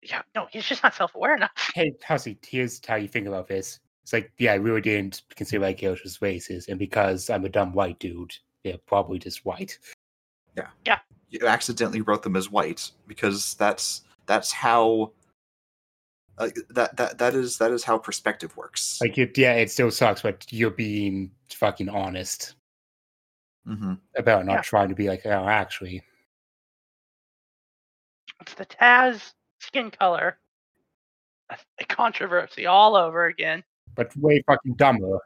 [0.02, 0.22] yeah.
[0.36, 1.52] no, he's just not self-aware enough.
[1.76, 3.80] Hey, Hussie, here's how you think about this.
[4.04, 7.74] It's like, yeah, I really didn't consider my character's races, and because I'm a dumb
[7.74, 9.80] white dude, they're probably just white.
[10.58, 10.68] Yeah.
[10.86, 11.00] Yeah.
[11.30, 15.12] You accidentally wrote them as white because that's that's how
[16.38, 19.00] uh, that that that is that is how perspective works.
[19.02, 22.56] Like, it, yeah, it still sucks, but you're being fucking honest
[23.66, 24.62] hmm about not Yeah.
[24.62, 26.02] trying to be like, oh, actually,
[28.42, 30.38] It's the Taz skin color.
[31.80, 33.64] A controversy all over again.
[33.96, 35.20] but way fucking dumber.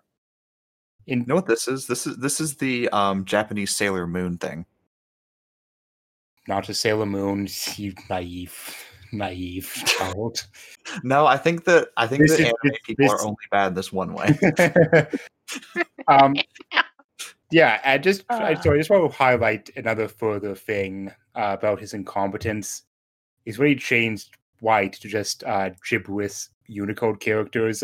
[1.07, 1.87] In You know what this is?
[1.87, 4.65] This is this is the um, Japanese Sailor Moon thing.
[6.47, 8.75] not a Sailor Moon, you naive,
[9.11, 10.47] naive child.
[11.03, 13.35] No, I think that I think This that is- anime this- people this- are only
[13.51, 14.37] bad this one way.
[16.07, 16.35] um,
[17.51, 18.61] yeah, I just I, Ah.
[18.61, 22.83] so I just want to highlight another further thing uh, about his incompetence.
[23.45, 27.83] He's when he changed White to just uh, gibberish Unicode characters.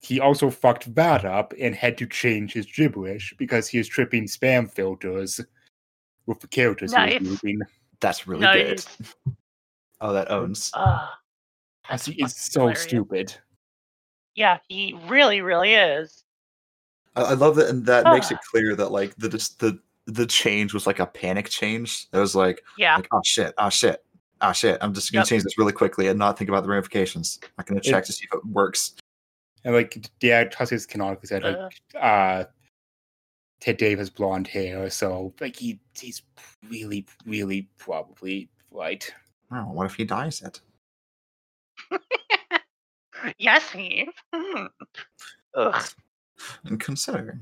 [0.00, 4.24] He also fucked that up and had to change his gibberish because he was tripping
[4.24, 5.40] spam filters
[6.26, 7.60] with the characters he was using.
[8.00, 8.84] That's really no, good.
[10.02, 10.70] It's, Oh, that owns.
[10.74, 11.08] uh,
[11.82, 12.82] Because he That's is so hilarious.
[12.82, 13.34] stupid.
[14.34, 16.24] yeah, he really, really is.
[17.16, 20.74] I, I love that, and that makes it clear that like the the the change
[20.74, 22.06] was like a panic change.
[22.12, 24.04] It was like Yeah, like oh shit, oh shit,
[24.40, 24.78] oh shit.
[24.80, 25.28] I'm just gonna Yep.
[25.28, 27.38] change this really quickly and not think about the ramifications.
[27.58, 28.94] I'm gonna check to see if it works.
[29.64, 31.56] And like, yeah, Tusk's canonically said, like,
[31.94, 31.98] Uh.
[31.98, 32.44] uh,
[33.60, 36.22] Ted Dave has blonde hair, so like he he's
[36.68, 39.08] really, really probably right.
[39.52, 40.60] Oh, what if he dies it?
[43.38, 44.08] yes, he.
[44.34, 44.66] Hmm.
[45.54, 45.84] Ugh.
[46.64, 47.40] And considering.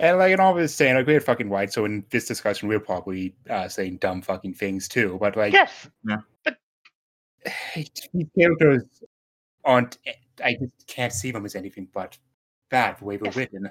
[0.00, 2.80] And like in all this saying, like we're fucking white, so in this discussion we're
[2.80, 5.18] probably uh, saying dumb fucking things too.
[5.20, 5.88] But like Yes.
[7.74, 8.82] these characters
[9.64, 9.98] aren't
[10.42, 12.16] I just can't see them as anything but
[12.70, 13.36] bad the way they're Yes.
[13.36, 13.70] written.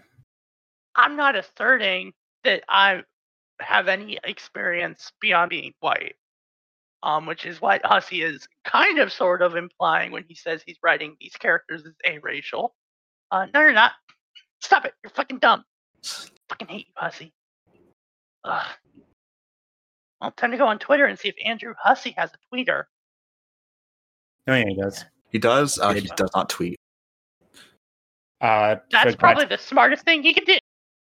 [0.95, 3.03] I'm not asserting that I
[3.59, 6.15] have any experience beyond being white.
[7.01, 10.77] Um, which is what Hussie is kind of sort of implying when he says he's
[10.83, 12.75] writing these characters as aracial.
[13.31, 13.93] Uh, no, you're not.
[14.59, 14.93] Stop it.
[15.03, 15.63] You're fucking dumb.
[16.49, 17.31] Fucking hate you, Hussie.
[18.43, 18.65] Ugh.
[20.19, 22.83] Well, time to go on Twitter and see if Andrew Hussie has a tweeter.
[24.47, 25.05] No, yeah, he does.
[25.31, 25.79] He does.
[25.79, 26.77] Uh, he does not tweet.
[28.41, 30.43] Uh, That's so probably the smartest thing he can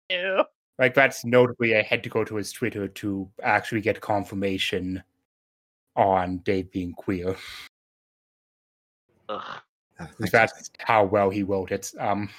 [0.09, 0.43] do.
[0.77, 5.01] like that's notably I had to go to his Twitter to actually get confirmation
[5.99, 7.35] on Dave being queer.
[9.27, 9.41] Ugh.
[9.99, 11.91] Uh, that's how well he wrote it.
[11.99, 12.29] Um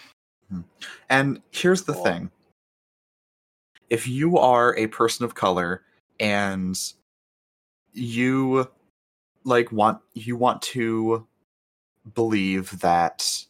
[1.10, 2.04] And here's the Cool.
[2.04, 2.30] thing.
[3.90, 5.82] If you are a person of color
[6.18, 6.76] and
[7.92, 8.68] you
[9.44, 11.26] like want you want to
[12.14, 13.44] believe that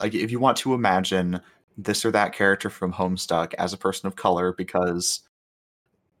[0.00, 1.40] like if you want to imagine
[1.76, 5.20] this or that character from Homestuck as a person of color because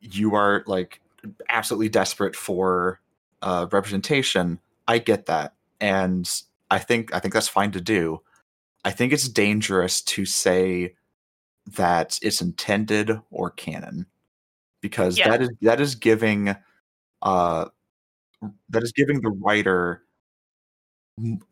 [0.00, 1.00] you are like
[1.48, 3.00] absolutely desperate for
[3.42, 4.58] uh, representation,
[4.88, 6.30] I get that, and
[6.70, 8.22] I think I think that's fine to do.
[8.84, 10.94] I think it's dangerous to say
[11.76, 14.06] that it's intended or canon
[14.80, 15.30] because Yeah.
[15.30, 16.56] that is that is giving
[17.22, 17.66] uh
[18.70, 20.02] that is giving the writer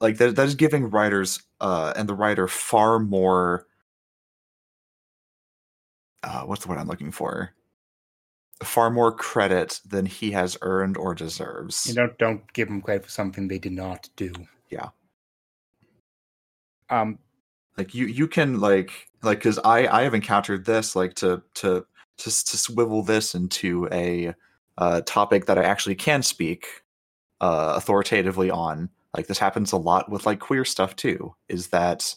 [0.01, 3.67] like that, that is giving writers uh and the writer far more
[6.25, 7.55] uh what's the word I'm looking for
[8.63, 11.87] far more credit than he has earned or deserves.
[11.87, 14.33] you don't don't give them credit for something they did not do.
[14.69, 14.89] Yeah.
[16.91, 17.19] Um
[17.81, 21.85] like you you can like like because i i have encountered this like to to
[22.19, 24.35] to, to swivel this into a
[24.77, 26.67] uh topic that i actually can speak
[27.41, 32.15] uh authoritatively on like this happens a lot with like queer stuff too is that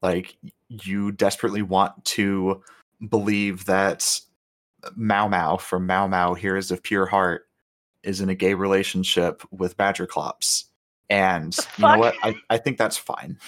[0.00, 0.36] like
[0.68, 2.62] you desperately want to
[3.10, 4.20] believe that
[4.94, 7.46] Mao Mao from Mao Mao Heroes of Pure Heart
[8.02, 10.64] is in a gay relationship with Badgerclops.
[11.10, 12.14] And you know what?
[12.22, 13.38] I, I think that's fine.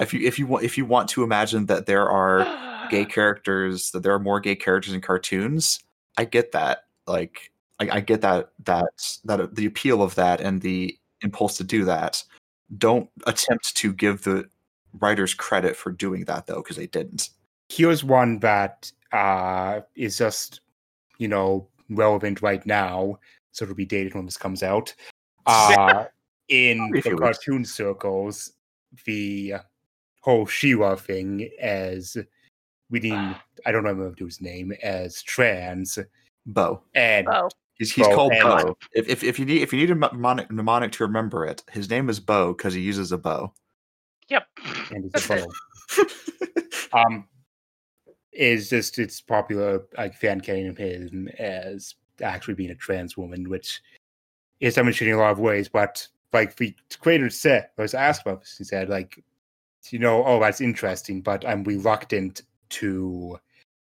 [0.00, 3.90] If you if you want if you want to imagine that there are gay characters,
[3.90, 5.80] that there are more gay characters in cartoons,
[6.16, 6.84] I get that.
[7.06, 11.64] Like I, I get that that that the appeal of that and the impulse to
[11.64, 12.24] do that.
[12.78, 14.48] Don't attempt to give the
[14.98, 17.28] writers credit for doing that though, because they didn't.
[17.68, 20.60] here's one that uh is just
[21.20, 23.16] you know relevant right now
[23.52, 24.92] so it'll be dated when this comes out
[25.46, 26.04] uh
[26.48, 27.20] in the few weeks.
[27.22, 28.52] cartoon circles
[29.04, 29.54] the
[30.20, 32.16] whole She-Ra thing as
[32.90, 33.14] reading
[33.66, 35.98] i don't remember his name as trans
[36.46, 36.80] Bow.
[36.94, 38.76] and Oh, He's he's Bow called and- Bow.
[38.92, 41.88] If, if if you need if you need a mnemonic, mnemonic to remember it, his
[41.88, 43.52] name is Bow because he uses a bow.
[44.28, 44.46] yep.
[44.90, 45.46] and it's a
[46.92, 46.98] bow.
[47.06, 47.24] um
[48.32, 53.48] is just it's popular like fan canon of him as actually being a trans woman,
[53.48, 53.82] which
[54.60, 58.40] is demonstrating in a lot of ways, but like the creator said was asked about
[58.40, 59.22] this, he said like
[59.88, 63.38] you know, oh that's interesting, but I'm reluctant to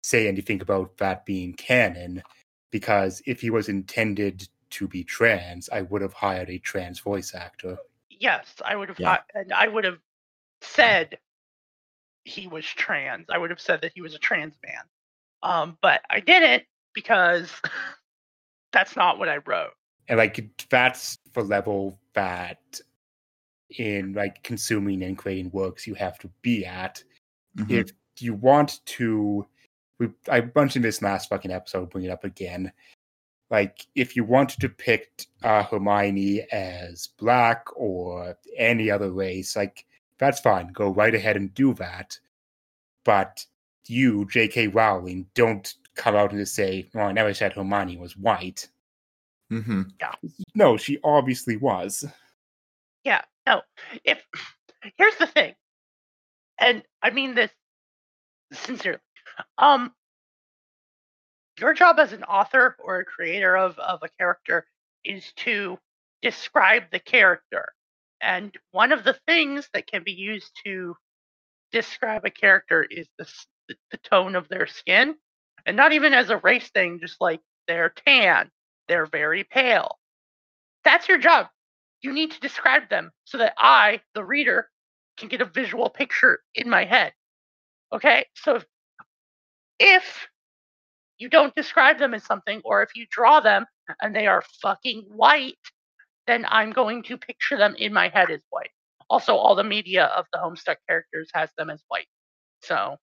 [0.04, 2.24] say anything about that being canon
[2.72, 7.36] because if he was intended to be trans, I would have hired a trans voice
[7.36, 7.78] actor.
[8.10, 9.10] Yes, I would have, Yeah.
[9.10, 10.00] hi- and I would have
[10.62, 11.18] said
[12.24, 13.28] he was trans.
[13.30, 14.84] I would have said that he was a trans man.
[15.44, 17.52] Um, but I didn't because
[18.72, 19.72] that's not what I wrote.
[20.08, 22.80] And like that's the level that
[23.78, 27.04] in like consuming and creating works you have to be at.
[27.58, 27.72] Mhm.
[27.72, 29.48] If you want to
[30.00, 32.72] we I mentioned this last fucking episode, bring it up again.
[33.50, 39.86] Like if you want to depict uh, Hermione as black or any other race, like
[40.22, 40.68] that's fine.
[40.68, 42.18] Go right ahead and do that.
[43.04, 43.44] But
[43.88, 44.68] you, J.K.
[44.68, 48.70] Rowling, don't come out and just say, "Well, I never said Hermione was white."
[49.52, 49.82] Mm-hmm.
[50.00, 50.14] Yeah.
[50.56, 52.06] No, she obviously was.
[53.04, 53.64] Yeah, no.
[54.06, 54.24] If
[54.96, 55.56] here's the thing,
[56.60, 57.52] and I mean this
[58.54, 59.00] sincerely.
[59.58, 59.92] Um,
[61.60, 64.68] your job as an author or a creator of of a character
[65.04, 65.80] is to
[66.22, 67.74] describe the character,
[68.22, 70.96] and one of the things that can be used to
[71.72, 73.28] describe a character is the
[73.92, 75.16] the, tone of their skin,
[75.66, 78.52] and not even as a race thing, just like they're tan,
[78.88, 79.98] they're very pale.
[80.84, 81.48] That's your job
[82.02, 84.70] you need to describe them so that I, the reader,
[85.18, 87.14] can get a visual picture in my head.
[87.94, 88.26] Okay?
[88.36, 88.66] So if,
[89.80, 90.28] if
[91.20, 93.66] you don't describe them as something, or if you draw them
[94.02, 95.58] and they are fucking white,
[96.28, 98.72] then I'm going to picture them in my head as white.
[99.10, 102.08] Also, all the media of the Homestuck characters has them as white.
[102.62, 102.98] So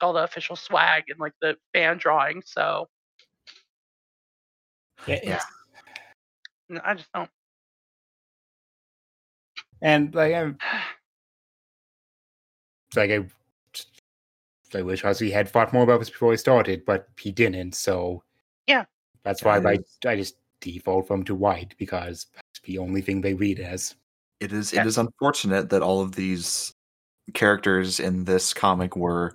[0.00, 2.44] all the official swag and like the fan drawings.
[2.46, 2.88] So
[5.06, 5.42] Yeah, Yeah.
[6.84, 7.30] I just don't.
[9.80, 10.58] And like, I'm,
[12.88, 13.24] it's like I,
[14.78, 17.74] I wish Ozzy had thought more about this before he started, but he didn't.
[17.74, 18.22] So
[18.66, 18.84] Yeah.
[19.24, 23.34] that's why I, I just default them to white because that's the only thing they
[23.34, 23.94] read as.
[24.40, 26.72] It is it is unfortunate that all of these
[27.34, 29.34] characters in this comic were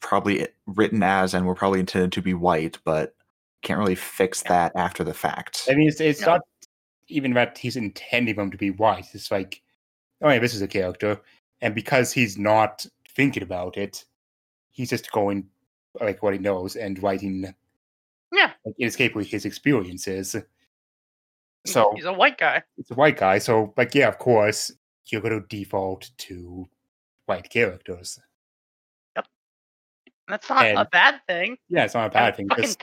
[0.00, 3.14] probably written as and were probably intended to be white, but
[3.62, 5.66] can't really fix that after the fact.
[5.70, 6.26] I mean, it's it's No.
[6.26, 6.40] not
[7.08, 9.06] even that he's intending them to be white.
[9.12, 9.62] It's like,
[10.22, 11.20] oh yeah, this is a character,
[11.60, 14.04] and because he's not thinking about it,
[14.70, 15.48] he's just going
[16.00, 17.52] like what he knows and writing
[18.32, 18.52] Yeah.
[18.64, 20.36] like, inescapably his experiences.
[21.66, 22.62] So he's a white guy.
[22.78, 24.72] it's a white guy, so like yeah, of course
[25.06, 26.68] you're going to default to
[27.26, 28.18] white characters.
[29.16, 29.26] Yep.
[30.28, 31.56] That's not a bad thing.
[31.68, 32.48] Yeah, it's not a And bad thing.
[32.48, 32.76] fucking-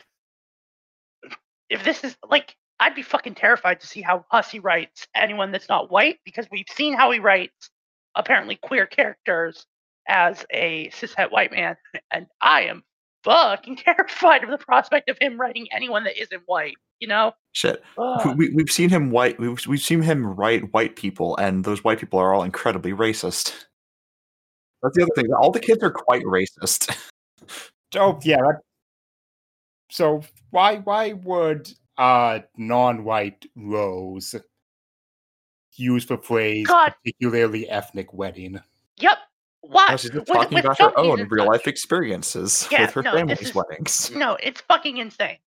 [1.69, 5.69] if this is like, I'd be fucking terrified to see how Hussie writes anyone that's
[5.69, 7.69] not white because we've seen how he writes
[8.15, 9.65] apparently queer characters
[10.07, 11.76] as a cishet white man,
[12.11, 12.84] and I am
[13.28, 16.76] fucking terrified of the prospect of him writing anyone that isn't white.
[16.99, 17.34] You know?
[17.52, 17.84] Shit.
[17.98, 18.38] Ugh.
[18.38, 21.99] We, we've seen him white we've, we've seen him write white people and those white
[21.99, 23.54] people are all incredibly racist.
[24.82, 25.32] That's the other thing.
[25.34, 26.95] All the kids are quite racist.
[27.95, 28.54] oh yeah.
[29.91, 30.22] So
[30.52, 34.36] why why would uh non-white Rose
[35.76, 36.94] use the phrase God.
[37.04, 38.60] particularly ethnic wedding?
[38.99, 39.18] Yep.
[39.69, 39.88] Why?
[39.91, 43.14] Oh, she's just talking with about her own real life experiences Yeah, with her no,
[43.14, 44.11] family's is- weddings.
[44.11, 45.38] No, it's fucking insane.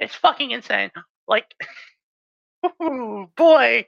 [0.00, 0.90] It's fucking insane.
[1.28, 1.54] Like,
[2.82, 3.86] ooh, boy,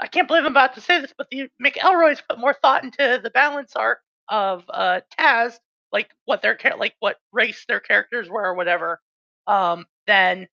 [0.00, 3.20] I can't believe I'm about to say this, but the McElroys put more thought into
[3.22, 5.54] the balance arc of uh, Taz,
[5.92, 9.00] like what their like what race their characters were or whatever,
[9.46, 10.48] um, than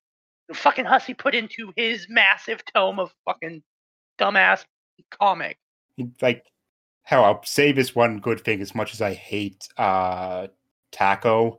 [0.52, 3.62] fucking Hussie put into his massive tome of fucking
[4.18, 4.64] dumbass
[5.10, 5.58] comic.
[6.20, 6.44] Like
[7.02, 10.46] hell, I'll say this one good thing as much as I hate uh
[10.92, 11.56] Taako.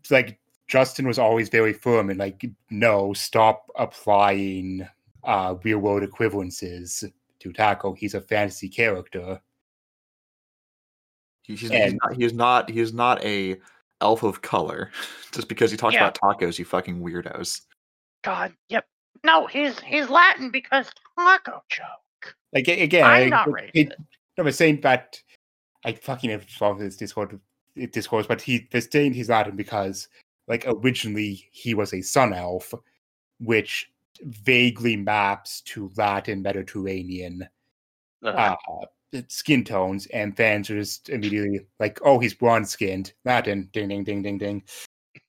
[0.00, 4.86] It's like Justin was always very firm and like, no, stop applying
[5.24, 7.04] uh real world equivalences
[7.40, 7.96] to Taako.
[7.96, 9.40] He's a fantasy character.
[11.42, 12.14] He- He's, he's not.
[12.16, 12.70] he's not.
[12.70, 13.56] He not a
[14.02, 14.90] elf of color.
[15.32, 16.08] Just because he talks Yeah.
[16.08, 17.62] about tacos, you fucking weirdos.
[18.22, 18.86] God, yep.
[19.24, 22.34] No, he's he's Latin because taco joke.
[22.52, 24.04] Like again, I'm I- not it- it- racist.
[24.38, 25.20] No, but saying that
[25.84, 27.38] I fucking have involved this Discord
[27.90, 30.08] discourse, but he they're saying he's Latin because
[30.46, 32.72] like originally he was a sun elf,
[33.40, 33.90] which
[34.22, 37.48] vaguely maps to Latin Mediterranean
[38.24, 38.56] Ugh.
[39.12, 43.88] uh, skin tones, and fans are just immediately like, "Oh, he's bronze skinned, Latin." Ding,
[43.88, 44.62] ding, ding, ding, ding.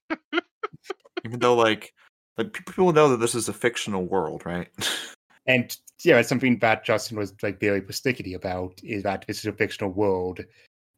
[1.26, 1.94] Even though, like,
[2.38, 4.70] like people know that this is a fictional world, right?
[5.50, 9.46] And yeah, it's something that Justin was like very persnickety about is that this is
[9.48, 10.40] a fictional world.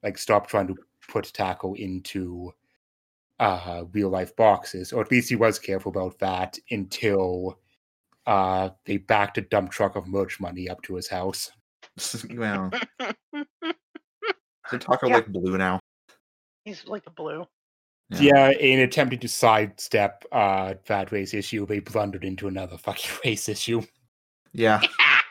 [0.03, 0.76] Like, stop trying to
[1.07, 2.52] put Taako into
[3.40, 7.60] uh, real life boxes, or at least he was careful about that until
[8.28, 11.49] uh, they backed a dump truck of merch money up to his house.
[12.36, 12.69] well,
[13.34, 15.14] they talk Yeah.
[15.14, 15.80] like blue now.
[16.65, 17.45] He's like a blue.
[18.10, 18.49] Yeah.
[18.52, 23.82] in attempting to sidestep uh, that race issue, they blundered into another fucking race issue.
[24.53, 24.82] Yeah.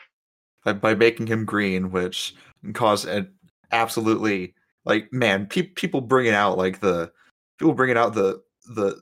[0.65, 2.35] by, by making him green, which
[2.73, 3.31] caused an
[3.71, 4.53] absolutely
[4.85, 7.11] like man, pe- people bringing out like the
[7.57, 8.41] people bringing out the
[8.75, 9.01] the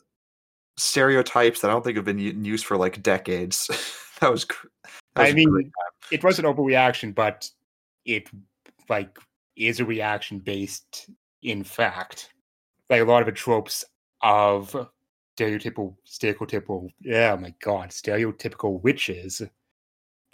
[0.78, 3.68] stereotypes that I don't think have been u- used for like decades.
[4.20, 4.46] that was.
[4.46, 5.68] That I was mean, great.
[6.12, 7.50] it was an overreaction, but
[8.06, 8.30] it
[8.88, 9.18] like
[9.56, 11.10] is a reaction based
[11.44, 12.34] in fact.
[12.90, 13.86] Like a lot of the tropes
[14.22, 14.76] of
[15.38, 19.42] stereotypical, stereotypical, yeah, oh my god, stereotypical witches,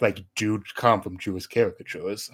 [0.00, 2.30] like do come from Jewish caricatures.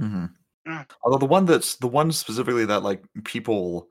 [0.00, 0.30] Mhm.
[0.66, 0.90] Mm.
[1.02, 3.88] Although the one that's the one specifically that like people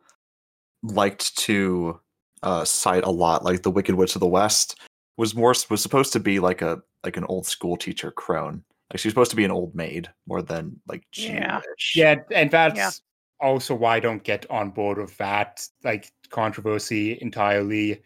[0.83, 1.99] liked to
[2.43, 4.79] uh cite a lot, like the Wicked Witch of the West,
[5.17, 8.63] was more was supposed to be like a like an old school teacher crone.
[8.91, 11.33] Like she's supposed to be an old maid more than like Jewish.
[11.35, 11.61] Yeah.
[11.95, 13.01] Yeah, and that's
[13.39, 18.01] also why I don't get on board with that like controversy entirely.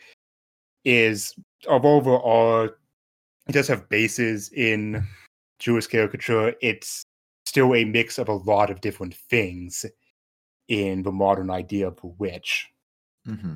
[0.85, 1.33] Is
[1.67, 2.69] of overall,
[3.49, 5.05] it does have bases in
[5.57, 6.53] Jewish caricature.
[6.61, 7.03] It's
[7.45, 9.85] still a mix of a lot of different things
[10.67, 12.69] in the modern idea of a witch.
[13.25, 13.55] hmm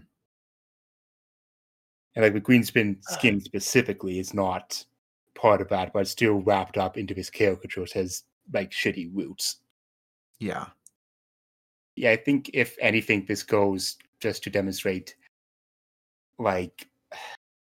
[2.15, 4.83] And like the green spin skin specifically is not
[5.35, 7.83] part of that, but it's still wrapped up into this caricature.
[7.83, 9.57] It has like shitty roots.
[10.39, 10.65] Yeah.
[11.95, 15.15] yeah, I think if anything, this goes just to demonstrate
[16.39, 16.87] like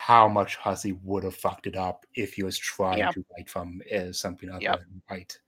[0.09, 3.13] how much Hussie would have fucked it up if he was trying Yep.
[3.15, 4.79] to write from uh, something other Yep.
[4.79, 5.39] than right.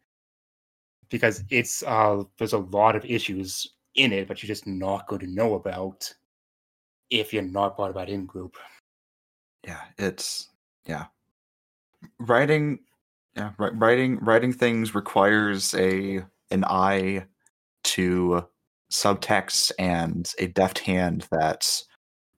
[1.09, 5.21] Because it's uh there's a lot of issues in it, but you're just not going
[5.23, 6.13] to know about
[7.09, 8.55] if you're not part of that in group.
[9.67, 10.51] yeah it's
[10.87, 11.07] yeah
[12.19, 12.79] writing
[13.37, 17.25] yeah writing writing things requires a an eye
[17.85, 18.45] to
[18.93, 21.63] subtext and a deft hand that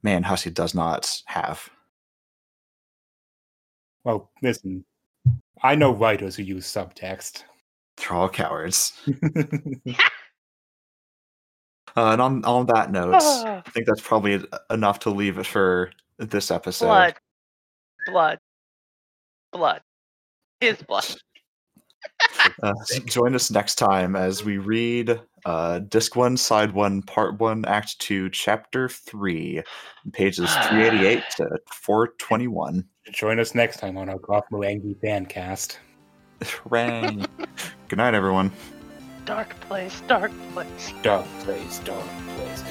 [0.02, 1.68] man Hussie does not have
[4.04, 4.84] Well, listen,
[5.62, 7.44] I know writers who use subtext.
[7.96, 9.92] they're all cowards uh,
[11.96, 16.50] and on on that note i think that's probably enough to leave it for this
[16.50, 17.14] episode blood.
[18.06, 18.38] Blood.
[19.52, 19.80] Blood.
[20.60, 21.06] His blood.
[22.62, 22.72] Uh,
[23.06, 27.98] join us next time as we read uh, Disc 1, Side 1, Part 1, Act
[28.00, 29.62] 2, Chapter 3,
[30.12, 32.84] pages 388 to 421.
[33.10, 35.78] Join us next time on our Gothamo Angry Fancast.
[36.44, 37.24] Hooray!
[37.88, 38.52] Good night, everyone.
[39.24, 40.02] Dark place.
[40.08, 40.92] Dark place.
[41.02, 42.06] Dark place, dark
[42.36, 42.62] place.